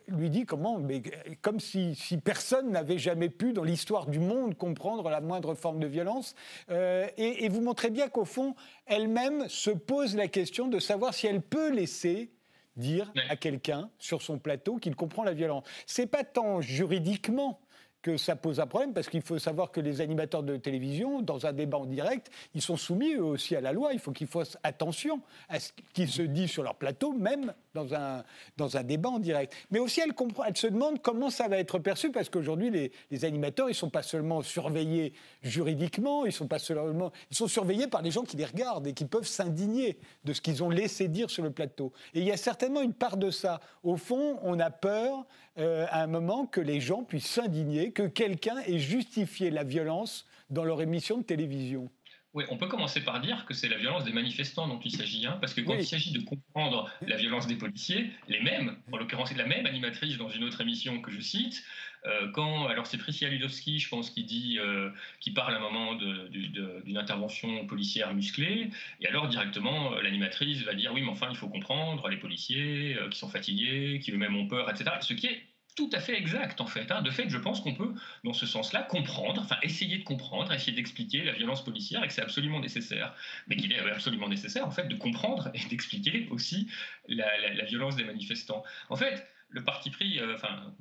lui 0.08 0.30
dit 0.30 0.44
comment, 0.44 0.78
mais 0.78 1.02
comme 1.42 1.60
si, 1.60 1.96
personne 2.24 2.70
n'avait 2.70 2.98
jamais 2.98 3.28
pu 3.28 3.52
dans 3.52 3.64
l'histoire 3.64 4.06
du 4.06 4.18
monde 4.18 4.56
comprendre 4.56 5.10
la 5.10 5.20
moindre 5.20 5.54
forme 5.54 5.80
de 5.80 5.86
violence. 5.86 6.34
Euh, 6.70 7.06
et, 7.16 7.48
vous 7.48 7.60
montrez 7.60 7.90
bien 7.90 8.08
qu'au 8.08 8.24
fond, 8.24 8.54
elle-même 8.86 9.48
se 9.48 9.70
pose 9.70 10.16
la 10.16 10.28
question 10.28 10.68
de 10.68 10.78
savoir 10.78 11.14
si 11.14 11.26
elle 11.26 11.42
peut 11.42 11.70
laisser 11.70 12.30
dire 12.76 13.12
à 13.28 13.36
quelqu'un 13.36 13.90
sur 13.98 14.22
son 14.22 14.38
plateau 14.38 14.76
qu'il 14.76 14.94
comprend 14.94 15.24
la 15.24 15.32
violence. 15.32 15.64
C'est 15.86 16.06
pas 16.06 16.24
tant 16.24 16.60
juridiquement 16.60 17.60
que 18.02 18.16
ça 18.16 18.36
pose 18.36 18.60
un 18.60 18.68
problème, 18.68 18.94
parce 18.94 19.08
qu'il 19.08 19.22
faut 19.22 19.38
savoir 19.38 19.72
que 19.72 19.80
les 19.80 20.00
animateurs 20.00 20.44
de 20.44 20.56
télévision, 20.56 21.22
dans 21.22 21.44
un 21.44 21.52
débat 21.52 21.78
en 21.78 21.86
direct, 21.86 22.30
ils 22.54 22.62
sont 22.62 22.76
soumis 22.76 23.14
eux 23.14 23.24
aussi 23.24 23.56
à 23.56 23.60
la 23.60 23.72
loi. 23.72 23.94
Il 23.94 23.98
faut 23.98 24.12
qu'ils 24.12 24.28
fassent 24.28 24.56
attention 24.62 25.22
à 25.48 25.58
ce 25.58 25.72
qui 25.92 26.06
se 26.06 26.22
dit 26.22 26.46
sur 26.46 26.62
leur 26.62 26.76
plateau, 26.76 27.12
même 27.12 27.52
dans 27.76 27.94
un, 27.94 28.24
dans 28.56 28.76
un 28.76 28.82
débat 28.82 29.10
en 29.10 29.18
direct. 29.18 29.54
Mais 29.70 29.78
aussi, 29.78 30.00
elle, 30.00 30.14
comprend, 30.14 30.44
elle 30.44 30.56
se 30.56 30.66
demande 30.66 31.00
comment 31.02 31.30
ça 31.30 31.46
va 31.46 31.58
être 31.58 31.78
perçu, 31.78 32.10
parce 32.10 32.28
qu'aujourd'hui, 32.28 32.70
les, 32.70 32.90
les, 33.10 33.24
animateurs, 33.24 33.68
ils 33.68 33.72
ne 33.72 33.76
sont 33.76 33.90
pas 33.90 34.02
seulement 34.02 34.42
surveillés 34.42 35.12
juridiquement, 35.42 36.24
ils 36.24 36.32
sont, 36.32 36.48
pas 36.48 36.58
seulement, 36.58 37.12
ils 37.30 37.36
sont 37.36 37.48
surveillés 37.48 37.86
par 37.86 38.02
les 38.02 38.10
gens 38.10 38.22
qui 38.22 38.36
les 38.36 38.44
regardent 38.44 38.86
et 38.86 38.92
qui 38.94 39.04
peuvent 39.04 39.26
s'indigner 39.26 39.98
de 40.24 40.32
ce 40.32 40.40
qu'ils 40.40 40.64
ont 40.64 40.70
laissé 40.70 41.08
dire 41.08 41.30
sur 41.30 41.44
le 41.44 41.50
plateau. 41.50 41.92
Et 42.14 42.20
il 42.20 42.26
y 42.26 42.32
a 42.32 42.36
certainement 42.36 42.80
une 42.80 42.94
part 42.94 43.16
de 43.16 43.30
ça. 43.30 43.60
Au 43.82 43.96
fond, 43.96 44.38
on 44.42 44.58
a 44.58 44.70
peur 44.70 45.26
euh, 45.58 45.86
à 45.90 46.02
un 46.02 46.06
moment 46.06 46.46
que 46.46 46.60
les 46.60 46.80
gens 46.80 47.04
puissent 47.04 47.30
s'indigner, 47.30 47.92
que 47.92 48.06
quelqu'un 48.06 48.58
ait 48.66 48.78
justifié 48.78 49.50
la 49.50 49.64
violence 49.64 50.26
dans 50.50 50.64
leur 50.64 50.80
émission 50.80 51.18
de 51.18 51.22
télévision. 51.22 51.90
Oui, 52.36 52.44
on 52.50 52.58
peut 52.58 52.66
commencer 52.66 53.00
par 53.00 53.18
dire 53.22 53.46
que 53.46 53.54
c'est 53.54 53.66
la 53.66 53.78
violence 53.78 54.04
des 54.04 54.12
manifestants 54.12 54.68
dont 54.68 54.78
il 54.78 54.90
s'agit, 54.90 55.26
hein, 55.26 55.38
parce 55.40 55.54
que 55.54 55.62
quand 55.62 55.72
il 55.72 55.86
s'agit 55.86 56.12
de 56.12 56.20
comprendre 56.20 56.90
la 57.00 57.16
violence 57.16 57.46
des 57.46 57.56
policiers, 57.56 58.10
les 58.28 58.40
mêmes, 58.40 58.76
en 58.92 58.98
l'occurrence 58.98 59.30
c'est 59.30 59.38
la 59.38 59.46
même 59.46 59.64
animatrice 59.64 60.18
dans 60.18 60.28
une 60.28 60.44
autre 60.44 60.60
émission 60.60 61.00
que 61.00 61.10
je 61.10 61.18
cite, 61.18 61.64
euh, 62.04 62.30
quand, 62.32 62.68
alors 62.68 62.86
c'est 62.86 62.98
Priscilla 62.98 63.30
Ludowski, 63.30 63.78
je 63.78 63.88
pense, 63.88 64.10
qui 64.10 64.22
dit, 64.22 64.58
euh, 64.58 64.90
qui 65.18 65.30
parle 65.30 65.54
à 65.54 65.56
un 65.56 65.60
moment 65.60 65.94
d'une 65.94 66.98
intervention 66.98 67.66
policière 67.66 68.12
musclée, 68.12 68.68
et 69.00 69.06
alors 69.06 69.28
directement 69.28 69.94
l'animatrice 69.94 70.60
va 70.60 70.74
dire 70.74 70.92
oui, 70.92 71.00
mais 71.00 71.08
enfin 71.08 71.28
il 71.30 71.36
faut 71.38 71.48
comprendre 71.48 72.06
les 72.10 72.18
policiers 72.18 72.98
qui 73.10 73.18
sont 73.18 73.30
fatigués, 73.30 73.98
qui 74.04 74.12
eux-mêmes 74.12 74.36
ont 74.36 74.46
peur, 74.46 74.68
etc. 74.68 74.90
Ce 75.00 75.14
qui 75.14 75.28
est 75.28 75.42
tout 75.76 75.90
à 75.92 76.00
fait 76.00 76.18
exact, 76.18 76.60
en 76.60 76.66
fait. 76.66 76.90
Hein. 76.90 77.02
De 77.02 77.10
fait, 77.10 77.28
je 77.28 77.36
pense 77.36 77.60
qu'on 77.60 77.74
peut, 77.74 77.94
dans 78.24 78.32
ce 78.32 78.46
sens-là, 78.46 78.82
comprendre, 78.82 79.42
enfin 79.42 79.58
essayer 79.62 79.98
de 79.98 80.04
comprendre, 80.04 80.52
essayer 80.52 80.72
d'expliquer 80.72 81.22
la 81.22 81.32
violence 81.32 81.62
policière 81.62 82.02
et 82.02 82.08
que 82.08 82.14
c'est 82.14 82.22
absolument 82.22 82.60
nécessaire, 82.60 83.14
mais 83.46 83.56
qu'il 83.56 83.72
est 83.72 83.78
absolument 83.78 84.28
nécessaire, 84.28 84.66
en 84.66 84.70
fait, 84.70 84.88
de 84.88 84.96
comprendre 84.96 85.50
et 85.54 85.60
d'expliquer 85.70 86.28
aussi 86.30 86.68
la, 87.08 87.64
violence 87.66 87.94
des 87.96 88.04
manifestants. 88.04 88.64
En 88.88 88.96
fait, 88.96 89.28
le 89.50 89.62
parti 89.62 89.90
pris, 89.90 90.18
euh, 90.18 90.34
enfin, 90.34 90.74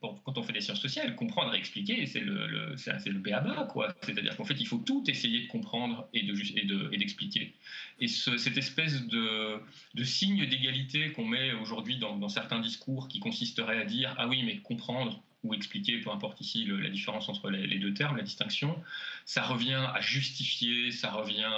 quand 0.00 0.38
on 0.38 0.42
fait 0.42 0.52
des 0.52 0.60
sciences 0.60 0.80
sociales, 0.80 1.14
comprendre 1.14 1.54
et 1.54 1.58
expliquer, 1.58 2.06
c'est 2.06 2.20
le, 2.20 2.46
le 2.46 3.64
quoi. 3.68 3.94
C'est-à-dire 4.02 4.36
qu'en 4.36 4.44
fait, 4.44 4.56
il 4.58 4.66
faut 4.66 4.78
tout 4.78 5.04
essayer 5.08 5.42
de 5.42 5.48
comprendre 5.48 6.08
et 6.14 6.22
d'expliquer. 6.22 7.40
De, 7.40 7.50
et, 8.00 8.04
et, 8.04 8.08
cette 8.08 8.56
espèce 8.56 9.06
de, 9.06 9.60
signe 10.02 10.46
d'égalité 10.46 11.12
qu'on 11.12 11.26
met 11.26 11.52
aujourd'hui 11.52 11.98
dans, 11.98 12.28
certains 12.28 12.60
discours 12.60 13.08
qui 13.08 13.20
consisterait 13.20 13.78
à 13.78 13.84
dire 13.84 14.14
ah 14.18 14.26
oui, 14.28 14.42
mais 14.42 14.58
comprendre 14.58 15.22
ou 15.42 15.54
expliquer, 15.54 15.98
peu 15.98 16.10
importe 16.10 16.40
ici 16.40 16.66
la 16.66 16.90
différence 16.90 17.28
entre 17.28 17.50
les, 17.50 17.78
deux 17.78 17.94
termes, 17.94 18.16
la 18.16 18.22
distinction, 18.22 18.78
ça 19.24 19.42
revient 19.42 19.86
à 19.94 20.00
justifier, 20.00 20.90
ça 20.90 21.10
revient 21.10 21.50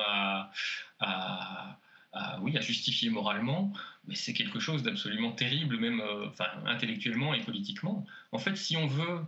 à 1.01 1.79
oui, 2.43 2.57
à 2.57 2.61
justifier 2.61 3.11
moralement, 3.11 3.73
mais 4.07 4.15
c'est 4.15 4.35
quelque 4.35 4.61
chose 4.61 4.83
d'absolument 4.83 5.33
terrible, 5.33 5.79
même 5.79 6.01
euh, 6.01 6.29
intellectuellement 6.67 7.35
et 7.35 7.41
politiquement. 7.41 8.05
En 8.33 8.39
fait, 8.39 8.57
si 8.57 8.77
on 8.77 8.87
veut 8.87 9.21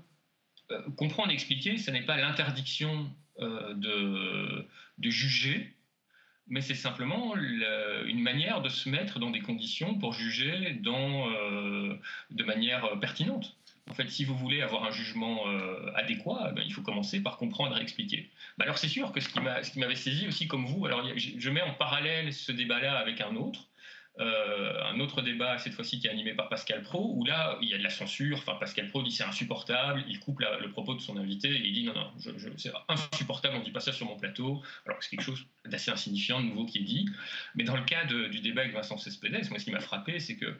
euh, 0.70 0.90
comprendre 0.96 1.30
et 1.30 1.34
expliquer, 1.34 1.78
ce 1.78 1.90
n'est 1.90 2.04
pas 2.04 2.16
l'interdiction 2.16 3.10
euh, 3.40 3.74
de, 3.74 4.66
de, 4.98 5.10
juger, 5.10 5.74
mais 6.46 6.60
c'est 6.60 6.74
simplement 6.74 7.34
une 7.36 8.20
manière 8.20 8.60
de 8.60 8.68
se 8.68 8.88
mettre 8.88 9.18
dans 9.18 9.30
des 9.30 9.40
conditions 9.40 9.98
pour 9.98 10.12
juger 10.12 10.78
de 10.82 12.44
manière 12.44 13.00
pertinente. 13.00 13.56
En 13.90 13.92
fait, 13.92 14.08
si 14.08 14.24
vous 14.24 14.36
voulez 14.36 14.62
avoir 14.62 14.84
un 14.84 14.90
jugement 14.90 15.46
euh, 15.46 15.92
adéquat, 15.94 16.48
eh 16.50 16.54
ben, 16.54 16.62
il 16.64 16.72
faut 16.72 16.80
commencer 16.82 17.22
par 17.22 17.36
comprendre 17.36 17.76
et 17.76 17.82
expliquer. 17.82 18.30
Bah, 18.56 18.64
alors 18.64 18.78
c'est 18.78 18.88
sûr 18.88 19.12
que 19.12 19.20
ce 19.20 19.28
qui 19.28 19.78
m'avait 19.78 19.94
saisi 19.94 20.26
aussi 20.26 20.48
comme 20.48 20.64
vous, 20.64 20.86
alors 20.86 21.06
je 21.16 21.50
mets 21.50 21.60
en 21.60 21.74
parallèle 21.74 22.32
ce 22.32 22.50
débat-là 22.50 22.96
avec 22.96 23.20
un 23.20 23.36
autre, 23.36 23.68
euh, 24.20 24.82
un 24.84 25.00
autre 25.00 25.22
débat 25.22 25.58
cette 25.58 25.74
fois-ci 25.74 25.98
qui 26.00 26.06
est 26.06 26.10
animé 26.10 26.32
par 26.32 26.48
Pascal 26.48 26.82
Pro, 26.82 27.12
où 27.14 27.26
là 27.26 27.58
il 27.60 27.68
y 27.68 27.74
a 27.74 27.78
de 27.78 27.82
la 27.82 27.90
censure. 27.90 28.38
Enfin, 28.38 28.54
Pascal 28.54 28.88
Pro 28.88 29.02
dit 29.02 29.12
c'est 29.12 29.24
insupportable, 29.24 30.02
il 30.08 30.18
coupe 30.18 30.40
le 30.40 30.70
propos 30.70 30.94
de 30.94 31.00
son 31.00 31.18
invité 31.18 31.50
et 31.50 31.66
il 31.66 31.74
dit 31.74 31.84
non, 31.84 31.94
non, 31.94 32.10
c'est 32.56 32.72
insupportable, 32.88 33.56
on 33.56 33.58
ne 33.58 33.64
dit 33.64 33.70
pas 33.70 33.80
ça 33.80 33.92
sur 33.92 34.06
mon 34.06 34.16
plateau, 34.16 34.62
alors 34.86 34.98
que 34.98 35.04
c'est 35.04 35.10
quelque 35.10 35.26
chose 35.26 35.44
d'assez 35.66 35.90
insignifiant, 35.90 36.40
de 36.40 36.46
nouveau 36.46 36.64
qui 36.64 36.78
est 36.78 36.84
dit. 36.84 37.06
Mais 37.54 37.64
dans 37.64 37.76
le 37.76 37.84
cas 37.84 38.06
du 38.06 38.40
débat 38.40 38.62
avec 38.62 38.72
Vincent 38.72 38.96
Cespedes, 38.96 39.50
moi 39.50 39.58
ce 39.58 39.64
qui 39.64 39.72
m'a 39.72 39.80
frappé, 39.80 40.20
c'est 40.20 40.36
que 40.36 40.56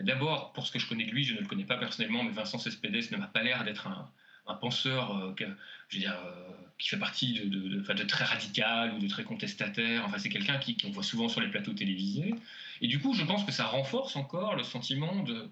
D'abord, 0.00 0.52
pour 0.52 0.66
ce 0.66 0.72
que 0.72 0.78
je 0.78 0.88
connais 0.88 1.04
de 1.04 1.10
lui, 1.10 1.24
je 1.24 1.34
ne 1.34 1.40
le 1.40 1.46
connais 1.46 1.64
pas 1.64 1.76
personnellement, 1.76 2.24
mais 2.24 2.30
Vincent 2.30 2.58
Cespedes 2.58 3.10
ne 3.12 3.16
m'a 3.16 3.26
pas 3.26 3.42
l'air 3.42 3.64
d'être 3.64 3.86
un, 3.86 4.10
penseur 4.60 5.16
euh, 5.16 5.34
euh, 5.40 6.50
qui 6.78 6.88
fait 6.88 6.98
partie 6.98 7.34
de, 7.34 8.04
très 8.04 8.24
radical 8.24 8.94
ou 8.94 8.98
de 8.98 9.06
très 9.06 9.22
contestataire. 9.22 10.04
Enfin, 10.04 10.18
c'est 10.18 10.28
quelqu'un 10.28 10.58
qui, 10.58 10.76
qu'on 10.76 10.90
voit 10.90 11.04
souvent 11.04 11.28
sur 11.28 11.40
les 11.40 11.48
plateaux 11.48 11.72
télévisés. 11.72 12.34
Et 12.80 12.88
du 12.88 12.98
coup, 12.98 13.14
je 13.14 13.22
pense 13.24 13.44
que 13.44 13.52
ça 13.52 13.66
renforce 13.66 14.16
encore 14.16 14.56
le 14.56 14.64
sentiment 14.64 15.22
de, 15.22 15.48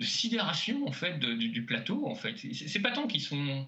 sidération 0.00 0.86
en 0.86 0.92
fait 0.92 1.18
du, 1.18 1.64
plateau. 1.64 2.08
En 2.08 2.16
fait, 2.16 2.34
c'est 2.52 2.80
pas 2.80 2.90
tant 2.90 3.06
qu'ils 3.06 3.22
sont 3.22 3.66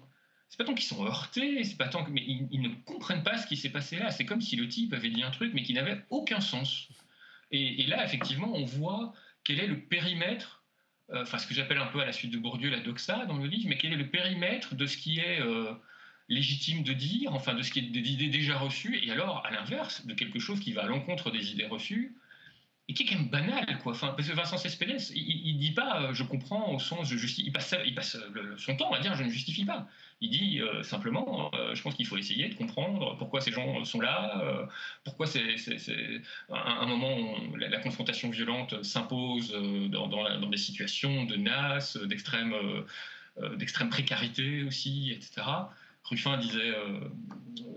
c'est 0.51 0.57
pas 0.57 0.65
tant 0.65 0.73
qu'ils 0.73 0.85
sont 0.85 1.05
heurtés, 1.05 1.63
c'est 1.63 1.77
pas 1.77 1.87
tant 1.87 2.03
que, 2.03 2.11
mais 2.11 2.23
ils, 2.25 2.61
ne 2.61 2.67
comprennent 2.83 3.23
pas 3.23 3.37
ce 3.37 3.47
qui 3.47 3.55
s'est 3.55 3.69
passé 3.69 3.95
là. 3.97 4.11
C'est 4.11 4.25
comme 4.25 4.41
si 4.41 4.57
le 4.57 4.67
type 4.67 4.91
avait 4.93 5.09
dit 5.09 5.23
un 5.23 5.31
truc, 5.31 5.53
mais 5.53 5.63
qui 5.63 5.73
n'avait 5.73 6.03
aucun 6.09 6.41
sens. 6.41 6.89
Et, 7.51 7.85
là, 7.87 8.05
effectivement, 8.05 8.51
on 8.53 8.65
voit 8.65 9.13
quel 9.43 9.59
est 9.59 9.67
le 9.67 9.79
périmètre, 9.79 10.63
euh, 11.11 11.23
enfin 11.23 11.37
ce 11.37 11.47
que 11.47 11.53
j'appelle 11.53 11.79
un 11.79 11.87
peu 11.87 11.99
à 11.99 12.05
la 12.05 12.11
suite 12.11 12.31
de 12.31 12.37
Bourdieu 12.37 12.69
la 12.69 12.79
doxa 12.79 13.25
dans 13.25 13.37
le 13.37 13.47
livre, 13.47 13.67
mais 13.67 13.77
quel 13.77 13.93
est 13.93 13.97
le 13.97 14.09
périmètre 14.09 14.75
de 14.75 14.85
ce 14.85 14.97
qui 14.97 15.19
est 15.19 15.41
euh, 15.41 15.73
légitime 16.29 16.83
de 16.83 16.93
dire, 16.93 17.33
enfin 17.33 17.53
de 17.53 17.61
ce 17.61 17.71
qui 17.71 17.79
est 17.79 17.83
des 17.83 18.11
idées 18.11 18.29
déjà 18.29 18.57
reçues, 18.57 18.99
et 19.03 19.11
alors 19.11 19.45
à 19.45 19.51
l'inverse 19.51 20.05
de 20.05 20.13
quelque 20.13 20.39
chose 20.39 20.59
qui 20.59 20.73
va 20.73 20.83
à 20.83 20.87
l'encontre 20.87 21.31
des 21.31 21.51
idées 21.51 21.67
reçues 21.67 22.15
et 22.87 22.93
qui 22.93 23.03
est 23.03 23.05
quand 23.05 23.15
même 23.15 23.29
banal, 23.29 23.79
quoi. 23.83 23.93
Parce 23.99 24.27
que 24.27 24.33
Vincent 24.33 24.57
Cespedes, 24.57 25.11
il, 25.15 25.55
ne 25.55 25.59
dit 25.59 25.71
pas 25.71 26.01
euh, 26.01 26.13
je 26.13 26.23
comprends 26.23 26.73
au 26.73 26.79
sens 26.79 27.07
je 27.07 27.15
justifie, 27.15 27.47
il 27.47 27.53
passe, 27.53 27.75
il 27.85 27.95
passe 27.95 28.17
son 28.57 28.75
temps 28.75 28.91
à 28.91 28.99
dire 28.99 29.15
je 29.15 29.23
ne 29.23 29.29
justifie 29.29 29.65
pas. 29.65 29.87
Il 30.19 30.29
dit 30.29 30.59
euh, 30.61 30.83
simplement 30.83 31.51
euh, 31.53 31.73
je 31.73 31.81
pense 31.81 31.95
qu'il 31.95 32.05
faut 32.05 32.17
essayer 32.17 32.49
de 32.49 32.55
comprendre 32.55 33.15
pourquoi 33.17 33.39
ces 33.39 33.51
gens 33.51 33.85
sont 33.85 34.01
là, 34.01 34.67
pourquoi 35.03 35.27
c'est 35.27 35.55
un, 36.49 36.55
un, 36.55 36.85
moment 36.85 37.17
où 37.17 37.55
la, 37.55 37.79
confrontation 37.79 38.29
violente 38.29 38.83
s'impose 38.83 39.51
dans, 39.89 40.49
des 40.49 40.57
situations 40.57 41.25
de 41.25 41.35
NAS, 41.35 41.97
d'extrême 42.05 42.53
d'extrême 43.57 43.89
précarité 43.89 44.63
aussi, 44.63 45.11
etc. 45.11 45.43
Ruffin 46.03 46.37
disait, 46.37 46.71
euh, 46.75 46.99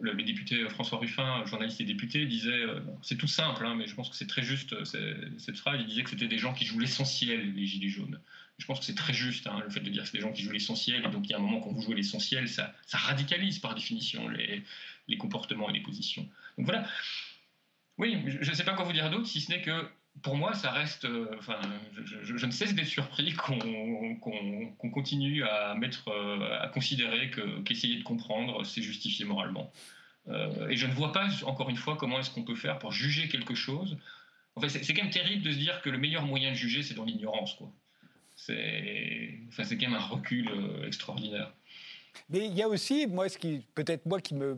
le, 0.00 0.14
député 0.22 0.68
François 0.68 0.98
Ruffin, 0.98 1.44
journaliste 1.46 1.80
et 1.80 1.84
député, 1.84 2.26
disait, 2.26 2.50
euh, 2.50 2.80
c'est 3.02 3.16
tout 3.16 3.26
simple, 3.26 3.64
hein, 3.64 3.74
mais 3.74 3.86
je 3.86 3.94
pense 3.94 4.08
que 4.08 4.16
c'est 4.16 4.26
très 4.26 4.42
juste 4.42 4.72
euh, 4.72 4.84
cette 5.38 5.56
phrase, 5.56 5.80
il 5.80 5.86
disait 5.86 6.02
que 6.02 6.10
c'était 6.10 6.28
des 6.28 6.38
gens 6.38 6.52
qui 6.52 6.64
jouent 6.64 6.78
l'essentiel, 6.78 7.54
les 7.54 7.66
Gilets 7.66 7.88
jaunes. 7.88 8.20
Je 8.58 8.66
pense 8.66 8.80
que 8.80 8.84
c'est 8.84 8.94
très 8.94 9.12
juste, 9.12 9.46
hein, 9.46 9.60
le 9.64 9.70
fait 9.70 9.80
de 9.80 9.90
dire 9.90 10.02
que 10.02 10.08
c'est 10.08 10.18
des 10.18 10.22
gens 10.22 10.32
qui 10.32 10.42
jouent 10.42 10.52
l'essentiel, 10.52 11.04
et 11.04 11.08
donc 11.10 11.26
il 11.26 11.30
y 11.30 11.34
a 11.34 11.38
un 11.38 11.40
moment 11.40 11.60
quand 11.60 11.70
vous 11.70 11.82
jouez 11.82 11.96
l'essentiel, 11.96 12.48
ça, 12.48 12.74
radicalise 12.92 13.58
par 13.58 13.74
définition 13.74 14.28
les, 14.28 14.62
les 15.08 15.16
comportements 15.16 15.68
et 15.70 15.72
les 15.72 15.82
positions. 15.82 16.28
Donc 16.56 16.66
voilà. 16.66 16.86
Oui, 17.98 18.20
je 18.26 18.50
ne 18.50 18.54
sais 18.54 18.64
pas 18.64 18.74
quoi 18.74 18.84
vous 18.84 18.92
dire 18.92 19.10
d'autre, 19.10 19.26
si 19.26 19.40
ce 19.40 19.50
n'est 19.50 19.62
que 19.62 19.88
pour 20.22 20.36
moi, 20.36 20.54
ça 20.54 20.70
reste. 20.70 21.04
Euh, 21.04 21.28
je, 22.22 22.46
ne 22.46 22.50
cesse 22.50 22.74
d'être 22.74 22.86
surpris 22.86 23.32
qu'on 23.34 24.90
continue 24.90 25.44
à 25.44 25.74
mettre, 25.74 26.08
euh, 26.08 26.60
à 26.60 26.68
considérer 26.68 27.30
qu'essayer 27.64 27.98
de 27.98 28.04
comprendre, 28.04 28.64
c'est 28.64 28.82
justifié 28.82 29.24
moralement. 29.24 29.72
Euh, 30.28 30.68
et 30.68 30.76
je 30.76 30.86
ne 30.86 30.92
vois 30.92 31.12
pas, 31.12 31.28
encore 31.44 31.68
une 31.68 31.76
fois, 31.76 31.96
comment 31.96 32.18
est-ce 32.20 32.30
qu'on 32.30 32.44
peut 32.44 32.54
faire 32.54 32.78
pour 32.78 32.92
juger 32.92 33.28
quelque 33.28 33.54
chose. 33.54 33.98
En 34.56 34.60
fait, 34.60 34.68
c'est 34.68 34.94
quand 34.94 35.02
même 35.02 35.12
terrible 35.12 35.42
de 35.42 35.50
se 35.50 35.58
dire 35.58 35.82
que 35.82 35.90
le 35.90 35.98
meilleur 35.98 36.24
moyen 36.24 36.50
de 36.50 36.56
juger, 36.56 36.82
c'est 36.82 36.94
dans 36.94 37.04
l'ignorance, 37.04 37.54
quoi. 37.54 37.70
C'est 38.36 39.38
enfin, 39.48 39.62
quand 39.64 39.80
même 39.80 39.94
un 39.94 39.98
recul 39.98 40.50
extraordinaire. 40.86 41.52
Mais 42.30 42.46
il 42.46 42.54
y 42.54 42.62
a 42.62 42.68
aussi, 42.68 43.06
moi, 43.06 43.28
ce 43.28 43.38
qui 43.38 43.64
peut-être 43.74 44.06
moi 44.06 44.20
qui 44.20 44.34
me, 44.34 44.56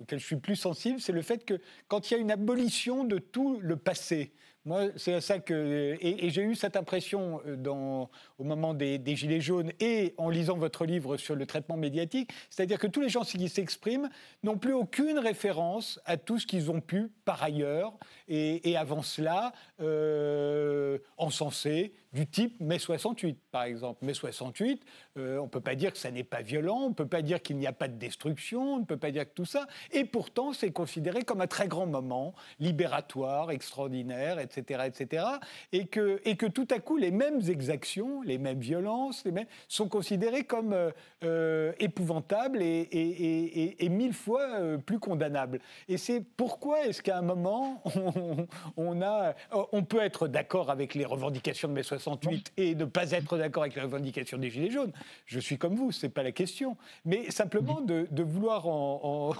auquel 0.00 0.18
je 0.18 0.24
suis 0.24 0.36
plus 0.36 0.56
sensible, 0.56 1.00
c'est 1.00 1.12
le 1.12 1.22
fait 1.22 1.44
que 1.44 1.60
quand 1.88 2.10
il 2.10 2.14
y 2.14 2.16
a 2.16 2.20
une 2.20 2.30
abolition 2.30 3.04
de 3.04 3.18
tout 3.18 3.58
le 3.60 3.76
passé, 3.76 4.32
moi, 4.66 4.88
c'est 4.96 5.18
ça 5.22 5.38
que. 5.38 5.96
Et, 6.00 6.28
j'ai 6.28 6.42
eu 6.42 6.54
cette 6.54 6.76
impression 6.76 7.40
euh, 7.46 8.06
au 8.38 8.44
moment 8.44 8.74
des, 8.74 9.00
Gilets 9.16 9.40
jaunes 9.40 9.72
et 9.80 10.14
en 10.18 10.28
lisant 10.28 10.56
votre 10.58 10.84
livre 10.84 11.16
sur 11.16 11.34
le 11.34 11.46
traitement 11.46 11.78
médiatique, 11.78 12.30
c'est-à-dire 12.50 12.78
que 12.78 12.86
tous 12.86 13.00
les 13.00 13.08
gens 13.08 13.22
qui 13.22 13.48
s'expriment 13.48 14.10
n'ont 14.42 14.58
plus 14.58 14.74
aucune 14.74 15.18
référence 15.18 15.98
à 16.04 16.18
tout 16.18 16.38
ce 16.38 16.46
qu'ils 16.46 16.70
ont 16.70 16.80
pu 16.80 17.10
par 17.24 17.42
ailleurs 17.42 17.94
et, 18.28 18.76
avant 18.76 19.02
cela 19.02 19.52
euh, 19.80 20.98
encenser 21.16 21.94
du 22.12 22.26
type 22.26 22.60
mai 22.60 22.78
68, 22.78 23.38
par 23.50 23.62
exemple. 23.64 24.04
Mai 24.04 24.14
68, 24.14 24.82
euh, 25.16 25.38
on 25.38 25.44
ne 25.44 25.48
peut 25.48 25.60
pas 25.60 25.74
dire 25.74 25.92
que 25.92 25.98
ça 25.98 26.10
n'est 26.10 26.24
pas 26.24 26.42
violent, 26.42 26.80
on 26.84 26.88
ne 26.90 26.94
peut 26.94 27.06
pas 27.06 27.22
dire 27.22 27.40
qu'il 27.40 27.56
n'y 27.56 27.66
a 27.66 27.72
pas 27.72 27.88
de 27.88 27.96
destruction, 27.96 28.74
on 28.74 28.78
ne 28.80 28.84
peut 28.84 28.96
pas 28.96 29.10
dire 29.10 29.24
que 29.24 29.34
tout 29.34 29.44
ça. 29.44 29.66
Et 29.92 30.04
pourtant, 30.04 30.52
c'est 30.52 30.70
considéré 30.70 31.22
comme 31.22 31.40
un 31.40 31.46
très 31.46 31.68
grand 31.68 31.86
moment, 31.86 32.34
libératoire, 32.58 33.50
extraordinaire, 33.50 34.38
etc. 34.38 34.49
etc. 34.58 35.24
Et, 35.72 35.86
que, 35.86 36.20
et 36.24 36.36
que 36.36 36.46
tout 36.46 36.68
à 36.70 36.78
coup, 36.78 36.96
les 36.96 37.10
mêmes 37.10 37.40
exactions, 37.48 38.22
les 38.22 38.38
mêmes 38.38 38.60
violences, 38.60 39.24
les 39.24 39.32
mêmes, 39.32 39.46
sont 39.68 39.88
considérées 39.88 40.44
comme 40.44 40.72
euh, 40.72 40.90
euh, 41.24 41.72
épouvantables 41.78 42.62
et, 42.62 42.80
et, 42.80 43.84
et, 43.84 43.88
mille 43.88 44.14
fois 44.14 44.42
euh, 44.42 44.78
plus 44.78 44.98
condamnables. 44.98 45.60
Et 45.88 45.96
c'est 45.96 46.20
pourquoi 46.20 46.86
est-ce 46.86 47.02
qu'à 47.02 47.18
un 47.18 47.22
moment, 47.22 47.82
on, 47.94 48.46
on, 48.76 49.02
a, 49.02 49.34
on 49.72 49.82
peut 49.84 50.00
être 50.00 50.28
d'accord 50.28 50.70
avec 50.70 50.94
les 50.94 51.04
revendications 51.04 51.68
de 51.68 51.74
mai 51.74 51.82
68, 51.82 52.52
et 52.56 52.74
ne 52.74 52.84
pas 52.84 53.10
être 53.12 53.36
d'accord 53.38 53.64
avec 53.64 53.76
la 53.76 53.82
revendication 53.82 54.38
des 54.38 54.50
Gilets 54.50 54.70
jaunes? 54.70 54.92
Je 55.26 55.40
suis 55.40 55.58
comme 55.58 55.74
vous, 55.74 55.92
ce 55.92 56.06
n'est 56.06 56.12
pas 56.12 56.22
la 56.22 56.32
question. 56.32 56.76
Mais 57.04 57.30
simplement 57.30 57.80
de, 57.80 58.06
vouloir 58.22 58.66
en, 58.66 59.32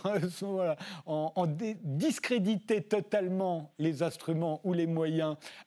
en, 1.07 1.47
discréditer 1.85 2.83
totalement 2.83 3.73
les 3.79 4.03
instruments 4.03 4.61
ou 4.65 4.73
les 4.73 4.87
moyens, 4.87 5.00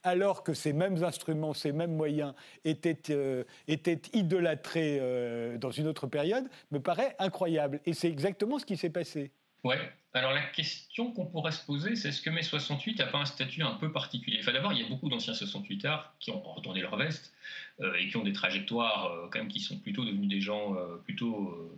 alors 0.04 0.44
que 0.44 0.54
ces 0.54 0.74
mêmes 0.74 1.04
instruments, 1.04 1.54
ces 1.54 1.72
mêmes 1.72 1.96
moyens 1.96 2.34
étaient, 2.66 3.12
euh, 3.12 3.44
étaient 3.68 4.02
idolâtrés 4.14 4.98
euh, 5.00 5.58
dans 5.58 5.72
une 5.72 5.88
autre 5.88 6.08
période, 6.08 6.46
me 6.72 6.80
paraît 6.80 7.16
incroyable. 7.20 7.80
Et 7.86 7.94
c'est 7.94 8.10
exactement 8.10 8.60
ce 8.60 8.66
qui 8.66 8.78
s'est 8.78 8.90
passé. 8.90 9.32
Ouais. 9.64 9.80
Alors 10.16 10.32
la 10.32 10.44
question 10.44 11.12
qu'on 11.12 11.26
pourrait 11.26 11.52
se 11.52 11.66
poser, 11.66 11.96
c'est 11.96 12.10
est-ce 12.10 12.22
que 12.22 12.30
mai 12.30 12.44
68 12.44 13.00
n'a 13.00 13.08
pas 13.08 13.18
un 13.18 13.26
statut 13.26 13.64
un 13.64 13.74
peu 13.76 13.92
particulier? 13.92 14.38
Enfin 14.42 14.52
d'abord, 14.52 14.74
il 14.74 14.82
y 14.82 14.86
a 14.86 14.90
beaucoup 14.90 15.10
d'anciens 15.10 15.34
68 15.34 15.86
arts 15.86 16.14
qui 16.20 16.30
ont 16.30 16.40
retourné 16.40 16.82
leur 16.82 16.96
veste 16.98 17.34
euh, 17.80 17.96
et 17.96 18.08
qui 18.10 18.18
ont 18.18 18.24
des 18.24 18.34
trajectoires 18.34 19.30
quand 19.32 19.40
même 19.40 19.48
qui 19.48 19.60
sont 19.60 19.80
plutôt 19.80 20.06
devenus 20.06 20.30
des 20.30 20.42
gens 20.42 20.76
plutôt 21.04 21.72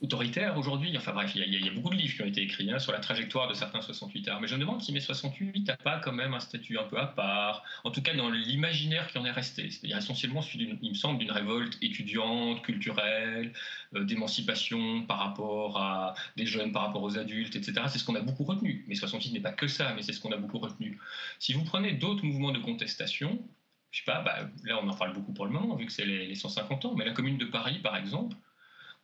autoritaire 0.00 0.58
aujourd'hui. 0.58 0.96
Enfin 0.96 1.12
bref, 1.12 1.32
il 1.34 1.42
y, 1.42 1.68
a 1.68 1.72
beaucoup 1.72 1.90
de 1.90 1.96
livres 1.96 2.14
qui 2.14 2.22
ont 2.22 2.26
été 2.26 2.42
écrits 2.42 2.70
hein, 2.70 2.78
sur 2.78 2.92
la 2.92 2.98
trajectoire 2.98 3.48
de 3.48 3.54
certains 3.54 3.80
68 3.80 4.28
arts. 4.28 4.40
Mais 4.40 4.48
je 4.48 4.54
me 4.54 4.60
demande 4.60 4.82
si 4.82 4.92
mai 4.92 5.00
68 5.00 5.68
n'a 5.68 5.76
pas 5.76 5.98
quand 6.00 6.12
même 6.12 6.34
un 6.34 6.40
statut 6.40 6.78
un 6.78 6.84
peu 6.84 6.98
à 6.98 7.06
part, 7.06 7.62
en 7.84 7.90
tout 7.90 8.02
cas 8.02 8.14
dans 8.14 8.30
l'imaginaire 8.30 9.06
qui 9.08 9.18
en 9.18 9.24
est 9.24 9.30
resté. 9.30 9.70
C'est-à-dire 9.70 9.98
essentiellement 9.98 10.42
celui, 10.42 10.78
il 10.82 10.90
me 10.90 10.94
semble, 10.94 11.18
d'une 11.18 11.30
révolte 11.30 11.78
étudiante, 11.82 12.62
culturelle, 12.62 13.52
euh, 13.94 14.04
d'émancipation 14.04 15.02
par 15.06 15.18
rapport 15.18 15.78
à 15.80 16.14
des 16.36 16.46
jeunes, 16.46 16.72
par 16.72 16.82
rapport 16.82 17.02
aux 17.02 17.16
adultes, 17.18 17.56
etc. 17.56 17.82
C'est 17.88 17.98
ce 17.98 18.04
qu'on 18.04 18.16
a 18.16 18.20
beaucoup 18.20 18.44
retenu. 18.44 18.84
Mais 18.88 18.94
68 18.94 19.32
n'est 19.32 19.40
pas 19.40 19.52
que 19.52 19.68
ça, 19.68 19.94
mais 19.94 20.02
c'est 20.02 20.12
ce 20.12 20.20
qu'on 20.20 20.32
a 20.32 20.36
beaucoup 20.36 20.58
retenu. 20.58 20.98
Si 21.38 21.52
vous 21.52 21.64
prenez 21.64 21.92
d'autres 21.92 22.24
mouvements 22.24 22.52
de 22.52 22.58
contestation, 22.58 23.42
je 23.90 24.00
sais 24.00 24.04
pas, 24.04 24.22
bah, 24.22 24.50
là 24.64 24.80
on 24.82 24.88
en 24.88 24.96
parle 24.96 25.12
beaucoup 25.12 25.32
pour 25.32 25.46
le 25.46 25.52
moment, 25.52 25.76
vu 25.76 25.86
que 25.86 25.92
c'est 25.92 26.04
les 26.04 26.34
150 26.34 26.84
ans, 26.84 26.94
mais 26.96 27.04
la 27.04 27.12
Commune 27.12 27.38
de 27.38 27.44
Paris, 27.44 27.78
par 27.78 27.96
exemple, 27.96 28.36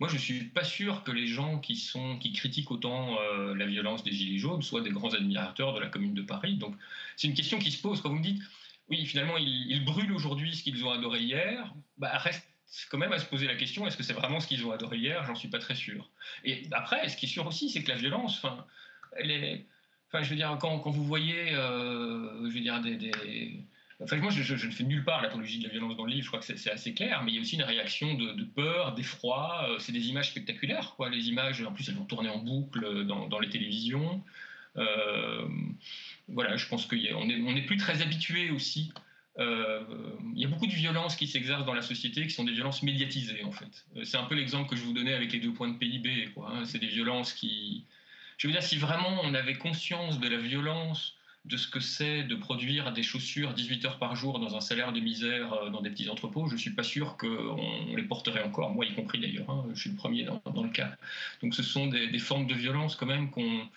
moi, 0.01 0.09
je 0.09 0.15
ne 0.15 0.19
suis 0.19 0.45
pas 0.45 0.65
sûr 0.65 1.05
que 1.05 1.11
les 1.11 1.27
gens 1.27 1.59
qui, 1.59 1.77
sont, 1.77 2.19
qui 2.19 2.33
critiquent 2.33 2.71
autant 2.71 3.21
euh, 3.21 3.55
la 3.55 3.67
violence 3.67 4.03
des 4.03 4.13
Gilets 4.13 4.39
jaunes 4.39 4.63
soient 4.63 4.81
des 4.81 4.91
grands 4.91 5.13
admirateurs 5.13 5.75
de 5.75 5.81
la 5.81 5.89
Commune 5.89 6.15
de 6.15 6.23
Paris. 6.23 6.57
Donc, 6.57 6.75
c'est 7.17 7.29
une 7.29 7.35
question 7.35 7.59
qui 7.59 7.71
se 7.71 7.83
pose 7.83 8.01
quand 8.01 8.09
vous 8.09 8.17
me 8.17 8.23
dites, 8.23 8.43
oui, 8.89 9.05
finalement, 9.05 9.37
ils, 9.37 9.85
brûlent 9.85 10.13
aujourd'hui 10.13 10.57
ce 10.57 10.63
qu'ils 10.63 10.83
ont 10.87 10.91
adoré 10.91 11.21
hier. 11.21 11.73
Bah, 11.99 12.17
reste 12.17 12.49
quand 12.91 12.97
même 12.97 13.13
à 13.13 13.19
se 13.19 13.27
poser 13.27 13.47
la 13.47 13.57
question, 13.57 13.87
est-ce 13.87 13.97
que 13.97 14.03
c'est 14.03 14.15
vraiment 14.15 14.41
ce 14.41 14.47
qu'ils 14.47 14.65
ont 14.65 14.73
adoré 14.73 14.97
hier? 14.97 15.23
J'en 15.27 15.35
suis 15.35 15.49
pas 15.49 15.59
très 15.59 15.75
sûr. 15.75 16.09
Et 16.45 16.63
après, 16.73 17.07
ce 17.11 17.17
qui 17.17 17.27
est 17.27 17.29
sûr 17.29 17.47
aussi, 17.47 17.69
c'est 17.69 17.83
que 17.83 17.91
la 17.91 17.97
violence, 17.97 18.43
enfin, 18.43 18.65
elle 19.19 19.31
est... 19.31 19.67
Enfin, 20.09 20.25
je 20.25 20.31
veux 20.31 20.37
dire, 20.37 20.57
quand, 20.61 20.79
vous 20.91 21.05
voyez, 21.05 21.53
euh, 21.53 22.49
je 22.49 22.55
veux 22.55 22.61
dire, 22.61 22.81
des 22.81 23.63
Enfin, 24.03 24.17
moi, 24.17 24.31
je, 24.31 24.55
ne 24.55 24.71
fais 24.71 24.85
nulle 24.85 25.05
part 25.05 25.21
l'apologie 25.21 25.59
de 25.59 25.65
la 25.65 25.71
violence 25.71 25.97
dans 25.97 26.05
le 26.05 26.13
livre, 26.13 26.25
je 26.25 26.29
crois 26.29 26.41
que 26.41 26.57
c'est 26.57 26.71
assez 26.71 26.95
clair, 26.95 27.23
mais 27.23 27.33
il 27.33 27.35
y 27.35 27.39
a 27.39 27.41
aussi 27.43 27.57
une 27.57 27.63
réaction 27.63 28.15
de, 28.15 28.45
peur, 28.45 28.95
d'effroi. 28.95 29.69
Euh, 29.69 29.79
c'est 29.79 29.93
des 29.93 30.09
images 30.09 30.31
spectaculaires. 30.31 30.95
Les 31.11 31.29
images, 31.29 31.63
en 31.63 31.73
plus, 31.73 31.89
elles 31.89 31.97
vont 31.97 32.05
tourner 32.05 32.31
en 32.31 32.39
boucle 32.39 33.05
dans, 33.05 33.39
les 33.39 33.49
télévisions. 33.51 34.23
Euh, 34.77 35.47
voilà, 36.29 36.57
je 36.57 36.67
pense 36.69 36.87
qu'on 36.87 36.97
n'est 36.97 37.43
on 37.43 37.57
est 37.57 37.67
plus 37.67 37.77
très 37.77 38.01
habitué 38.01 38.51
aussi. 38.51 38.93
Euh, 39.39 39.83
il 40.35 40.41
y 40.41 40.45
a 40.45 40.49
beaucoup 40.49 40.67
de 40.67 40.73
violences 40.73 41.17
qui 41.17 41.27
s'exercent 41.27 41.65
dans 41.65 41.75
la 41.75 41.83
société 41.83 42.27
qui 42.27 42.31
sont 42.31 42.45
des 42.45 42.53
violences 42.53 42.83
médiatisées, 42.83 43.45
en 43.45 43.53
fait. 43.53 43.87
C'est 44.05 44.17
un 44.17 44.25
peu 44.25 44.35
l'exemple 44.35 44.69
que 44.69 44.77
je 44.77 44.83
vous 44.83 44.93
donnais 44.93 45.15
avec 45.15 45.33
les 45.33 45.41
deux 45.41 45.53
points 45.53 45.69
de 45.69 45.77
PIB. 45.77 46.31
Hein. 46.39 46.65
C'est 46.65 46.79
des 46.79 46.89
violences 46.89 47.33
qui. 47.33 47.85
Je 48.39 48.47
veux 48.47 48.53
dire, 48.53 48.63
si 48.63 48.77
vraiment 48.77 49.21
on 49.23 49.35
avait 49.35 49.55
conscience 49.55 50.19
de 50.19 50.29
la 50.29 50.39
violence 50.39 51.17
de 51.47 51.57
ce 51.57 51.69
que 51.69 51.81
c'est 51.81 52.23
de 52.23 52.35
produire 52.35 52.93
des 52.93 53.03
chaussures 53.03 53.55
18 53.55 53.85
heures 53.87 53.99
par 53.99 54.15
jour 54.15 54.39
dans 54.39 54.57
un 54.57 54.61
salaire 54.61 54.93
de 54.93 55.01
misère 55.01 55.53
euh, 55.55 55.71
dans 55.71 55.81
des 55.81 55.91
petits 55.91 56.09
entrepôts, 56.09 56.47
je 56.49 56.55
ne 56.55 56.59
suis 56.59 56.71
pas 56.71 56.83
sûr 56.83 57.17
qu'on 57.17 57.95
les 57.97 58.03
porterait 58.03 58.43
encore, 58.43 58.71
moi 58.71 58.85
y 58.85 58.95
compris 58.95 59.19
d'ailleurs, 59.19 59.49
hein, 59.49 59.65
je 59.73 59.81
suis 59.81 59.91
le 59.91 59.97
premier 59.97 60.25
dans, 60.25 60.63
le 60.63 60.69
cas. 60.69 60.95
Donc 61.43 61.55
ce 61.55 61.63
sont 61.63 61.87
des, 61.87 62.19
formes 62.19 62.47
de 62.47 62.55
violence 62.55 62.95
quand 62.95 63.07
même 63.07 63.31
qu'on... 63.31 63.69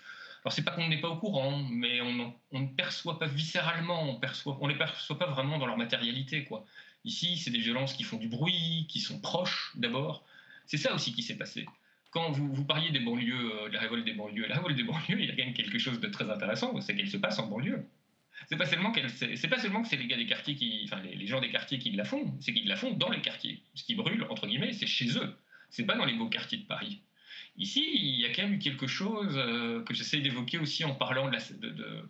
Alors 0.44 0.52
c'est 0.52 0.62
pas 0.62 0.72
qu'on 0.72 0.88
n'est 0.88 1.00
pas 1.00 1.08
au 1.08 1.16
courant, 1.16 1.62
mais 1.70 2.02
on, 2.02 2.60
ne 2.60 2.66
perçoit 2.66 3.18
pas 3.18 3.26
viscéralement, 3.26 4.10
on 4.10 4.16
perçoit, 4.16 4.58
on 4.60 4.66
les 4.66 4.76
perçoit 4.76 5.18
pas 5.18 5.30
vraiment 5.30 5.56
dans 5.56 5.66
leur 5.66 5.78
matérialité. 5.78 6.44
quoi. 6.44 6.66
Ici, 7.06 7.38
c'est 7.38 7.50
des 7.50 7.60
violences 7.60 7.94
qui 7.94 8.02
font 8.02 8.18
du 8.18 8.28
bruit, 8.28 8.84
qui 8.90 9.00
sont 9.00 9.18
proches 9.20 9.72
d'abord. 9.74 10.22
C'est 10.66 10.76
ça 10.76 10.94
aussi 10.94 11.14
qui 11.14 11.22
s'est 11.22 11.36
passé 11.36 11.64
quand 12.14 12.30
vous, 12.30 12.54
vous, 12.54 12.64
parliez 12.64 12.90
des 12.90 13.00
banlieues, 13.00 13.64
euh, 13.64 13.68
de 13.68 13.74
la 13.74 13.80
révolte 13.80 14.04
des 14.04 14.12
banlieues, 14.12 14.46
la 14.46 14.54
révolte 14.54 14.76
des 14.76 14.84
banlieues, 14.84 15.20
il 15.20 15.26
y 15.26 15.30
a 15.30 15.34
quand 15.34 15.44
même 15.44 15.52
quelque 15.52 15.78
chose 15.78 16.00
de 16.00 16.06
très 16.06 16.30
intéressant, 16.30 16.80
c'est 16.80 16.94
qu'elle 16.94 17.10
se 17.10 17.16
passe 17.16 17.40
en 17.40 17.48
banlieue. 17.48 17.84
C'est 18.48 18.56
pas 18.56 18.66
seulement 18.66 18.92
pas 18.92 19.58
seulement 19.58 19.82
que 19.82 19.88
c'est 19.88 19.96
les 19.96 20.08
gens 21.26 21.40
des 21.40 21.50
quartiers 21.50 21.78
qui 21.78 21.90
la 21.90 22.04
font, 22.04 22.34
c'est 22.40 22.52
qu'ils 22.52 22.68
la 22.68 22.76
font 22.76 22.92
dans 22.92 23.10
les 23.10 23.20
quartiers. 23.20 23.62
Ce 23.74 23.84
qui 23.84 23.94
brûle 23.94 24.24
entre 24.30 24.46
guillemets, 24.46 24.72
c'est 24.72 24.86
chez 24.86 25.18
eux. 25.18 25.36
C'est 25.70 25.84
pas 25.84 25.96
dans 25.96 26.04
les 26.04 26.14
beaux 26.14 26.28
quartiers 26.28 26.58
de 26.58 26.64
Paris. 26.64 27.00
Ici, 27.56 27.84
il 27.94 28.20
y 28.20 28.26
a 28.26 28.32
quand 28.32 28.42
même 28.42 28.54
eu 28.54 28.58
quelque 28.58 28.86
chose 28.86 29.34
que 29.86 29.94
j'essaie 29.94 30.20
d'évoquer 30.20 30.58
aussi 30.58 30.84
en 30.84 30.94
parlant 30.94 31.30
de, 31.30 32.08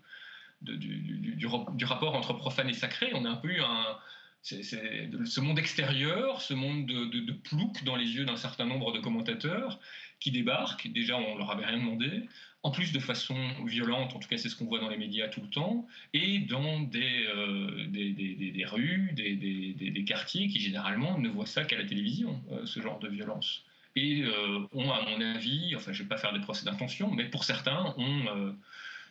du, 0.63 1.47
rapport 1.87 2.15
entre 2.15 2.33
profane 2.33 2.69
et 2.69 2.75
sacré. 2.75 3.11
On 3.15 3.25
a 3.27 3.31
un 3.31 3.37
peu 3.37 3.49
eu 3.49 3.61
un, 3.61 3.99
ce 4.45 5.41
monde 5.41 5.59
extérieur, 5.59 6.43
ce 6.43 6.53
monde 6.53 6.87
de, 6.87 7.33
plouc 7.33 7.83
dans 7.85 7.97
les 7.97 8.15
yeux 8.15 8.25
d'un 8.25 8.37
certain 8.37 8.67
nombre 8.67 8.93
de 8.93 8.99
commentateurs 8.99 9.81
qui 10.21 10.31
débarquent. 10.31 10.89
Déjà, 10.89 11.17
on 11.17 11.37
leur 11.37 11.51
avait 11.51 11.65
rien 11.65 11.79
demandé. 11.79 12.29
En 12.63 12.71
plus, 12.71 12.93
de 12.93 12.99
façon 12.99 13.37
violente, 13.67 14.15
en 14.15 14.19
tout 14.19 14.29
cas, 14.29 14.37
c'est 14.37 14.49
ce 14.49 14.57
qu'on 14.57 14.67
voit 14.67 14.81
dans 14.81 14.89
les 14.89 14.97
médias 14.97 15.29
tout 15.29 15.43
le 15.43 15.49
temps, 15.49 15.87
et 16.15 16.39
dans 16.39 16.81
des, 16.81 17.27
euh, 17.27 18.67
rues, 18.67 19.13
des, 19.13 20.05
quartiers 20.07 20.49
qui 20.49 20.61
généralement 20.61 21.19
ne 21.19 21.29
voient 21.29 21.47
ça 21.47 21.65
qu'à 21.65 21.77
la 21.77 21.85
télévision, 21.85 22.41
euh, 22.53 22.65
ce 22.67 22.81
genre 22.81 22.99
de 22.99 23.09
violence. 23.09 23.65
Et 23.97 24.23
euh, 24.23 24.67
ont, 24.73 24.91
à 24.93 25.03
mon 25.09 25.21
avis, 25.21 25.75
enfin, 25.77 25.93
je 25.93 26.03
ne 26.03 26.05
vais 26.05 26.09
pas 26.09 26.17
faire 26.17 26.33
des 26.33 26.41
procès 26.41 26.65
d'intention, 26.65 27.11
mais 27.11 27.25
pour 27.27 27.45
certains, 27.45 27.95
ont 27.97 28.57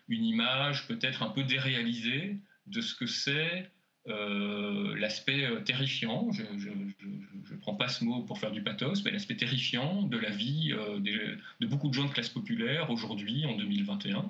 une 0.09 0.25
image 0.25 0.87
peut-être 0.87 1.23
un 1.23 1.29
peu 1.29 1.43
déréalisée 1.43 2.37
de 2.67 2.81
ce 2.81 2.93
que 2.93 3.05
c'est 3.05 3.71
euh, 4.09 4.95
l'aspect 4.97 5.45
euh, 5.45 5.61
terrifiant, 5.61 6.29
je 6.31 6.43
ne 6.43 7.57
prends 7.61 7.75
pas 7.75 7.87
ce 7.87 8.03
mot 8.03 8.21
pour 8.23 8.37
faire 8.37 8.51
du 8.51 8.61
pathos, 8.61 9.03
mais 9.05 9.11
l'aspect 9.11 9.37
terrifiant 9.37 10.03
de 10.03 10.17
la 10.17 10.29
vie 10.29 10.73
euh, 10.73 10.99
de 10.99 11.67
beaucoup 11.67 11.87
de 11.87 11.93
gens 11.93 12.05
de 12.05 12.11
classe 12.11 12.27
populaire 12.27 12.89
aujourd'hui, 12.89 13.45
en 13.45 13.55
2021, 13.55 14.29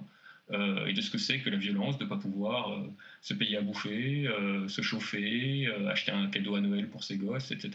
et 0.86 0.94
de 0.94 1.02
ce 1.02 1.10
que 1.10 1.18
c'est 1.18 1.40
que 1.40 1.50
la 1.50 1.58
violence, 1.58 1.98
de 1.98 2.04
ne 2.04 2.10
pas 2.10 2.18
pouvoir 2.18 2.78
se 3.22 3.34
payer 3.34 3.58
à 3.58 3.62
bouffer, 3.62 4.30
se 4.68 4.84
chauffer, 4.84 5.68
acheter 5.90 6.12
un 6.12 6.28
cadeau 6.28 6.54
à 6.54 6.62
Noël 6.62 6.90
pour 6.90 7.04
ses 7.04 7.18
gosses, 7.18 7.50
etc. 7.50 7.72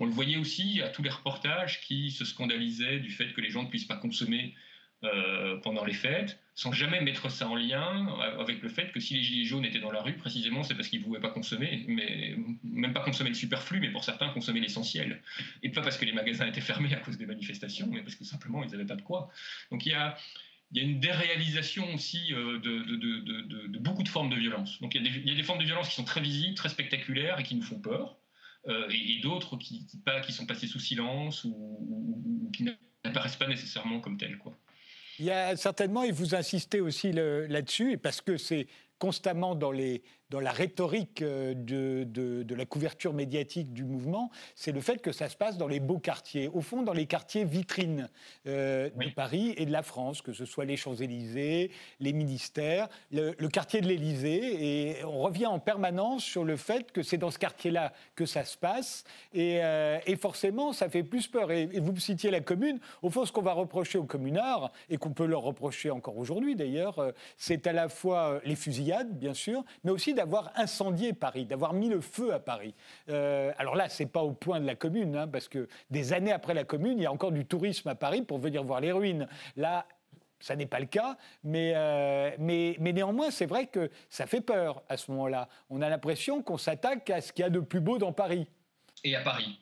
On 0.00 0.06
le 0.06 0.10
voyait 0.10 0.38
aussi 0.38 0.82
à 0.82 0.88
tous 0.88 1.04
les 1.04 1.10
reportages 1.10 1.80
qui 1.82 2.10
se 2.10 2.24
scandalisaient 2.24 2.98
du 2.98 3.10
fait 3.10 3.32
que 3.32 3.40
les 3.40 3.50
gens 3.50 3.62
ne 3.62 3.68
puissent 3.68 3.84
pas 3.84 3.96
consommer 3.96 4.54
euh, 5.02 5.56
pendant 5.62 5.86
les 5.86 5.94
fêtes, 5.94 6.38
sans 6.54 6.72
jamais 6.72 7.00
mettre 7.00 7.30
ça 7.30 7.48
en 7.48 7.56
lien 7.56 8.06
avec 8.38 8.60
le 8.60 8.68
fait 8.68 8.92
que 8.92 9.00
si 9.00 9.14
les 9.14 9.22
gilets 9.22 9.46
jaunes 9.46 9.64
étaient 9.64 9.80
dans 9.80 9.90
la 9.90 10.02
rue, 10.02 10.12
précisément, 10.12 10.62
c'est 10.62 10.74
parce 10.74 10.88
qu'ils 10.88 11.00
ne 11.00 11.04
pouvaient 11.06 11.20
pas 11.20 11.30
consommer, 11.30 11.86
mais 11.88 12.36
même 12.62 12.92
pas 12.92 13.00
consommer 13.00 13.30
le 13.30 13.34
superflu, 13.34 13.80
mais 13.80 13.90
pour 13.90 14.04
certains, 14.04 14.28
consommer 14.28 14.60
l'essentiel. 14.60 15.22
Et 15.62 15.70
pas 15.70 15.80
parce 15.80 15.96
que 15.96 16.04
les 16.04 16.12
magasins 16.12 16.46
étaient 16.46 16.60
fermés 16.60 16.92
à 16.92 16.98
cause 16.98 17.16
des 17.16 17.24
manifestations, 17.24 17.88
mais 17.90 18.02
parce 18.02 18.14
que 18.14 18.24
simplement, 18.24 18.62
ils 18.62 18.70
n'avaient 18.72 18.84
pas 18.84 18.96
de 18.96 19.00
quoi. 19.00 19.30
Donc 19.70 19.86
il 19.86 19.92
y 19.92 19.94
a, 19.94 20.18
une 20.74 21.00
déréalisation 21.00 21.94
aussi 21.94 22.34
euh, 22.34 22.58
de, 22.58 23.78
beaucoup 23.78 24.02
de 24.02 24.08
formes 24.10 24.28
de 24.28 24.36
violence. 24.36 24.82
Donc 24.82 24.94
il 24.94 25.02
y, 25.02 25.08
a 25.08 25.10
des, 25.10 25.18
il 25.18 25.28
y, 25.30 25.32
a 25.32 25.34
des, 25.34 25.42
formes 25.42 25.60
de 25.60 25.64
violence 25.64 25.88
qui 25.88 25.94
sont 25.94 26.04
très 26.04 26.20
visibles, 26.20 26.56
très 26.56 26.68
spectaculaires 26.68 27.40
et 27.40 27.42
qui 27.42 27.54
nous 27.54 27.62
font 27.62 27.80
peur, 27.80 28.18
euh, 28.68 28.86
et, 28.90 29.18
d'autres 29.20 29.56
qui, 29.56 29.86
qui, 29.86 29.98
qui, 30.26 30.32
sont 30.34 30.44
passées 30.44 30.66
sous 30.66 30.78
silence 30.78 31.44
ou, 31.44 31.54
ou 31.54 32.50
qui 32.54 32.68
n'apparaissent 33.02 33.36
pas 33.36 33.48
nécessairement 33.48 34.00
comme 34.00 34.18
telles. 34.18 34.36
Quoi. 34.36 34.54
Il 35.20 35.26
y 35.26 35.30
a 35.30 35.54
certainement, 35.54 36.02
et 36.02 36.12
vous 36.12 36.34
insistez 36.34 36.80
aussi 36.80 37.12
là-dessus, 37.12 37.98
parce 37.98 38.22
que 38.22 38.38
c'est 38.38 38.66
constamment 38.98 39.54
dans, 39.54 39.70
les, 39.70 40.02
dans 40.30 40.40
la 40.40 40.52
rhétorique 40.52 41.22
euh, 41.22 41.54
de, 41.54 42.04
de, 42.04 42.54
la 42.54 42.64
couverture 42.64 43.12
médiatique 43.12 43.72
du 43.72 43.84
mouvement, 43.84 44.30
c'est 44.54 44.72
le 44.72 44.80
fait 44.80 45.02
que 45.02 45.12
ça 45.12 45.28
se 45.28 45.36
passe 45.36 45.58
dans 45.58 45.66
les 45.66 45.80
beaux 45.80 45.98
quartiers, 45.98 46.48
au 46.48 46.60
fond 46.60 46.82
dans 46.82 46.92
les 46.92 47.06
quartiers 47.06 47.44
vitrines 47.44 48.08
euh, 48.46 48.90
de 48.90 49.10
Paris 49.10 49.54
et 49.56 49.66
de 49.66 49.72
la 49.72 49.82
France, 49.82 50.22
que 50.22 50.32
ce 50.32 50.44
soit 50.44 50.64
les 50.64 50.76
Champs-Élysées, 50.76 51.70
les 51.98 52.12
ministères, 52.12 52.88
le, 53.10 53.32
quartier 53.48 53.80
de 53.80 53.88
l'Élysée, 53.88 54.98
et 54.98 55.04
on 55.04 55.20
revient 55.20 55.46
en 55.46 55.58
permanence 55.58 56.22
sur 56.22 56.44
le 56.44 56.56
fait 56.56 56.92
que 56.92 57.02
c'est 57.02 57.18
dans 57.18 57.30
ce 57.30 57.38
quartier-là 57.38 57.92
que 58.14 58.26
ça 58.26 58.44
se 58.44 58.56
passe, 58.56 59.04
et, 59.32 59.58
euh, 59.62 59.98
et, 60.06 60.16
forcément 60.16 60.72
ça 60.72 60.88
fait 60.88 61.02
plus 61.02 61.26
peur. 61.26 61.50
Et, 61.50 61.68
et 61.72 61.80
vous 61.80 61.96
citiez 61.98 62.30
la 62.30 62.40
commune, 62.40 62.78
au 63.02 63.10
fond 63.10 63.24
ce 63.24 63.32
qu'on 63.32 63.42
va 63.42 63.52
reprocher 63.52 63.98
aux 63.98 64.04
communards, 64.04 64.70
et 64.88 64.96
qu'on 64.96 65.12
peut 65.12 65.26
leur 65.26 65.42
reprocher 65.42 65.90
encore 65.90 66.18
aujourd'hui 66.18 66.54
d'ailleurs, 66.54 67.12
c'est 67.36 67.66
à 67.66 67.72
la 67.72 67.88
fois 67.88 68.40
les 68.44 68.56
fusillades, 68.56 69.18
bien 69.18 69.34
sûr, 69.34 69.64
mais 69.84 69.90
aussi 69.90 70.14
d'avoir 70.20 70.52
incendié 70.54 71.14
Paris, 71.14 71.46
d'avoir 71.46 71.72
mis 71.72 71.88
le 71.88 72.02
feu 72.02 72.34
à 72.34 72.40
Paris. 72.40 72.74
Euh, 73.08 73.52
alors 73.56 73.74
là, 73.74 73.88
c'est 73.88 74.04
pas 74.04 74.22
au 74.22 74.32
point 74.32 74.60
de 74.60 74.66
la 74.66 74.74
commune, 74.74 75.16
hein, 75.16 75.26
parce 75.26 75.48
que 75.48 75.66
des 75.88 76.12
années 76.12 76.32
après 76.32 76.52
la 76.52 76.64
commune, 76.64 76.98
il 76.98 77.02
y 77.02 77.06
a 77.06 77.12
encore 77.12 77.32
du 77.32 77.46
tourisme 77.46 77.88
à 77.88 77.94
Paris 77.94 78.20
pour 78.20 78.38
venir 78.38 78.62
voir 78.62 78.80
les 78.80 78.92
ruines. 78.92 79.26
Là, 79.56 79.86
ça 80.38 80.56
n'est 80.56 80.66
pas 80.66 80.78
le 80.78 80.86
cas, 80.86 81.16
mais, 81.42 81.72
euh, 81.74 82.30
mais, 82.38 82.76
mais, 82.80 82.92
néanmoins, 82.92 83.30
c'est 83.30 83.46
vrai 83.46 83.66
que 83.66 83.90
ça 84.10 84.26
fait 84.26 84.42
peur 84.42 84.82
à 84.90 84.98
ce 84.98 85.10
moment-là. 85.10 85.48
On 85.70 85.80
a 85.80 85.88
l'impression 85.88 86.42
qu'on 86.42 86.58
s'attaque 86.58 87.08
à 87.08 87.22
ce 87.22 87.32
qu'il 87.32 87.42
y 87.42 87.46
a 87.46 87.50
de 87.50 87.60
plus 87.60 87.80
beau 87.80 87.96
dans 87.96 88.12
Paris. 88.12 88.46
Et 89.02 89.16
à 89.16 89.22
Paris. 89.22 89.58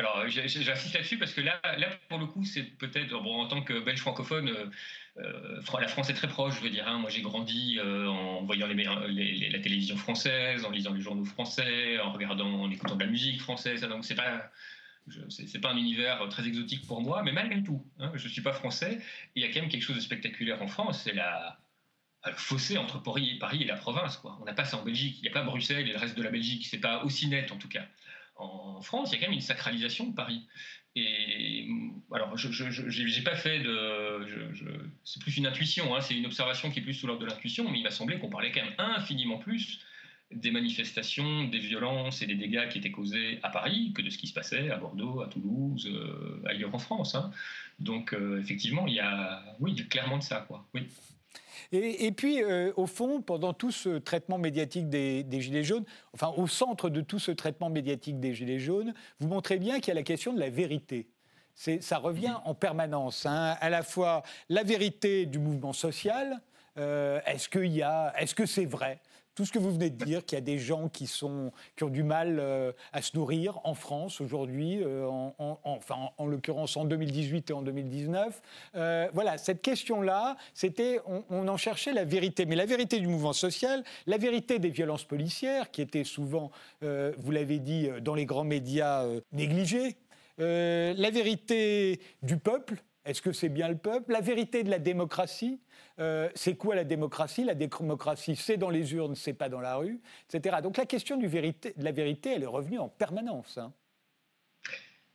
Alors, 0.00 0.26
j'insiste 0.28 0.66
là-dessus 0.94 1.18
parce 1.18 1.34
que 1.34 1.42
là, 1.42 1.60
là 1.76 1.88
pour 2.08 2.18
le 2.18 2.24
coup, 2.24 2.42
c'est 2.42 2.62
peut-être, 2.62 3.10
bon, 3.22 3.42
en 3.42 3.48
tant 3.48 3.60
que 3.60 3.78
belge 3.80 4.00
francophone, 4.00 4.48
euh, 4.48 4.66
euh, 5.18 5.60
la 5.78 5.88
France 5.88 6.08
est 6.08 6.14
très 6.14 6.26
proche, 6.26 6.56
je 6.56 6.62
veux 6.62 6.70
dire. 6.70 6.88
Hein. 6.88 6.98
Moi, 6.98 7.10
j'ai 7.10 7.20
grandi 7.20 7.78
euh, 7.78 8.06
en 8.06 8.42
voyant 8.44 8.66
la 8.66 9.58
télévision 9.58 9.98
française, 9.98 10.64
en 10.64 10.70
lisant 10.70 10.94
les 10.94 11.02
journaux 11.02 11.26
français, 11.26 12.00
en 12.00 12.12
regardant, 12.12 12.62
en 12.62 12.70
écoutant 12.70 12.96
de 12.96 13.04
la 13.04 13.10
musique 13.10 13.42
française. 13.42 13.82
Donc, 13.82 14.06
c'est 14.06 14.14
pas 14.14 14.50
c'est 15.28 15.60
pas 15.60 15.70
un 15.70 15.76
univers 15.76 16.26
très 16.28 16.46
exotique 16.46 16.86
pour 16.86 17.02
moi, 17.02 17.22
mais 17.22 17.32
malgré 17.32 17.62
tout, 17.62 17.84
hein, 17.98 18.12
je 18.14 18.24
ne 18.24 18.32
suis 18.32 18.42
pas 18.42 18.52
français. 18.52 19.00
Il 19.34 19.42
y 19.42 19.44
a 19.44 19.52
quand 19.52 19.60
même 19.60 19.68
quelque 19.68 19.82
chose 19.82 19.96
de 19.96 20.00
spectaculaire 20.00 20.62
en 20.62 20.68
France, 20.68 21.02
c'est 21.02 21.14
le 21.14 21.22
fossé 22.36 22.78
entre 22.78 23.02
Paris 23.02 23.32
et, 23.34 23.38
Paris 23.38 23.62
et 23.62 23.66
la 23.66 23.76
province. 23.76 24.18
Quoi. 24.18 24.38
On 24.40 24.44
n'a 24.44 24.52
pas 24.52 24.64
ça 24.64 24.78
en 24.78 24.84
Belgique, 24.84 25.16
il 25.18 25.22
n'y 25.22 25.28
a 25.28 25.32
pas 25.32 25.42
Bruxelles 25.42 25.88
et 25.88 25.92
le 25.92 25.98
reste 25.98 26.16
de 26.16 26.22
la 26.22 26.30
Belgique, 26.30 26.66
c'est 26.66 26.78
pas 26.78 27.02
aussi 27.02 27.26
net 27.26 27.50
en 27.50 27.56
tout 27.56 27.68
cas. 27.68 27.86
En 28.40 28.80
France, 28.80 29.10
il 29.10 29.14
y 29.14 29.16
a 29.16 29.20
quand 29.20 29.28
même 29.28 29.34
une 29.34 29.40
sacralisation 29.40 30.08
de 30.08 30.14
Paris. 30.14 30.46
Et 30.96 31.68
alors, 32.12 32.36
je 32.36 33.22
pas 33.22 33.36
fait 33.36 33.60
de. 33.60 34.26
c'est 35.04 35.22
plus 35.22 35.36
une 35.36 35.46
intuition, 35.46 35.94
hein, 35.94 36.00
c'est 36.00 36.14
une 36.16 36.26
observation 36.26 36.70
qui 36.70 36.80
est 36.80 36.82
plus 36.82 36.94
sous 36.94 37.06
l'ordre 37.06 37.22
de 37.22 37.26
l'intuition, 37.26 37.70
mais 37.70 37.78
il 37.78 37.82
m'a 37.82 37.90
semblé 37.90 38.18
qu'on 38.18 38.30
parlait 38.30 38.50
quand 38.50 38.64
même 38.64 38.74
infiniment 38.78 39.38
plus 39.38 39.80
des 40.32 40.50
manifestations, 40.50 41.44
des 41.44 41.58
violences 41.58 42.22
et 42.22 42.26
des 42.26 42.36
dégâts 42.36 42.68
qui 42.68 42.78
étaient 42.78 42.90
causés 42.90 43.40
à 43.42 43.50
Paris 43.50 43.92
que 43.94 44.02
de 44.02 44.10
ce 44.10 44.18
qui 44.18 44.28
se 44.28 44.32
passait 44.32 44.70
à 44.70 44.76
Bordeaux, 44.76 45.22
à 45.22 45.26
Toulouse, 45.26 45.88
euh, 45.92 46.42
ailleurs 46.46 46.74
en 46.74 46.78
France. 46.78 47.14
Hein. 47.14 47.32
Donc, 47.80 48.14
euh, 48.14 48.40
effectivement, 48.40 48.86
il 48.86 48.94
y, 48.94 49.00
a, 49.00 49.42
oui, 49.58 49.74
clairement 49.88 50.18
de 50.18 50.22
ça. 50.22 50.44
Quoi. 50.46 50.64
Oui. 50.74 50.82
Et, 51.72 52.12
puis, 52.12 52.42
euh, 52.42 52.72
au 52.76 52.86
fond, 52.86 53.20
pendant 53.22 53.52
tout 53.52 53.70
ce 53.70 53.98
traitement 53.98 54.38
médiatique 54.38 54.88
des, 54.88 55.24
Gilets 55.40 55.64
jaunes, 55.64 55.84
enfin, 56.14 56.32
au 56.36 56.46
centre 56.46 56.90
de 56.90 57.00
tout 57.00 57.18
ce 57.18 57.30
traitement 57.30 57.70
médiatique 57.70 58.20
des 58.20 58.34
Gilets 58.34 58.58
jaunes, 58.58 58.94
vous 59.18 59.28
montrez 59.28 59.58
bien 59.58 59.80
qu'il 59.80 59.88
y 59.88 59.90
a 59.92 59.94
la 59.94 60.02
question 60.02 60.32
de 60.32 60.40
la 60.40 60.50
vérité. 60.50 61.08
Ça 61.54 61.98
revient 61.98 62.36
en 62.44 62.54
permanence, 62.54 63.26
hein. 63.26 63.56
à 63.60 63.68
la 63.68 63.82
fois 63.82 64.22
la 64.48 64.62
vérité 64.62 65.26
du 65.26 65.38
mouvement 65.38 65.74
social, 65.74 66.40
euh, 66.78 67.20
est-ce 67.26 67.48
est-ce 68.18 68.34
que 68.34 68.46
c'est 68.46 68.64
vrai? 68.64 69.00
Tout 69.40 69.46
ce 69.46 69.52
que 69.52 69.58
vous 69.58 69.72
venez 69.72 69.88
de 69.88 70.04
dire, 70.04 70.26
qu'il 70.26 70.36
y 70.36 70.38
a 70.38 70.44
des 70.44 70.58
gens 70.58 70.90
qui, 70.90 71.06
sont, 71.06 71.50
qui 71.74 71.84
ont 71.84 71.88
du 71.88 72.02
mal 72.02 72.36
euh, 72.38 72.72
à 72.92 73.00
se 73.00 73.16
nourrir 73.16 73.58
en 73.64 73.72
France 73.72 74.20
aujourd'hui, 74.20 74.82
euh, 74.82 75.06
en, 75.08 75.58
en, 76.18 76.26
l'occurrence 76.26 76.76
en 76.76 76.84
2018 76.84 77.48
et 77.48 77.52
en 77.54 77.62
2019. 77.62 78.42
Euh, 78.74 79.08
voilà, 79.14 79.38
cette 79.38 79.62
question-là, 79.62 80.36
c'était, 80.52 81.00
on, 81.30 81.48
en 81.48 81.56
cherchait 81.56 81.94
la 81.94 82.04
vérité, 82.04 82.44
mais 82.44 82.54
la 82.54 82.66
vérité 82.66 83.00
du 83.00 83.06
mouvement 83.06 83.32
social, 83.32 83.82
la 84.06 84.18
vérité 84.18 84.58
des 84.58 84.68
violences 84.68 85.04
policières, 85.04 85.70
qui 85.70 85.80
étaient 85.80 86.04
souvent, 86.04 86.50
vous 86.82 87.30
l'avez 87.30 87.60
dit, 87.60 87.88
dans 88.02 88.14
les 88.14 88.26
grands 88.26 88.44
médias 88.44 89.06
négligées, 89.32 89.96
la 90.36 91.10
vérité 91.10 91.98
du 92.22 92.36
peuple, 92.36 92.82
est-ce 93.04 93.22
que 93.22 93.32
c'est 93.32 93.48
bien 93.48 93.68
le 93.68 93.78
peuple? 93.78 94.12
La 94.12 94.20
vérité 94.20 94.62
de 94.62 94.70
la 94.70 94.78
démocratie, 94.78 95.60
euh, 95.98 96.28
c'est 96.34 96.56
quoi 96.56 96.74
la 96.74 96.84
démocratie? 96.84 97.44
La 97.44 97.54
démocratie, 97.54 98.36
c'est 98.36 98.56
dans 98.56 98.70
les 98.70 98.92
urnes, 98.94 99.14
c'est 99.14 99.32
pas 99.32 99.48
dans 99.48 99.60
la 99.60 99.76
rue, 99.76 100.00
etc. 100.28 100.58
Donc 100.62 100.76
la 100.76 100.86
question 100.86 101.16
de 101.16 101.22
la 101.22 101.92
vérité, 101.92 102.32
elle 102.34 102.42
est 102.42 102.46
revenue 102.46 102.78
en 102.78 102.88
permanence. 102.88 103.58
Hein. 103.58 103.72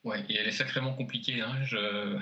Oui, 0.05 0.17
et 0.29 0.35
elle 0.37 0.47
est 0.47 0.51
sacrément 0.51 0.93
compliquée. 0.93 1.41
Hein. 1.41 1.55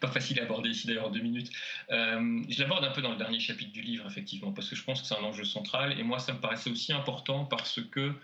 Pas 0.00 0.08
facile 0.08 0.38
à 0.38 0.44
aborder 0.44 0.70
ici 0.70 0.86
d'ailleurs 0.86 1.08
en 1.08 1.10
deux 1.10 1.20
minutes. 1.20 1.50
Euh, 1.90 2.40
je 2.48 2.60
l'aborde 2.60 2.84
un 2.84 2.92
peu 2.92 3.02
dans 3.02 3.10
le 3.10 3.16
dernier 3.16 3.40
chapitre 3.40 3.72
du 3.72 3.82
livre, 3.82 4.06
effectivement, 4.06 4.52
parce 4.52 4.70
que 4.70 4.76
je 4.76 4.84
pense 4.84 5.02
que 5.02 5.08
c'est 5.08 5.16
un 5.16 5.24
enjeu 5.24 5.44
central. 5.44 5.98
Et 5.98 6.04
moi, 6.04 6.20
ça 6.20 6.32
me 6.32 6.40
paraissait 6.40 6.70
aussi 6.70 6.92
important 6.92 7.44
parce 7.44 7.80
que 7.90 8.14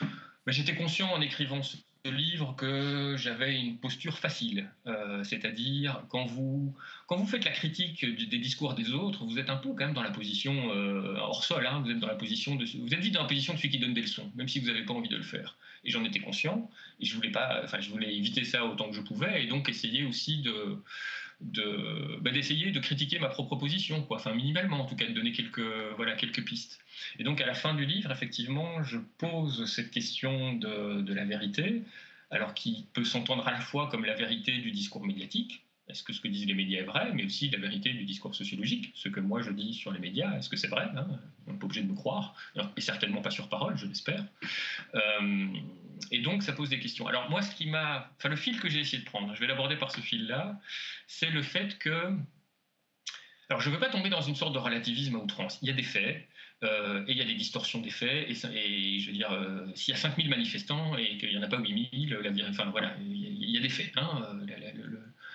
bah, 0.00 0.52
j'étais 0.52 0.76
conscient 0.76 1.10
en 1.10 1.20
écrivant 1.20 1.60
ce 1.64 1.76
livre 2.04 2.54
que 2.56 3.16
j'avais 3.16 3.58
une 3.58 3.78
posture 3.78 4.18
facile, 4.18 4.70
euh, 4.86 5.22
c'est-à-dire 5.24 6.04
quand 6.08 6.26
vous, 6.26 6.74
quand 7.06 7.16
vous 7.16 7.26
faites 7.26 7.44
la 7.44 7.50
critique 7.50 8.04
des 8.04 8.38
discours 8.38 8.74
des 8.74 8.92
autres, 8.92 9.24
vous 9.24 9.38
êtes 9.38 9.50
un 9.50 9.56
peu 9.56 9.70
quand 9.70 9.86
même 9.86 9.94
dans 9.94 10.02
la 10.02 10.10
position 10.10 10.72
euh, 10.72 11.16
hors 11.16 11.44
sol, 11.44 11.66
hein, 11.66 11.82
vous 11.84 11.90
êtes 11.90 11.98
dans 11.98 12.06
la 12.06 12.14
position 12.14 12.56
de, 12.56 12.64
vous 12.64 12.94
êtes 12.94 13.00
vite 13.00 13.14
dans 13.14 13.22
la 13.22 13.28
position 13.28 13.52
de 13.54 13.58
celui 13.58 13.70
qui 13.70 13.78
donne 13.78 13.94
des 13.94 14.02
leçons, 14.02 14.30
même 14.36 14.48
si 14.48 14.60
vous 14.60 14.66
n'avez 14.66 14.84
pas 14.84 14.94
envie 14.94 15.08
de 15.08 15.16
le 15.16 15.22
faire. 15.22 15.56
Et 15.84 15.90
j'en 15.90 16.04
étais 16.04 16.20
conscient, 16.20 16.70
et 17.00 17.04
je 17.04 17.14
voulais 17.14 17.30
pas, 17.30 17.60
enfin 17.64 17.80
je 17.80 17.90
voulais 17.90 18.14
éviter 18.14 18.44
ça 18.44 18.64
autant 18.64 18.88
que 18.88 18.96
je 18.96 19.02
pouvais, 19.02 19.44
et 19.44 19.46
donc 19.46 19.68
essayer 19.68 20.04
aussi 20.04 20.38
de 20.42 20.82
bah, 21.40 22.30
d'essayer 22.32 22.72
de, 22.72 22.80
critiquer 22.80 23.18
ma 23.20 23.28
propre 23.28 23.54
position, 23.54 24.02
quoi. 24.02 24.16
enfin 24.16 24.34
minimalement 24.34 24.80
en 24.80 24.86
tout 24.86 24.96
cas, 24.96 25.06
de 25.06 25.12
donner 25.12 25.32
quelques, 25.32 25.62
voilà, 25.96 26.16
quelques 26.16 26.44
pistes. 26.44 26.80
Et 27.18 27.24
donc 27.24 27.40
à 27.40 27.46
la 27.46 27.54
fin 27.54 27.74
du 27.74 27.86
livre, 27.86 28.10
effectivement, 28.10 28.82
je 28.82 28.98
pose 29.18 29.64
cette 29.66 29.90
question 29.90 30.54
de, 30.54 31.12
la 31.12 31.24
vérité, 31.24 31.82
alors 32.30 32.54
qui 32.54 32.86
peut 32.92 33.04
s'entendre 33.04 33.46
à 33.46 33.52
la 33.52 33.60
fois 33.60 33.88
comme 33.88 34.04
la 34.04 34.14
vérité 34.14 34.58
du 34.58 34.72
discours 34.72 35.04
médiatique, 35.04 35.64
est-ce 35.88 36.02
que 36.02 36.12
ce 36.12 36.20
que 36.20 36.28
disent 36.28 36.46
les 36.46 36.54
médias 36.54 36.80
est 36.80 36.84
vrai, 36.84 37.12
mais 37.14 37.24
aussi 37.24 37.48
la 37.50 37.58
vérité 37.58 37.92
du 37.92 38.04
discours 38.04 38.34
sociologique, 38.34 38.90
ce 38.94 39.08
que 39.08 39.20
moi 39.20 39.40
je 39.40 39.50
dis 39.50 39.72
sur 39.72 39.92
les 39.92 40.00
médias, 40.00 40.36
est-ce 40.36 40.48
que 40.50 40.56
c'est 40.56 40.68
vrai 40.68 40.88
hein? 40.96 41.06
On 41.46 41.52
n'est 41.52 41.58
pas 41.58 41.64
obligé 41.64 41.82
de 41.82 41.88
me 41.88 41.94
croire, 41.94 42.34
et 42.76 42.80
certainement 42.80 43.22
pas 43.22 43.30
sur 43.30 43.48
parole, 43.48 43.78
je 43.78 43.86
l'espère. 43.86 44.24
Euh, 44.94 45.46
et 46.10 46.20
donc 46.20 46.42
ça 46.42 46.52
pose 46.52 46.70
des 46.70 46.80
questions. 46.80 47.06
Alors 47.06 47.30
moi, 47.30 47.42
ce 47.42 47.54
qui 47.54 47.66
m'a, 47.66 48.10
enfin 48.18 48.28
le 48.28 48.36
fil 48.36 48.60
que 48.60 48.68
j'ai 48.68 48.80
essayé 48.80 49.02
de 49.02 49.08
prendre, 49.08 49.34
je 49.34 49.40
vais 49.40 49.46
l'aborder 49.46 49.76
par 49.76 49.90
ce 49.90 50.00
fil-là, 50.00 50.58
c'est 51.06 51.30
le 51.30 51.42
fait 51.42 51.78
que, 51.78 52.12
alors 53.48 53.60
je 53.60 53.68
ne 53.68 53.74
veux 53.74 53.80
pas 53.80 53.90
tomber 53.90 54.10
dans 54.10 54.20
une 54.20 54.34
sorte 54.34 54.52
de 54.52 54.58
relativisme 54.58 55.16
à 55.16 55.18
outrance. 55.18 55.58
Il 55.62 55.68
y 55.68 55.70
a 55.70 55.74
des 55.74 55.82
faits, 55.82 56.26
euh, 56.64 57.04
et 57.06 57.12
il 57.12 57.18
y 57.18 57.22
a 57.22 57.24
des 57.24 57.34
distorsions 57.34 57.80
des 57.80 57.90
faits. 57.90 58.28
Et, 58.28 58.34
je 58.34 59.06
veux 59.06 59.12
dire, 59.12 59.32
euh, 59.32 59.66
s'il 59.74 59.94
y 59.94 59.96
a 59.96 60.00
5000 60.00 60.28
manifestants 60.28 60.96
et 60.96 61.16
qu'il 61.18 61.30
n'y 61.30 61.38
en 61.38 61.42
a 61.42 61.48
pas 61.48 61.58
8000, 61.58 62.14
la, 62.14 62.48
enfin 62.48 62.66
voilà, 62.70 62.94
il 63.00 63.50
y, 63.50 63.56
a 63.56 63.60
des 63.60 63.68
faits. 63.68 63.92
Hein, 63.96 64.38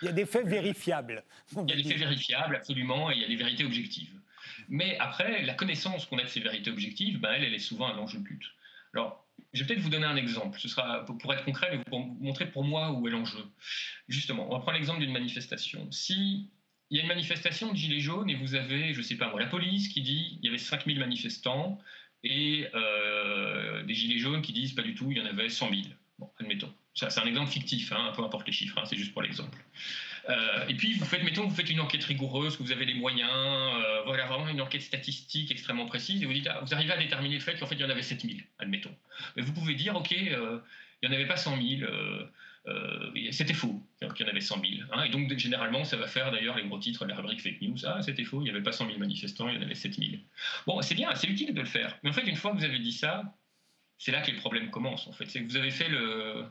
il 0.01 0.05
y 0.05 0.09
a 0.09 0.11
des 0.11 0.25
faits 0.25 0.45
vérifiables. 0.45 1.23
Il 1.51 1.69
y 1.69 1.73
a 1.73 1.75
des 1.75 1.83
faits 1.83 1.97
vérifiables, 1.97 2.55
absolument, 2.57 3.09
et 3.09 3.15
il 3.15 3.21
y 3.21 3.25
a 3.25 3.27
des 3.27 3.35
vérités 3.35 3.63
objectives. 3.63 4.11
Mais 4.67 4.97
après, 4.99 5.43
la 5.43 5.53
connaissance 5.53 6.05
qu'on 6.05 6.17
a 6.17 6.23
de 6.23 6.27
ces 6.27 6.41
vérités 6.41 6.71
objectives, 6.71 7.19
ben, 7.19 7.31
elle, 7.33 7.45
elle 7.45 7.53
est 7.53 7.59
souvent 7.59 7.87
un 7.87 7.97
enjeu 7.97 8.19
de 8.19 8.25
lutte. 8.25 8.45
Alors, 8.93 9.22
je 9.53 9.61
vais 9.61 9.67
peut-être 9.67 9.83
vous 9.83 9.89
donner 9.89 10.05
un 10.05 10.15
exemple. 10.15 10.59
Ce 10.59 10.67
sera 10.67 11.05
pour 11.05 11.33
être 11.33 11.45
concret, 11.45 11.69
mais 11.71 11.83
pour 11.83 11.99
vous 11.99 12.17
montrer 12.19 12.49
pour 12.49 12.63
moi 12.63 12.91
où 12.91 13.07
est 13.07 13.11
l'enjeu. 13.11 13.43
Justement, 14.07 14.47
on 14.49 14.53
va 14.53 14.59
prendre 14.59 14.77
l'exemple 14.77 14.99
d'une 14.99 15.13
manifestation. 15.13 15.91
Si 15.91 16.49
il 16.89 16.97
y 16.97 16.99
a 16.99 17.03
une 17.03 17.07
manifestation 17.07 17.71
de 17.71 17.77
Gilets 17.77 18.01
jaunes 18.01 18.29
et 18.29 18.35
vous 18.35 18.55
avez, 18.55 18.93
je 18.93 18.99
ne 18.99 19.03
sais 19.03 19.15
pas 19.15 19.29
moi, 19.29 19.39
la 19.39 19.47
police 19.47 19.87
qui 19.87 20.01
dit 20.01 20.37
il 20.41 20.45
y 20.45 20.49
avait 20.49 20.57
5000 20.57 20.99
manifestants 20.99 21.79
et 22.23 22.67
euh, 22.73 23.83
des 23.83 23.93
Gilets 23.93 24.19
jaunes 24.19 24.41
qui 24.41 24.53
disent 24.53 24.73
pas 24.73 24.81
du 24.81 24.95
tout, 24.95 25.11
il 25.11 25.17
y 25.17 25.21
en 25.21 25.25
avait 25.25 25.49
100 25.49 25.69
000. 25.69 25.81
Bon, 26.19 26.29
admettons. 26.39 26.73
C'est 26.95 27.19
un 27.19 27.25
exemple 27.25 27.49
fictif, 27.49 27.91
hein, 27.91 28.11
peu 28.15 28.23
importe 28.23 28.45
les 28.45 28.53
chiffres, 28.53 28.77
hein, 28.77 28.83
c'est 28.85 28.95
juste 28.95 29.13
pour 29.13 29.23
l'exemple. 29.23 29.57
Euh, 30.29 30.67
et 30.67 30.75
puis, 30.75 30.93
vous 30.93 31.05
faites, 31.05 31.23
mettons, 31.23 31.47
vous 31.47 31.55
faites 31.55 31.69
une 31.69 31.79
enquête 31.79 32.03
rigoureuse, 32.03 32.55
que 32.55 32.63
vous 32.63 32.71
avez 32.71 32.85
les 32.85 32.93
moyens, 32.93 33.31
euh, 33.31 34.03
voilà, 34.05 34.25
vraiment 34.27 34.47
une 34.47 34.61
enquête 34.61 34.81
statistique 34.81 35.51
extrêmement 35.51 35.85
précise, 35.85 36.21
et 36.21 36.25
vous 36.25 36.33
dites, 36.33 36.47
ah, 36.47 36.61
vous 36.61 36.73
arrivez 36.73 36.93
à 36.93 36.97
déterminer 36.97 37.35
le 37.35 37.41
fait 37.41 37.57
qu'en 37.59 37.65
fait, 37.65 37.75
il 37.75 37.81
y 37.81 37.83
en 37.83 37.89
avait 37.89 38.03
7000, 38.03 38.43
admettons. 38.59 38.95
Mais 39.35 39.41
vous 39.41 39.53
pouvez 39.53 39.73
dire, 39.73 39.95
OK, 39.95 40.11
il 40.11 40.29
n'y 40.29 41.07
en 41.07 41.11
avait 41.11 41.27
pas 41.27 41.35
100 41.35 41.61
000, 41.61 41.91
euh, 42.67 43.31
c'était 43.31 43.53
faux, 43.53 43.81
qu'il 43.99 44.25
y 44.25 44.29
en 44.29 44.31
avait 44.31 44.39
100 44.39 44.61
000. 44.61 44.83
Hein. 44.91 45.03
et 45.03 45.09
donc, 45.09 45.35
généralement, 45.37 45.83
ça 45.83 45.97
va 45.97 46.07
faire 46.07 46.31
d'ailleurs 46.31 46.55
les 46.55 46.63
gros 46.63 46.79
titres 46.79 47.03
de 47.03 47.09
la 47.09 47.15
rubrique 47.15 47.41
fake 47.41 47.61
news. 47.61 47.77
Ah, 47.85 48.01
c'était 48.01 48.23
faux, 48.23 48.39
il 48.41 48.45
n'y 48.45 48.49
avait 48.51 48.63
pas 48.63 48.71
100 48.71 48.85
000 48.85 48.99
manifestants, 48.99 49.49
il 49.49 49.55
y 49.55 49.57
en 49.57 49.61
avait 49.61 49.75
7 49.75 49.95
000. 49.95 50.11
Bon, 50.67 50.81
c'est 50.81 50.95
bien, 50.95 51.13
c'est 51.15 51.27
utile 51.27 51.53
de 51.53 51.59
le 51.59 51.67
faire. 51.67 51.97
Mais 52.03 52.11
en 52.11 52.13
fait, 52.13 52.21
une 52.21 52.37
fois 52.37 52.51
que 52.51 52.57
vous 52.57 52.63
avez 52.63 52.79
dit 52.79 52.93
ça, 52.93 53.23
c'est 53.97 54.11
là 54.11 54.21
que 54.21 54.31
les 54.31 54.37
problèmes 54.37 54.69
commencent. 54.69 55.07
En 55.07 55.11
fait, 55.11 55.25
c'est 55.25 55.41
que 55.41 55.47
vous 55.49 55.57
avez 55.57 55.71
fait 55.71 55.89
le, 55.89 56.45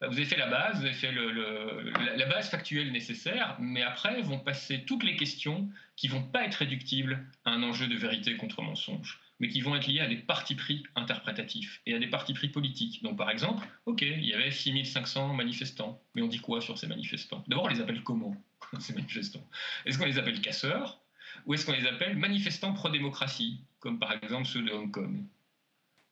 vous 0.00 0.16
avez 0.16 0.24
fait 0.24 0.36
la 0.36 0.48
base, 0.48 0.78
vous 0.78 0.86
avez 0.86 0.94
fait 0.94 1.12
la 1.12 2.26
base 2.26 2.50
factuelle 2.50 2.92
nécessaire, 2.92 3.56
mais 3.58 3.82
après 3.82 4.20
vont 4.22 4.38
passer 4.38 4.84
toutes 4.84 5.02
les 5.02 5.16
questions 5.16 5.68
qui 5.96 6.08
vont 6.08 6.22
pas 6.22 6.44
être 6.44 6.56
réductibles 6.56 7.24
à 7.44 7.52
un 7.52 7.62
enjeu 7.62 7.86
de 7.86 7.96
vérité 7.96 8.36
contre 8.36 8.62
mensonge 8.62 9.20
mais 9.40 9.48
qui 9.48 9.60
vont 9.60 9.74
être 9.74 9.86
liés 9.86 10.00
à 10.00 10.06
des 10.06 10.16
partis 10.16 10.54
pris 10.54 10.84
interprétatifs 10.96 11.80
et 11.86 11.94
à 11.94 11.98
des 11.98 12.06
partis 12.06 12.34
pris 12.34 12.48
politiques. 12.48 13.02
Donc 13.02 13.16
par 13.16 13.30
exemple, 13.30 13.66
ok, 13.86 14.02
il 14.02 14.24
y 14.24 14.32
avait 14.32 14.50
6500 14.50 15.34
manifestants, 15.34 16.00
mais 16.14 16.22
on 16.22 16.28
dit 16.28 16.38
quoi 16.38 16.60
sur 16.60 16.78
ces 16.78 16.86
manifestants? 16.86 17.44
D'abord, 17.48 17.64
on 17.64 17.68
les 17.68 17.80
appelle 17.80 18.02
comment, 18.02 18.36
ces 18.80 18.94
manifestants. 18.94 19.46
Est-ce 19.86 19.98
qu'on 19.98 20.06
les 20.06 20.18
appelle 20.18 20.40
casseurs? 20.40 21.00
Ou 21.46 21.54
est-ce 21.54 21.66
qu'on 21.66 21.72
les 21.72 21.86
appelle 21.86 22.16
manifestants 22.16 22.72
pro-démocratie, 22.72 23.60
comme 23.80 23.98
par 23.98 24.12
exemple 24.12 24.46
ceux 24.46 24.62
de 24.62 24.70
Hong 24.70 24.90
Kong? 24.90 25.24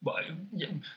Bon, 0.02 0.12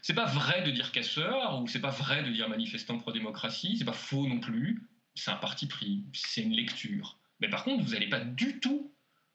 c'est 0.01 0.15
pas 0.15 0.25
vrai 0.25 0.63
de 0.63 0.71
dire 0.71 0.91
casseur 0.91 1.61
ou 1.61 1.67
c'est 1.67 1.81
pas 1.81 1.91
vrai 1.91 2.23
de 2.23 2.31
dire 2.31 2.49
manifestant 2.49 2.97
pro-démocratie, 2.97 3.77
c'est 3.77 3.85
pas 3.85 3.93
faux 3.93 4.27
non 4.27 4.39
plus. 4.39 4.81
C'est 5.13 5.31
un 5.31 5.35
parti 5.35 5.67
pris, 5.67 6.03
c'est 6.13 6.41
une 6.41 6.53
lecture. 6.53 7.17
Mais 7.39 7.49
par 7.49 7.63
contre, 7.63 7.83
vous 7.83 7.93
n'allez 7.93 8.09
pas 8.09 8.19
du 8.19 8.59
tout 8.59 8.91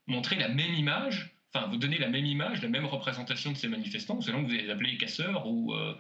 montrer 0.07 0.37
la 0.37 0.49
même 0.49 0.75
image 0.75 1.33
enfin, 1.53 1.67
vous 1.67 1.77
donnez 1.77 1.99
la 1.99 2.09
même 2.09 2.27
image, 2.27 2.63
la 2.63 2.69
même 2.69 2.87
représentation 2.87 3.53
de 3.53 3.57
ces 3.57 3.69
manifestants, 3.69 4.21
selon 4.21 4.45
que 4.45 4.49
vous 4.49 4.57
les 4.57 4.71
appelez 4.71 4.97
casseurs 4.97 5.47
ou, 5.47 5.75
euh, 5.75 5.95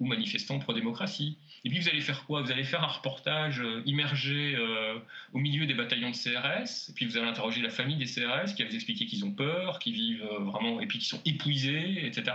ou 0.00 0.06
manifestants 0.06 0.58
pro-démocratie. 0.58 1.36
Et 1.64 1.68
puis 1.68 1.78
vous 1.78 1.88
allez 1.88 2.00
faire 2.00 2.24
quoi? 2.24 2.42
Vous 2.42 2.50
allez 2.50 2.64
faire 2.64 2.82
un 2.82 2.88
reportage 2.88 3.60
euh, 3.60 3.82
immergé 3.84 4.54
euh, 4.56 4.98
au 5.34 5.38
milieu 5.38 5.66
des 5.66 5.74
bataillons 5.74 6.10
de 6.10 6.16
CRS, 6.16 6.88
et 6.88 6.92
puis 6.94 7.04
vous 7.06 7.18
allez 7.18 7.28
interroger 7.28 7.60
la 7.60 7.70
famille 7.70 7.96
des 7.96 8.06
CRS 8.06 8.54
qui 8.56 8.62
va 8.62 8.68
vous 8.68 8.74
expliquer 8.74 9.06
qu'ils 9.06 9.24
ont 9.24 9.30
peur, 9.30 9.78
qu'ils 9.78 9.92
vivent 9.92 10.24
vraiment, 10.40 10.80
et 10.80 10.86
puis 10.86 10.98
qu'ils 10.98 11.08
sont 11.08 11.20
épuisés, 11.26 12.06
etc. 12.06 12.32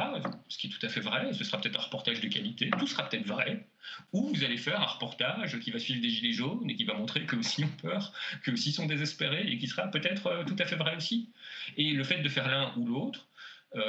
Ce 0.47 0.57
qui 0.57 0.67
est 0.67 0.69
tout 0.69 0.85
à 0.85 0.89
fait 0.89 1.01
vrai, 1.01 1.33
ce 1.33 1.43
sera 1.43 1.59
peut-être 1.59 1.79
un 1.79 1.83
reportage 1.83 2.21
de 2.21 2.27
qualité, 2.27 2.69
tout 2.77 2.87
sera 2.87 3.09
peut-être 3.09 3.27
vrai. 3.27 3.65
Ou 4.13 4.31
vous 4.33 4.43
allez 4.43 4.57
faire 4.57 4.81
un 4.81 4.85
reportage 4.85 5.59
qui 5.59 5.71
va 5.71 5.79
suivre 5.79 6.01
des 6.01 6.09
gilets 6.09 6.33
jaunes 6.33 6.69
et 6.69 6.75
qui 6.75 6.85
va 6.85 6.93
montrer 6.93 7.25
qu'eux 7.25 7.37
aussi 7.37 7.63
ont 7.63 7.71
peur, 7.81 8.13
qu'eux 8.43 8.53
aussi 8.53 8.71
sont 8.71 8.85
désespérés, 8.85 9.47
et 9.47 9.57
qui 9.57 9.67
sera 9.67 9.87
peut-être 9.87 10.43
tout 10.45 10.55
à 10.59 10.65
fait 10.65 10.75
vrai 10.75 10.95
aussi. 10.95 11.29
Et 11.77 11.91
le 11.91 12.03
fait 12.03 12.21
de 12.21 12.29
faire 12.29 12.47
l'un 12.47 12.73
ou 12.77 12.85
l'autre, 12.85 13.27
euh, 13.34 13.34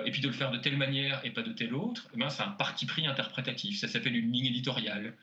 et 0.05 0.11
puis 0.11 0.21
de 0.21 0.27
le 0.27 0.33
faire 0.33 0.51
de 0.51 0.59
telle 0.59 0.77
manière 0.77 1.21
et 1.25 1.31
pas 1.31 1.43
de 1.43 1.53
telle 1.53 1.75
autre, 1.75 2.09
eh 2.15 2.19
ben, 2.19 2.29
c'est 2.29 2.43
un 2.43 2.51
parti 2.51 2.87
pris 2.87 3.07
interprétatif. 3.07 3.79
Ça 3.79 3.89
s'appelle 3.89 4.17
une 4.17 4.33
ligne 4.33 4.47
éditoriale. 4.47 5.15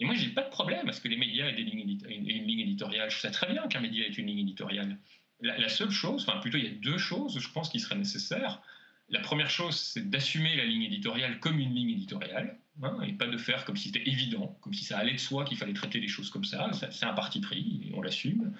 Et 0.00 0.06
moi, 0.06 0.14
j'ai 0.14 0.30
pas 0.30 0.42
de 0.42 0.48
problème 0.48 0.88
à 0.88 0.92
ce 0.92 1.00
que 1.00 1.08
les 1.08 1.18
médias 1.18 1.46
aient 1.46 1.54
des 1.54 1.62
lignes 1.62 1.98
une, 2.08 2.24
ligne 2.24 2.60
éditoriale. 2.60 3.10
Je 3.10 3.18
sais 3.18 3.30
très 3.30 3.52
bien 3.52 3.68
qu'un 3.68 3.80
média 3.80 4.04
ait 4.04 4.10
une 4.10 4.26
ligne 4.26 4.40
éditoriale. 4.40 4.96
La, 5.42 5.68
seule 5.68 5.90
chose, 5.90 6.26
enfin 6.26 6.38
plutôt 6.40 6.58
il 6.58 6.64
y 6.64 6.68
a 6.68 6.70
deux 6.70 6.98
choses, 6.98 7.38
je 7.38 7.48
pense, 7.50 7.70
qui 7.70 7.80
seraient 7.80 7.96
nécessaires. 7.96 8.60
La 9.08 9.20
première 9.20 9.50
chose, 9.50 9.76
c'est 9.76 10.08
d'assumer 10.08 10.56
la 10.56 10.64
ligne 10.64 10.82
éditoriale 10.82 11.38
comme 11.40 11.58
une 11.58 11.74
ligne 11.74 11.90
éditoriale, 11.90 12.58
hein, 12.82 12.98
et 13.06 13.12
pas 13.12 13.26
de 13.26 13.38
faire 13.38 13.64
comme 13.64 13.76
si 13.76 13.88
c'était 13.88 14.06
évident, 14.08 14.58
comme 14.60 14.74
si 14.74 14.84
ça 14.84 14.98
allait 14.98 15.14
de 15.14 15.18
soi 15.18 15.44
qu'il 15.44 15.56
fallait 15.56 15.72
traiter 15.72 15.98
les 15.98 16.08
choses 16.08 16.30
comme 16.30 16.44
ça. 16.44 16.70
c'est 16.72 17.06
un 17.06 17.14
parti 17.14 17.40
pris, 17.40 17.90
on 17.94 18.02
l'assume. 18.02 18.52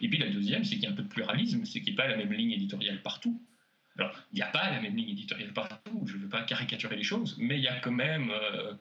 Et 0.00 0.08
puis 0.08 0.18
la 0.18 0.28
deuxième, 0.28 0.64
c'est 0.64 0.76
qu'il 0.76 0.84
y 0.84 0.86
a 0.86 0.90
un 0.90 0.94
peu 0.94 1.02
de 1.02 1.08
pluralisme, 1.08 1.64
c'est 1.64 1.80
qu'il 1.80 1.94
n'y 1.94 2.00
a 2.00 2.02
pas 2.02 2.08
la 2.08 2.16
même 2.16 2.32
ligne 2.32 2.52
éditoriale 2.52 3.02
partout. 3.02 3.40
Alors, 3.98 4.14
il 4.32 4.36
n'y 4.36 4.42
a 4.42 4.46
pas 4.46 4.70
la 4.70 4.80
même 4.80 4.94
ligne 4.96 5.10
éditoriale 5.10 5.52
partout, 5.52 6.04
je 6.06 6.16
ne 6.16 6.22
veux 6.22 6.28
pas 6.28 6.42
caricaturer 6.42 6.96
les 6.96 7.02
choses, 7.02 7.36
mais 7.38 7.56
il 7.56 7.62
y 7.62 7.68
a 7.68 7.80
quand 7.80 7.90
même 7.90 8.30
euh, 8.30 8.72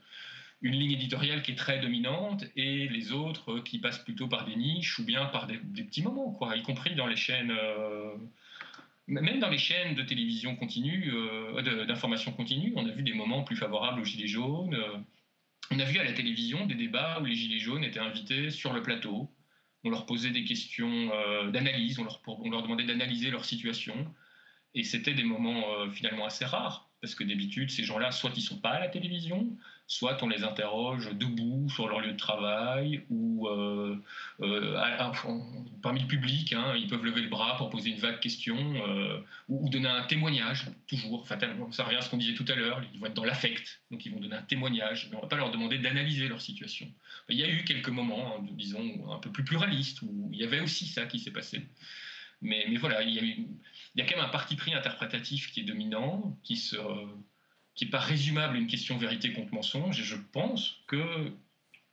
une 0.61 0.73
ligne 0.73 0.91
éditoriale 0.91 1.41
qui 1.41 1.51
est 1.51 1.55
très 1.55 1.79
dominante 1.79 2.45
et 2.55 2.87
les 2.87 3.11
autres 3.11 3.53
euh, 3.53 3.61
qui 3.61 3.79
passent 3.79 4.03
plutôt 4.03 4.27
par 4.27 4.45
des 4.45 4.55
niches 4.55 4.99
ou 4.99 5.03
bien 5.03 5.25
par 5.25 5.47
des, 5.47 5.57
petits 5.57 6.03
moments, 6.03 6.31
quoi, 6.31 6.55
y 6.55 6.61
compris 6.61 6.93
dans 6.93 7.07
les 7.07 7.15
chaînes. 7.15 7.51
Euh, 7.51 8.15
même 9.07 9.39
dans 9.39 9.49
les 9.49 9.57
chaînes 9.57 9.95
de 9.95 10.03
télévision 10.03 10.55
continue, 10.57 11.13
d'information 11.87 12.33
continue, 12.33 12.73
on 12.75 12.85
a 12.85 12.91
vu 12.91 13.03
des 13.03 13.13
moments 13.13 13.41
plus 13.41 13.55
favorables 13.55 14.01
aux 14.01 14.03
Gilets 14.03 14.27
jaunes. 14.27 14.77
on 15.71 15.79
a 15.79 15.85
vu 15.85 15.97
à 15.97 16.03
la 16.03 16.11
télévision 16.11 16.65
des 16.65 16.75
débats 16.75 17.17
où 17.21 17.23
les 17.23 17.33
Gilets 17.33 17.59
jaunes 17.59 17.85
étaient 17.85 18.01
invités 18.01 18.51
sur 18.51 18.73
le 18.73 18.81
plateau. 18.81 19.33
On 19.85 19.91
leur 19.91 20.05
posait 20.05 20.31
des 20.31 20.43
questions 20.43 21.09
d'analyse, 21.53 21.99
on 21.99 22.03
leur 22.03 22.61
demandait 22.63 22.83
d'analyser 22.83 23.31
leur 23.31 23.45
situation. 23.45 24.13
Et 24.77 24.83
c'était 24.83 25.15
des 25.15 25.23
moments 25.23 25.63
euh, 25.71 25.89
finalement 25.89 26.27
assez 26.27 26.45
rares, 26.45 26.87
parce 27.01 27.15
que 27.15 27.23
d'habitude, 27.23 27.71
ces 27.71 27.83
gens-là, 27.83 28.11
soit 28.11 28.29
ils 28.35 28.41
ne 28.41 28.45
sont 28.45 28.59
pas 28.59 28.69
à 28.69 28.79
la 28.79 28.89
télévision, 28.89 29.49
soit 29.87 30.21
on 30.21 30.27
les 30.27 30.43
interroge 30.43 31.09
debout 31.15 31.67
sur 31.67 31.87
leur 31.87 31.99
lieu 31.99 32.11
de 32.11 32.17
travail, 32.17 33.03
ou 33.09 33.47
euh, 33.47 33.97
euh, 34.41 35.11
parmi 35.81 36.01
le 36.01 36.05
public, 36.05 36.53
hein, 36.53 36.75
ils 36.77 36.87
peuvent 36.87 37.03
lever 37.03 37.21
le 37.21 37.27
bras 37.27 37.57
pour 37.57 37.71
poser 37.71 37.89
une 37.89 37.97
vague 37.97 38.19
question, 38.19 38.55
ou, 39.49 39.67
donner 39.69 39.89
un 39.89 40.03
témoignage, 40.03 40.67
toujours. 40.85 41.27
Fatalement, 41.27 41.71
ça 41.71 41.83
revient 41.83 41.97
à 41.97 42.01
ce 42.01 42.11
qu'on 42.11 42.17
disait 42.17 42.35
tout 42.35 42.45
à 42.47 42.53
l'heure, 42.53 42.83
ils 42.93 42.99
vont 42.99 43.07
être 43.07 43.15
dans 43.15 43.25
l'affect, 43.25 43.81
donc 43.89 44.05
ils 44.05 44.11
vont 44.13 44.19
donner 44.19 44.35
un 44.35 44.43
témoignage, 44.43 45.07
mais 45.09 45.17
on 45.17 45.21
va 45.21 45.27
pas 45.27 45.37
leur 45.37 45.49
demander 45.49 45.79
d'analyser 45.79 46.27
leur 46.27 46.41
situation. 46.41 46.87
Il 47.29 47.37
y 47.37 47.43
a 47.43 47.49
eu 47.49 47.63
quelques 47.63 47.89
moments, 47.89 48.35
hein, 48.35 48.45
disons, 48.51 49.11
un 49.11 49.17
peu 49.17 49.31
plus 49.31 49.43
pluralistes, 49.43 50.03
où 50.03 50.29
il 50.31 50.39
y 50.39 50.43
avait 50.43 50.59
aussi 50.59 50.85
ça 50.85 51.07
qui 51.07 51.17
s'est 51.17 51.31
passé. 51.31 51.65
Mais, 52.41 52.65
voilà, 52.77 53.01
il 53.01 53.13
y, 53.95 54.01
a 54.01 54.05
quand 54.05 54.15
même 54.15 54.25
un 54.25 54.29
parti 54.29 54.55
pris 54.55 54.73
interprétatif 54.73 55.51
qui 55.51 55.61
est 55.61 55.63
dominant, 55.63 56.37
qui 56.43 56.53
n'est 56.53 56.79
qui 57.73 57.85
pas 57.87 57.99
résumable 57.99 58.55
à 58.55 58.59
une 58.59 58.67
question 58.67 58.97
vérité 58.97 59.33
contre 59.33 59.53
mensonge. 59.53 59.99
Et 59.99 60.03
je 60.03 60.15
pense 60.31 60.83
que 60.87 61.31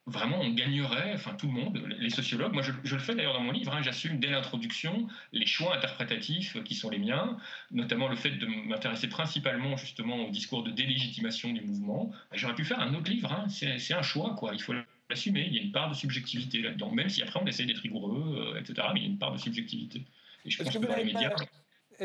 vraiment 0.07 0.41
on 0.41 0.51
gagnerait, 0.51 1.13
enfin 1.15 1.35
tout 1.35 1.47
le 1.47 1.53
monde, 1.53 1.83
les 1.99 2.11
sociologues, 2.11 2.53
moi 2.53 2.63
je, 2.63 2.73
le 2.73 3.01
fais 3.01 3.15
d'ailleurs 3.15 3.33
dans 3.33 3.41
mon 3.41 3.53
livre, 3.53 3.73
hein, 3.75 3.83
j'assume 3.83 4.19
dès 4.19 4.29
l'introduction 4.29 5.09
les 5.33 5.47
choix 5.47 5.75
interprétatifs 5.75 6.63
qui 6.65 6.75
sont 6.75 6.91
les 6.91 6.99
miens, 6.99 7.39
notamment 7.71 8.09
le 8.09 8.17
fait 8.17 8.33
de 8.33 8.47
m'intéresser 8.47 9.09
principalement 9.09 9.77
justement 9.77 10.27
au 10.27 10.31
discours 10.31 10.63
de 10.63 10.71
délégitimation 10.71 11.53
du 11.53 11.63
mouvement. 11.63 12.13
J'aurais 12.33 12.55
pu 12.55 12.65
faire 12.65 12.81
un 12.81 12.95
autre 12.95 13.11
livre, 13.11 13.33
hein, 13.33 13.49
c'est 13.49 13.95
un 13.95 14.03
choix, 14.03 14.35
quoi. 14.35 14.53
il 14.53 14.61
faut 14.61 14.75
l'assumer, 15.09 15.47
il 15.47 15.55
y 15.55 15.59
a 15.59 15.63
une 15.63 15.73
part 15.73 15.89
de 15.89 15.95
subjectivité 15.95 16.61
là-dedans, 16.61 16.91
même 16.91 17.09
si 17.09 17.23
après 17.23 17.41
on 17.43 17.47
essaie 17.47 17.65
d'être 17.65 17.79
rigoureux, 17.79 18.55
euh, 18.55 18.61
etc., 18.61 18.89
mais 18.93 19.01
il 19.01 19.03
y 19.05 19.07
a 19.07 19.11
une 19.11 19.19
part 19.19 19.33
de 19.33 19.39
subjectivité. 19.39 20.05
Est-ce 20.45 20.63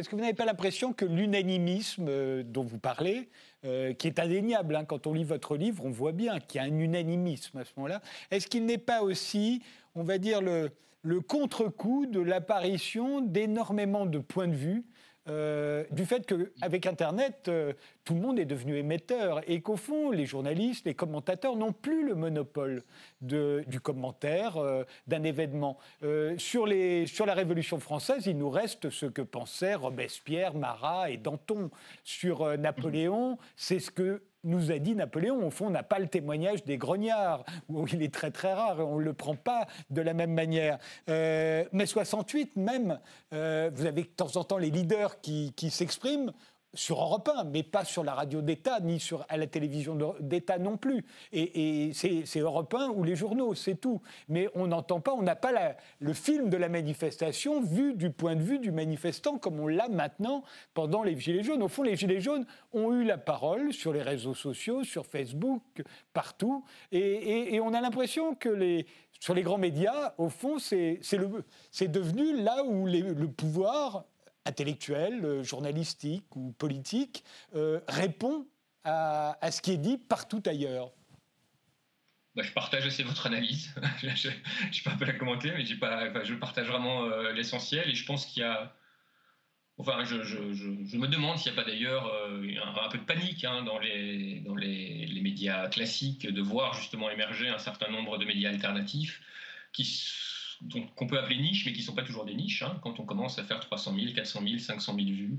que, 0.07 0.15
vous 0.15 0.21
n'avez 0.21 0.33
pas 0.33 0.45
l'impression 0.45 0.93
que 0.93 1.05
l'unanimisme 1.05 2.05
euh, 2.07 2.43
dont 2.43 2.63
vous 2.63 2.77
parlez, 2.77 3.29
euh, 3.65 3.93
qui 3.93 4.07
est 4.07 4.19
indéniable, 4.19 4.75
hein, 4.75 4.85
quand 4.85 5.07
on 5.07 5.13
lit 5.13 5.23
votre 5.23 5.57
livre, 5.57 5.83
on 5.83 5.89
voit 5.89 6.11
bien 6.11 6.39
qu'il 6.39 6.61
y 6.61 6.63
a 6.63 6.67
un 6.67 6.79
unanimisme 6.79 7.57
à 7.57 7.65
ce 7.65 7.71
moment-là, 7.77 8.01
est-ce 8.31 8.47
qu'il 8.47 8.65
n'est 8.65 8.77
pas 8.77 9.01
aussi, 9.01 9.61
on 9.95 10.03
va 10.03 10.17
dire, 10.17 10.41
le, 10.41 10.69
le 11.01 11.21
contre-coup 11.21 12.05
de 12.05 12.19
l'apparition 12.19 13.21
d'énormément 13.21 14.05
de 14.05 14.19
points 14.19 14.47
de 14.47 14.55
vue 14.55 14.83
euh, 15.29 15.83
du 15.91 16.05
fait 16.05 16.25
qu'avec 16.25 16.85
Internet, 16.85 17.45
euh, 17.47 17.73
tout 18.03 18.15
le 18.15 18.21
monde 18.21 18.39
est 18.39 18.45
devenu 18.45 18.77
émetteur 18.77 19.41
et 19.47 19.61
qu'au 19.61 19.75
fond, 19.75 20.11
les 20.11 20.25
journalistes, 20.25 20.85
les 20.85 20.95
commentateurs 20.95 21.55
n'ont 21.55 21.73
plus 21.73 22.05
le 22.05 22.15
monopole 22.15 22.83
du 23.21 23.79
commentaire 23.81 24.57
d'un 25.07 25.23
événement. 25.23 25.77
sur, 26.37 26.65
les, 26.65 27.05
sur 27.05 27.25
la 27.25 27.33
Révolution 27.33 27.79
française, 27.79 28.25
il 28.25 28.37
nous 28.37 28.49
reste 28.49 28.89
ce 28.89 29.05
que 29.05 29.21
pensaient 29.21 29.75
Robespierre, 29.75 30.55
Marat 30.55 31.11
et 31.11 31.17
Danton. 31.17 31.69
Sur 32.03 32.57
Napoléon, 32.57 33.37
c'est 33.55 33.79
ce 33.79 33.91
que 33.91 34.23
nous 34.43 34.71
a 34.71 34.79
dit 34.79 34.95
Napoléon. 34.95 35.45
Au 35.45 35.49
fond, 35.49 35.67
on 35.67 35.71
n'a 35.71 35.83
pas 35.83 35.99
le 35.99 36.07
témoignage 36.07 36.63
des 36.63 36.77
grognards, 36.77 37.43
où 37.67 37.85
il 37.87 38.01
est 38.01 38.13
très 38.13 38.31
très 38.31 38.53
rare, 38.53 38.79
on 38.79 38.99
ne 38.99 39.03
le 39.03 39.13
prend 39.13 39.35
pas 39.35 39.67
de 39.89 40.01
la 40.01 40.13
même 40.13 40.33
manière. 40.33 40.79
Euh, 41.09 41.65
mais 41.71 41.85
68 41.85 42.55
même, 42.55 42.99
euh, 43.33 43.69
vous 43.73 43.85
avez 43.85 44.03
de 44.03 44.07
temps 44.07 44.35
en 44.35 44.43
temps 44.43 44.57
les 44.57 44.71
leaders 44.71 45.21
qui 45.21 45.69
s'expriment 45.69 46.33
sur 46.73 47.01
Europe 47.01 47.29
1, 47.33 47.45
mais 47.45 47.63
pas 47.63 47.83
sur 47.83 48.03
la 48.03 48.13
radio 48.13 48.41
d'État, 48.41 48.79
ni 48.79 48.99
sur, 48.99 49.25
à 49.29 49.37
la 49.37 49.47
télévision 49.47 49.97
d'État 50.19 50.59
non 50.59 50.77
plus. 50.77 51.05
Et, 51.31 51.91
c'est 51.93 52.39
Europe 52.39 52.73
1 52.73 52.89
ou 52.89 53.03
les 53.03 53.15
journaux, 53.15 53.55
c'est 53.55 53.75
tout. 53.75 54.01
Mais 54.27 54.49
on 54.53 54.67
n'entend 54.67 54.99
pas, 54.99 55.13
on 55.13 55.21
n'a 55.21 55.35
pas 55.35 55.51
le 55.99 56.13
film 56.13 56.49
de 56.49 56.57
la 56.57 56.69
manifestation 56.69 57.61
vu 57.61 57.93
du 57.93 58.11
point 58.11 58.35
de 58.35 58.41
vue 58.41 58.59
du 58.59 58.71
manifestant 58.71 59.37
comme 59.37 59.59
on 59.59 59.67
l'a 59.67 59.89
maintenant 59.89 60.43
pendant 60.73 61.03
les 61.03 61.19
Gilets 61.19 61.43
jaunes. 61.43 61.63
Au 61.63 61.67
fond, 61.67 61.83
les 61.83 61.95
Gilets 61.95 62.21
jaunes 62.21 62.45
ont 62.71 62.93
eu 62.93 63.03
la 63.03 63.17
parole 63.17 63.73
sur 63.73 63.91
les 63.91 64.01
réseaux 64.01 64.35
sociaux, 64.35 64.83
sur 64.83 65.05
Facebook, 65.05 65.63
partout. 66.13 66.63
Et, 66.91 67.59
on 67.61 67.73
a 67.73 67.81
l'impression 67.81 68.35
que 68.35 68.83
sur 69.19 69.33
les 69.33 69.41
grands 69.41 69.57
médias, 69.57 70.13
au 70.17 70.29
fond, 70.29 70.59
c'est 70.59 70.99
devenu 71.81 72.41
là 72.41 72.63
où 72.63 72.85
le 72.85 73.27
pouvoir 73.27 74.05
intellectuel, 74.49 75.23
euh, 75.23 75.43
journalistique 75.43 76.35
ou 76.35 76.51
politique, 76.51 77.23
euh, 77.55 77.79
répond 77.87 78.47
à, 78.83 79.37
ce 79.51 79.61
qui 79.61 79.71
est 79.71 79.77
dit 79.77 79.97
partout 79.97 80.41
ailleurs 80.45 80.91
bah, 82.35 82.43
je 82.43 82.51
partage 82.53 82.85
assez 82.85 83.03
votre 83.03 83.25
analyse. 83.25 83.73
je 84.01 84.29
ne 84.29 84.83
peux 84.83 84.97
pas 84.97 85.05
la 85.05 85.13
commenter, 85.13 85.51
mais 85.51 85.65
pas, 85.75 86.23
je 86.23 86.33
partage 86.35 86.67
vraiment 86.67 87.03
euh, 87.05 87.33
l'essentiel. 87.33 87.89
Et 87.89 87.95
je 87.95 88.05
pense 88.05 88.25
qu'il 88.25 88.41
y 88.41 88.45
a. 88.45 88.73
Enfin, 89.77 90.03
je, 90.05 90.17
me 90.97 91.07
demande 91.07 91.37
s'il 91.37 91.51
n'y 91.51 91.57
a 91.57 91.61
pas 91.63 91.69
d'ailleurs 91.69 92.11
un, 92.85 92.89
peu 92.89 92.97
de 92.97 93.03
panique 93.03 93.45
hein, 93.45 93.63
dans, 93.63 93.79
les, 93.79 94.41
dans 94.41 94.55
les, 94.55 95.05
les, 95.05 95.21
médias 95.21 95.69
classiques 95.69 96.27
de 96.27 96.41
voir 96.41 96.73
justement 96.73 97.09
émerger 97.09 97.47
un 97.47 97.59
certain 97.59 97.89
nombre 97.89 98.17
de 98.17 98.25
médias 98.25 98.49
alternatifs 98.49 99.21
qui 99.71 99.85
qu'on 100.95 101.07
peut 101.07 101.17
appeler 101.17 101.37
niche, 101.37 101.65
mais 101.65 101.73
qui 101.73 101.79
ne 101.79 101.85
sont 101.85 101.95
pas 101.95 102.03
toujours 102.03 102.25
des 102.25 102.35
niches, 102.35 102.63
hein, 102.63 102.77
quand 102.81 102.99
on 102.99 103.05
commence 103.05 103.39
à 103.39 103.43
faire 103.43 103.59
300 103.59 103.95
000, 103.95 104.13
400 104.13 104.41
000, 104.45 104.57
500 104.59 104.95
000 104.95 105.07
vues, 105.07 105.37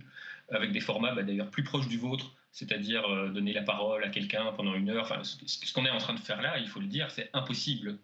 avec 0.50 0.72
des 0.72 0.80
formats 0.80 1.14
bah, 1.14 1.22
d'ailleurs 1.22 1.50
plus 1.50 1.62
proches 1.62 1.88
du 1.88 1.98
vôtre, 1.98 2.32
c'est-à-dire 2.52 3.04
euh, 3.06 3.28
donner 3.28 3.52
la 3.52 3.62
parole 3.62 4.02
à 4.04 4.08
quelqu'un 4.08 4.52
pendant 4.52 4.74
une 4.74 4.88
heure. 4.90 5.02
Enfin, 5.04 5.22
ce 5.22 5.72
qu'on 5.72 5.84
est 5.84 5.90
en 5.90 5.98
train 5.98 6.14
de 6.14 6.20
faire 6.20 6.42
là, 6.42 6.58
il 6.58 6.68
faut 6.68 6.80
le 6.80 6.86
dire, 6.86 7.10
c'est 7.10 7.30
impossible 7.32 7.98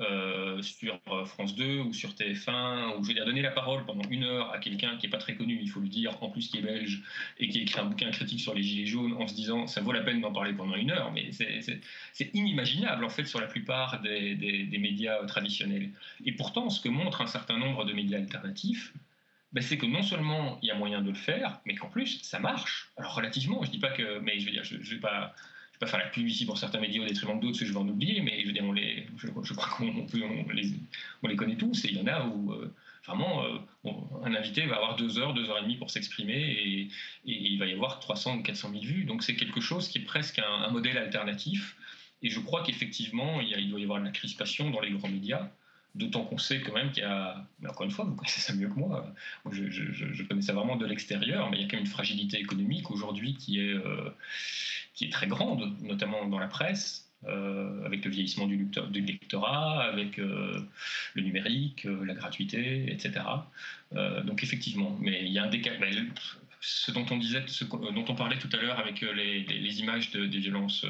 euh, 0.00 0.62
sur 0.62 1.00
euh, 1.08 1.24
France 1.24 1.54
2 1.54 1.80
ou 1.80 1.92
sur 1.92 2.10
TF1, 2.10 2.96
où 2.96 3.02
je 3.02 3.08
veux 3.08 3.14
dire 3.14 3.24
donner 3.24 3.42
la 3.42 3.50
parole 3.50 3.84
pendant 3.84 4.08
une 4.08 4.24
heure 4.24 4.52
à 4.52 4.58
quelqu'un 4.58 4.96
qui 4.96 5.06
n'est 5.06 5.10
pas 5.10 5.18
très 5.18 5.34
connu, 5.34 5.58
il 5.60 5.68
faut 5.68 5.80
le 5.80 5.88
dire, 5.88 6.22
en 6.22 6.30
plus 6.30 6.48
qui 6.48 6.58
est 6.58 6.62
belge 6.62 7.02
et 7.38 7.48
qui 7.48 7.58
a 7.58 7.62
écrit 7.62 7.80
un 7.80 7.86
bouquin 7.86 8.10
critique 8.10 8.40
sur 8.40 8.54
les 8.54 8.62
Gilets 8.62 8.86
jaunes 8.86 9.14
en 9.14 9.26
se 9.26 9.34
disant 9.34 9.66
ça 9.66 9.80
vaut 9.80 9.92
la 9.92 10.02
peine 10.02 10.20
d'en 10.20 10.32
parler 10.32 10.52
pendant 10.52 10.76
une 10.76 10.90
heure, 10.90 11.12
mais 11.12 11.30
c'est 11.32 12.34
inimaginable 12.34 13.04
en 13.04 13.10
fait 13.10 13.24
sur 13.24 13.40
la 13.40 13.46
plupart 13.46 14.00
des, 14.00 14.34
des, 14.34 14.78
médias 14.78 15.24
traditionnels. 15.26 15.90
Et 16.24 16.32
pourtant, 16.32 16.70
ce 16.70 16.80
que 16.80 16.88
montre 16.88 17.20
un 17.20 17.26
certain 17.26 17.58
nombre 17.58 17.84
de 17.84 17.92
médias 17.92 18.18
alternatifs, 18.18 18.92
ben, 19.52 19.62
c'est 19.62 19.78
que 19.78 19.86
non 19.86 20.02
seulement 20.02 20.58
il 20.62 20.68
y 20.68 20.70
a 20.70 20.74
moyen 20.74 21.02
de 21.02 21.08
le 21.08 21.16
faire, 21.16 21.60
mais 21.66 21.74
qu'en 21.74 21.88
plus 21.88 22.20
ça 22.22 22.38
marche. 22.38 22.90
Alors 22.96 23.14
relativement, 23.14 23.62
je 23.64 23.70
dis 23.70 23.78
pas 23.78 23.90
que, 23.90 24.20
mais 24.20 24.38
je 24.38 24.46
veux 24.46 24.52
dire, 24.52 24.64
je, 24.64 24.76
je 24.80 24.94
vais 24.94 25.00
pas 25.00 25.34
pas 25.80 25.86
faire 25.86 25.98
la 25.98 26.06
pub 26.06 26.28
ici 26.28 26.44
pour 26.44 26.58
certains 26.58 26.78
médias 26.78 27.02
au 27.02 27.06
détriment 27.06 27.40
d'autres, 27.40 27.58
je 27.58 27.72
vais 27.72 27.78
en 27.78 27.88
oublier, 27.88 28.20
mais 28.20 28.44
je 28.44 28.62
on 28.62 28.72
les, 28.72 29.06
je, 29.16 29.54
crois 29.54 29.68
qu'on 29.70 29.88
on 29.88 30.52
les, 30.52 30.74
on 31.22 31.26
les 31.28 31.36
connaît 31.36 31.56
tous, 31.56 31.86
et 31.86 31.88
il 31.88 31.96
y 31.96 32.00
en 32.02 32.06
a 32.06 32.26
où 32.26 32.52
euh, 32.52 32.72
vraiment 33.06 33.44
euh, 33.44 33.90
un 34.22 34.34
invité 34.34 34.66
va 34.66 34.76
avoir 34.76 34.96
deux 34.96 35.18
heures, 35.18 35.32
deux 35.32 35.48
heures 35.48 35.58
et 35.58 35.62
demie 35.62 35.78
pour 35.78 35.90
s'exprimer, 35.90 36.38
et, 36.38 36.88
il 37.24 37.58
va 37.58 37.66
y 37.66 37.72
avoir 37.72 37.98
300 37.98 38.36
ou 38.36 38.42
400 38.42 38.70
000 38.72 38.84
vues. 38.84 39.04
Donc 39.04 39.22
c'est 39.22 39.34
quelque 39.36 39.62
chose 39.62 39.88
qui 39.88 39.98
est 39.98 40.04
presque 40.04 40.38
un, 40.38 40.70
modèle 40.70 40.98
alternatif, 40.98 41.76
et 42.22 42.28
je 42.28 42.40
crois 42.40 42.62
qu'effectivement, 42.62 43.40
il, 43.40 43.48
il, 43.58 43.70
doit 43.70 43.80
y 43.80 43.84
avoir 43.84 44.00
de 44.00 44.04
la 44.04 44.12
crispation 44.12 44.70
dans 44.70 44.80
les 44.80 44.90
grands 44.90 45.08
médias. 45.08 45.48
D'autant 45.96 46.24
qu'on 46.24 46.38
sait 46.38 46.60
quand 46.60 46.72
même 46.72 46.92
qu'il 46.92 47.02
y 47.02 47.06
a, 47.06 47.44
mais 47.58 47.68
encore 47.68 47.82
une 47.82 47.90
fois, 47.90 48.04
vous 48.04 48.14
connaissez 48.14 48.40
ça 48.40 48.54
mieux 48.54 48.68
que 48.68 48.78
moi, 48.78 49.12
je, 49.50 49.68
je, 49.70 49.90
je 49.90 50.22
connais 50.22 50.40
ça 50.40 50.52
vraiment 50.52 50.76
de 50.76 50.86
l'extérieur, 50.86 51.50
mais 51.50 51.56
il 51.56 51.62
y 51.62 51.64
a 51.64 51.68
quand 51.68 51.78
même 51.78 51.84
une 51.84 51.90
fragilité 51.90 52.38
économique 52.38 52.92
aujourd'hui 52.92 53.34
qui 53.34 53.58
est, 53.58 53.72
euh, 53.72 54.08
qui 55.00 55.06
est 55.06 55.10
très 55.10 55.28
grande, 55.28 55.74
notamment 55.80 56.26
dans 56.26 56.38
la 56.38 56.46
presse, 56.46 57.10
euh, 57.26 57.86
avec 57.86 58.04
le 58.04 58.10
vieillissement 58.10 58.46
du, 58.46 58.68
du 58.90 59.00
lectorat, 59.00 59.82
avec 59.84 60.18
euh, 60.18 60.60
le 61.14 61.22
numérique, 61.22 61.86
euh, 61.86 62.04
la 62.04 62.12
gratuité, 62.12 62.92
etc. 62.92 63.24
donc 64.24 64.42
effectivement, 64.42 64.98
mais 65.00 65.22
il 65.22 65.32
y 65.32 65.38
a 65.38 65.44
un 65.44 65.48
décalage. 65.48 66.04
Ce 66.60 66.90
dont 66.90 67.06
on 67.10 67.16
disait, 67.16 67.42
ce 67.46 67.64
dont 67.64 68.04
on 68.06 68.14
parlait 68.14 68.38
tout 68.38 68.50
à 68.52 68.58
l'heure 68.58 68.78
avec 68.78 69.00
les, 69.00 69.80
images 69.80 70.10
de, 70.10 70.26
des 70.26 70.38
violences, 70.38 70.84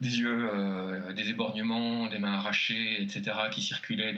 des 0.00 0.18
yeux, 0.18 0.50
des 1.14 1.30
éborgnements, 1.30 2.08
des 2.08 2.18
mains 2.18 2.32
arrachées, 2.32 3.00
etc., 3.00 3.22
qui 3.52 3.62
circulaient 3.62 4.16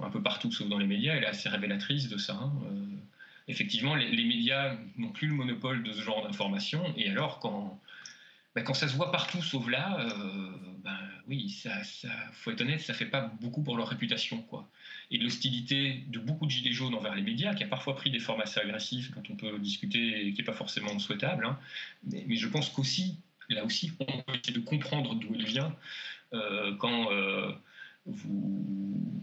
un 0.00 0.10
peu 0.10 0.22
partout, 0.22 0.50
sauf 0.50 0.66
dans 0.66 0.78
les 0.78 0.86
médias, 0.86 1.14
elle 1.14 1.24
est 1.24 1.34
assez 1.36 1.50
révélatrice 1.50 2.08
de 2.08 2.16
ça. 2.16 2.40
Hein. 2.42 2.52
effectivement, 3.48 3.94
les, 3.94 4.10
les 4.10 4.24
médias 4.24 4.76
n'ont 4.96 5.12
plus 5.12 5.28
le 5.28 5.34
monopole 5.34 5.82
de 5.82 5.92
ce 5.92 6.00
genre 6.00 6.22
d'informations, 6.26 6.94
et 6.96 7.10
alors 7.10 7.38
quand 7.38 7.78
bah, 8.58 8.64
quand 8.64 8.74
ça 8.74 8.88
se 8.88 8.96
voit 8.96 9.12
partout 9.12 9.42
sauf 9.42 9.68
là, 9.68 10.06
ben 10.84 10.98
oui, 11.28 11.50
ça, 11.50 11.70
faut 12.32 12.50
être 12.50 12.62
honnête, 12.62 12.80
ça 12.80 12.94
fait 12.94 13.06
pas 13.06 13.32
beaucoup 13.40 13.62
pour 13.62 13.76
leur 13.76 13.88
réputation, 13.88 14.42
quoi. 14.42 14.68
Et 15.10 15.18
l'hostilité 15.18 16.04
de 16.08 16.18
beaucoup 16.18 16.46
de 16.46 16.50
gilets 16.50 16.72
jaunes 16.72 16.94
envers 16.94 17.14
les 17.14 17.22
médias, 17.22 17.54
qui 17.54 17.62
a 17.64 17.66
parfois 17.66 17.94
pris 17.94 18.10
des 18.10 18.18
formes 18.18 18.40
assez 18.40 18.58
agressives 18.60 19.12
quand 19.14 19.30
on 19.30 19.36
peut 19.36 19.58
discuter, 19.58 20.26
et 20.26 20.32
qui 20.32 20.38
n'est 20.38 20.46
pas 20.46 20.54
forcément 20.54 20.98
souhaitable. 20.98 21.44
Hein. 21.46 21.58
Mais, 22.04 22.36
je 22.36 22.48
pense 22.48 22.70
qu'aussi, 22.70 23.18
là 23.50 23.64
aussi, 23.64 23.92
on 24.00 24.22
peut 24.22 24.34
essayer 24.34 24.54
de 24.54 24.64
comprendre 24.64 25.14
d'où 25.14 25.34
elle 25.34 25.44
vient 25.44 25.74
euh, 26.32 26.74
quand. 26.76 27.12
Euh, 27.12 27.52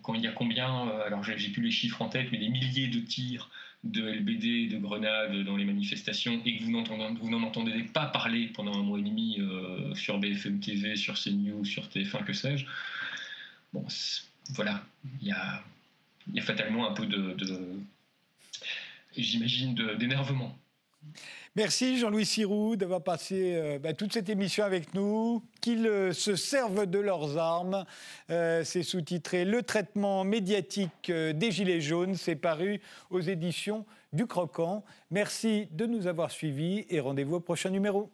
quand 0.04 0.14
il 0.14 0.22
y 0.22 0.28
a 0.28 0.32
combien, 0.32 0.90
alors 1.08 1.24
j'ai 1.24 1.50
plus 1.50 1.64
les 1.64 1.72
chiffres 1.72 2.00
en 2.04 2.10
tête, 2.10 2.28
mais 2.32 2.38
des 2.38 2.50
milliers 2.50 2.88
de 2.88 3.00
tirs 3.00 3.50
de 3.86 4.10
LBD, 4.10 4.74
de 4.74 4.78
grenades 4.78 5.44
dans 5.44 5.56
les 5.56 5.66
manifestations 5.66 6.42
et 6.46 6.58
que 6.58 6.64
vous 6.64 7.30
n'en 7.30 7.44
entendez 7.44 7.84
pas 7.84 8.08
parler 8.08 8.48
pendant 8.48 8.74
un 8.74 8.84
mois 8.84 9.00
et 9.00 9.04
demi 9.04 9.38
euh, 9.40 9.94
sur 9.96 10.18
BFM 10.20 10.60
TV, 10.60 10.96
sur 10.96 11.16
CNews, 11.16 11.64
sur 11.66 11.84
TF1, 11.88 12.24
que 12.26 12.34
sais-je, 12.34 12.66
bon, 13.74 13.86
voilà, 14.50 14.84
il 15.22 15.28
y 15.28 15.32
a, 15.32 15.64
y 16.34 16.40
a, 16.40 16.44
fatalement 16.44 16.90
un 16.90 16.94
peu 16.94 17.06
de 17.06 17.36
j'imagine, 19.18 19.76
d'énervement. 19.98 20.58
Merci 21.58 21.98
Jean-Louis 21.98 22.26
Sirou 22.26 22.76
d'avoir 22.76 23.02
passé 23.02 23.54
euh, 23.56 23.80
bah, 23.80 23.94
toute 23.94 24.12
cette 24.12 24.28
émission 24.28 24.66
avec 24.66 24.94
nous. 24.94 25.42
Qu'ils 25.62 25.88
euh, 25.88 26.12
se 26.12 26.36
servent 26.36 26.86
de 26.86 27.00
leurs 27.00 27.38
armes. 27.38 27.86
Euh, 28.30 28.66
c'est 28.66 28.84
sous-titré 28.84 29.46
Le 29.46 29.64
traitement 29.64 30.26
médiatique 30.26 31.10
des 31.10 31.52
Gilets 31.52 31.80
jaunes. 31.80 32.16
C'est 32.16 32.36
paru 32.36 32.82
aux 33.10 33.22
éditions 33.22 33.86
du 34.12 34.28
Croquant. 34.28 34.84
Merci 35.12 35.70
de 35.72 35.86
nous 35.86 36.08
avoir 36.08 36.30
suivis 36.30 36.86
et 36.90 37.00
rendez-vous 37.00 37.36
au 37.36 37.40
prochain 37.40 37.70
numéro. 37.70 38.12